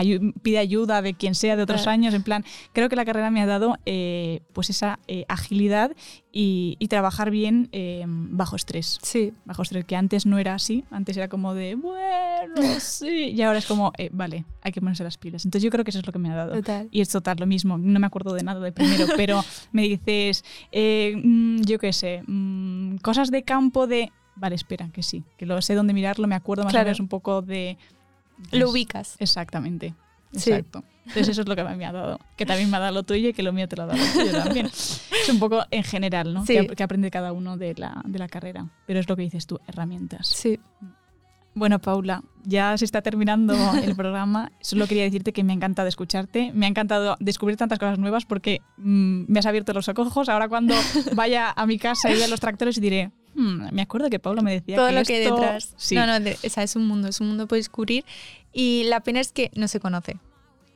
Eh, 0.00 0.32
pide 0.42 0.58
ayuda 0.58 1.02
de 1.02 1.14
quien 1.14 1.34
sea 1.34 1.56
de 1.56 1.62
otros 1.62 1.86
años, 1.86 2.14
en 2.14 2.22
plan, 2.22 2.44
creo 2.72 2.88
que 2.88 2.96
la 2.96 3.04
carrera 3.04 3.30
me 3.30 3.42
ha 3.42 3.46
dado 3.46 3.78
eh, 3.86 4.40
pues 4.52 4.70
esa 4.70 4.98
eh, 5.06 5.24
agilidad 5.28 5.92
y, 6.32 6.76
trabajar 6.88 7.30
bien 7.30 7.68
bajo 8.30 8.56
estrés. 8.56 8.98
Sí. 9.02 9.32
Bajo 9.44 9.62
estrés, 9.62 9.84
que 9.84 9.96
antes 9.96 10.24
no 10.24 10.38
era 10.38 10.54
así, 10.54 10.84
antes 10.90 11.16
era 11.16 11.28
como 11.28 11.52
de, 11.52 11.74
bueno, 11.74 12.54
sí, 12.78 13.32
y 13.34 13.42
ahora 13.42 13.58
es 13.58 13.66
como, 13.66 13.92
vale, 14.12 14.44
hay 14.62 14.72
que 14.72 14.80
ponerse 14.80 15.02
las 15.02 15.18
pilas. 15.18 15.44
Entonces 15.44 15.64
yo 15.64 15.70
creo 15.70 15.84
que 15.84 15.90
eso 15.90 15.98
es 15.98 16.06
lo 16.06 16.12
que 16.12 16.18
me 16.18 16.30
ha 16.30 16.36
dado. 16.36 16.54
Total. 16.54 16.88
Y 16.92 17.00
es 17.00 17.08
total, 17.08 17.38
lo 17.40 17.46
mismo, 17.46 17.76
no 17.76 17.98
me 17.98 18.06
acuerdo 18.06 18.34
de 18.34 18.44
nada 18.44 18.60
de 18.60 18.70
primero, 18.70 19.06
pero 19.16 19.44
me 19.72 19.82
dices, 19.82 20.44
mm, 20.72 21.62
yo 21.62 21.78
qué 21.78 21.92
sé, 21.92 22.22
mm, 22.26 22.98
cosas 22.98 23.30
de 23.30 23.42
campo 23.42 23.86
de 23.86 24.12
vale, 24.36 24.54
espera, 24.54 24.88
que 24.92 25.02
sí, 25.02 25.24
que 25.36 25.46
lo 25.46 25.60
sé 25.62 25.74
dónde 25.74 25.94
mirarlo, 25.94 26.26
me 26.28 26.34
acuerdo 26.34 26.64
más 26.64 26.74
o 26.74 26.78
menos 26.78 27.00
un 27.00 27.08
poco 27.08 27.42
de... 27.42 27.76
lo 28.52 28.70
ubicas. 28.70 29.16
Exactamente, 29.18 29.94
exacto. 30.32 30.84
Entonces 31.06 31.28
eso 31.28 31.42
es 31.42 31.48
lo 31.48 31.54
que 31.54 31.62
me 31.62 31.84
ha 31.84 31.92
dado, 31.92 32.18
que 32.36 32.46
también 32.46 32.68
me 32.68 32.76
ha 32.76 32.80
dado 32.80 32.92
lo 32.92 33.02
tuyo 33.04 33.28
y 33.28 33.32
que 33.32 33.44
lo 33.44 33.52
mío 33.52 33.68
te 33.68 33.76
lo 33.76 33.84
ha 33.84 33.86
dado 33.86 33.98
lo 33.98 34.12
tuyo 34.12 34.32
también. 34.44 34.66
Es 34.66 35.28
un 35.30 35.38
poco 35.38 35.62
en 35.70 35.84
general, 35.84 36.34
¿no? 36.34 36.44
Que, 36.44 36.82
aprende 36.82 37.10
cada 37.10 37.32
uno 37.32 37.56
de 37.56 37.74
la, 37.74 38.02
de 38.04 38.18
la 38.18 38.28
carrera, 38.28 38.68
pero 38.86 38.98
es 38.98 39.08
lo 39.08 39.16
que 39.16 39.22
dices 39.22 39.46
tú, 39.46 39.60
herramientas. 39.68 40.28
Sí. 40.28 40.58
Bueno, 41.56 41.78
Paula, 41.78 42.22
ya 42.44 42.76
se 42.76 42.84
está 42.84 43.00
terminando 43.00 43.54
el 43.82 43.96
programa. 43.96 44.52
Solo 44.60 44.86
quería 44.86 45.04
decirte 45.04 45.32
que 45.32 45.42
me 45.42 45.54
ha 45.54 45.56
encantado 45.56 45.88
escucharte. 45.88 46.52
Me 46.52 46.66
ha 46.66 46.68
encantado 46.68 47.16
descubrir 47.18 47.56
tantas 47.56 47.78
cosas 47.78 47.98
nuevas 47.98 48.26
porque 48.26 48.60
mm, 48.76 49.24
me 49.26 49.38
has 49.38 49.46
abierto 49.46 49.72
los 49.72 49.88
ojos. 49.88 50.28
Ahora 50.28 50.50
cuando 50.50 50.74
vaya 51.14 51.50
a 51.56 51.66
mi 51.66 51.78
casa 51.78 52.10
y 52.10 52.16
vea 52.16 52.28
los 52.28 52.40
tractores 52.40 52.78
diré, 52.78 53.10
hmm, 53.36 53.74
me 53.74 53.82
acuerdo 53.82 54.10
que 54.10 54.18
Paula 54.18 54.42
me 54.42 54.52
decía 54.52 54.76
Todo 54.76 54.88
que 54.88 54.92
lo 54.94 55.02
que 55.02 55.14
hay 55.14 55.24
detrás. 55.24 55.74
No, 55.92 56.06
no, 56.06 56.14
es 56.16 56.76
un 56.76 56.86
mundo, 56.86 57.08
es 57.08 57.20
un 57.20 57.28
mundo 57.28 57.46
por 57.46 57.56
descubrir. 57.56 58.04
Y 58.52 58.84
la 58.84 59.00
pena 59.00 59.20
es 59.20 59.32
que 59.32 59.50
no 59.54 59.68
se 59.68 59.80
conoce. 59.80 60.16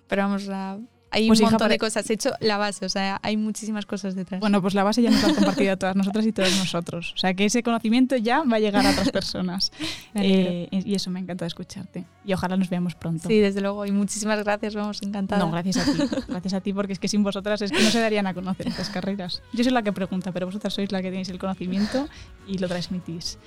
Pero 0.09 0.23
vamos, 0.23 0.49
a 0.49 0.79
hay 1.11 1.27
pues 1.27 1.41
un 1.41 1.51
montón 1.51 1.69
de 1.69 1.79
cosas. 1.79 2.09
He 2.09 2.15
hecho 2.15 2.31
la 2.41 2.57
base, 2.57 2.87
o 2.87 2.89
sea, 2.89 3.19
hay 3.23 3.37
muchísimas 3.37 3.87
cosas 3.87 4.15
detrás. 4.15 4.41
Bueno, 4.41 4.63
pues 4.63 4.75
la 4.75 4.85
base 4.85 5.03
ya 5.03 5.11
nos 5.11 5.23
la 5.23 5.29
han 5.29 5.35
compartido 5.35 5.73
a 5.73 5.77
todas 5.77 5.97
nosotras 5.97 6.25
y 6.27 6.33
todos 6.33 6.57
nosotros. 6.57 7.13
O 7.15 7.19
sea, 7.19 7.35
que 7.35 7.45
ese 7.45 7.63
conocimiento 7.63 8.17
ya 8.17 8.43
va 8.43 8.57
a 8.57 8.61
llegar 8.61 8.87
a 8.87 8.91
otras 8.91 9.11
personas. 9.11 9.73
Eh, 10.15 10.69
y 10.71 10.95
eso 10.95 11.11
me 11.11 11.19
ha 11.19 11.23
encantado 11.23 11.47
escucharte. 11.47 12.05
Y 12.25 12.33
ojalá 12.33 12.57
nos 12.57 12.69
veamos 12.69 12.95
pronto. 12.95 13.29
Sí, 13.29 13.39
desde 13.39 13.61
luego. 13.61 13.87
Y 13.87 13.93
muchísimas 13.93 14.43
gracias, 14.43 14.75
vamos, 14.75 15.03
encantada. 15.03 15.45
No, 15.45 15.51
gracias 15.51 15.79
a 15.79 15.85
ti. 15.85 15.99
Gracias 16.29 16.55
a 16.55 16.61
ti, 16.61 16.73
porque 16.73 16.93
es 16.93 16.99
que 16.99 17.09
sin 17.09 17.23
vosotras 17.23 17.63
es 17.63 17.71
que 17.71 17.83
no 17.83 17.91
se 17.91 18.01
darían 18.01 18.27
a 18.27 18.35
conocer 18.35 18.69
estas 18.69 18.91
carreras. 18.91 19.43
Yo 19.53 19.65
soy 19.65 19.73
la 19.73 19.83
que 19.83 19.93
pregunta, 19.93 20.33
pero 20.33 20.47
vosotras 20.47 20.75
sois 20.75 20.93
la 20.93 21.01
que 21.01 21.11
tenéis 21.11 21.29
el 21.29 21.39
conocimiento 21.39 22.09
y 22.47 22.59
lo 22.59 22.69
transmitís. 22.69 23.39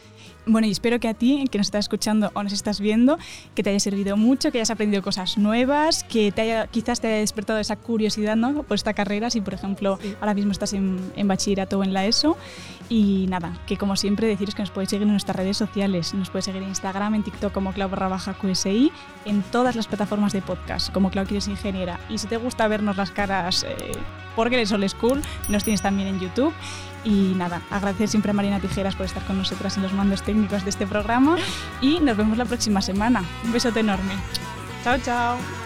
Bueno, 0.46 0.68
y 0.68 0.72
espero 0.72 1.00
que 1.00 1.08
a 1.08 1.14
ti, 1.14 1.46
que 1.50 1.58
nos 1.58 1.68
estás 1.68 1.86
escuchando 1.86 2.30
o 2.34 2.44
nos 2.44 2.52
estás 2.52 2.82
viendo, 2.82 3.18
que 3.56 3.64
te 3.64 3.70
haya 3.70 3.80
servido 3.80 4.18
mucho, 4.18 4.52
que 4.52 4.58
hayas 4.58 4.72
aprendido 4.72 5.02
cosas 5.02 5.38
nuevas, 5.38 6.04
que 6.04 6.34
te 6.34 6.41
haya, 6.41 6.68
quizás 6.68 7.00
te 7.00 7.08
haya 7.08 7.18
despertado 7.18 7.60
esa 7.60 7.78
curiosidad 7.78 8.36
¿no? 8.36 8.64
por 8.64 8.76
esta 8.76 8.94
carrera, 8.94 9.30
si 9.30 9.39
por 9.39 9.54
ejemplo 9.54 10.00
ahora 10.20 10.34
mismo 10.34 10.52
estás 10.52 10.74
en, 10.74 11.00
en, 11.16 11.28
bachillerato 11.30 11.80
o 11.80 11.84
en 11.84 11.94
la 11.94 12.06
ESO. 12.06 12.36
Y 12.94 13.26
nada, 13.28 13.58
que 13.66 13.76
como 13.76 13.96
siempre 13.96 14.28
deciros 14.28 14.54
que 14.54 14.62
nos 14.62 14.70
podéis 14.70 14.91
seguir 14.91 15.08
en 15.08 15.14
nuestras 15.14 15.36
redes 15.36 15.58
sociales, 15.58 16.14
nos 16.14 16.30
podéis 16.30 16.46
seguir 16.46 16.62
en 16.62 16.70
Instagram, 16.70 17.16
en 17.16 17.24
TikTok 17.24 17.52
como 17.52 17.74
Clau 17.74 17.89
barra 17.89 18.08
baja 18.08 18.36
en 19.26 19.41
todas 19.41 19.76
las 19.76 19.88
plataformas 19.88 20.32
de 20.32 20.44
podcast 20.44 20.94
como 20.94 21.10
Clau 21.10 21.26
Quieres 21.26 21.48
Ingeniera. 21.48 22.00
Y 22.08 22.20
si 22.20 22.28
te 22.28 22.38
gusta 22.38 22.68
vernos 22.68 22.96
las 22.96 23.10
caras 23.10 23.64
eh, 23.64 23.94
porque 24.36 24.58
eres 24.58 24.72
old 24.72 24.88
school, 24.89 25.24
nos 25.50 25.64
tienes 25.64 25.82
también 25.82 26.08
en 26.08 26.20
YouTube. 26.20 26.54
Y 27.04 27.34
nada, 27.36 27.64
agradecer 27.72 28.10
siempre 28.10 28.30
a 28.30 28.36
Marina 28.36 28.60
Tijeras 28.60 28.96
por 28.96 29.08
estar 29.08 29.24
con 29.24 29.39
nosotras 29.39 29.76
en 29.78 29.82
los 29.82 29.94
mandos 29.94 30.22
técnicos 30.22 30.64
de 30.64 30.70
este 30.70 30.86
programa 30.86 31.38
y 31.82 32.00
nos 32.00 32.16
vemos 32.16 32.38
la 32.38 32.46
próxima 32.46 32.84
semana. 32.84 33.24
Un 33.44 33.54
besote 33.54 33.80
enorme. 33.80 34.14
Chao, 34.84 35.00
chao. 35.00 35.62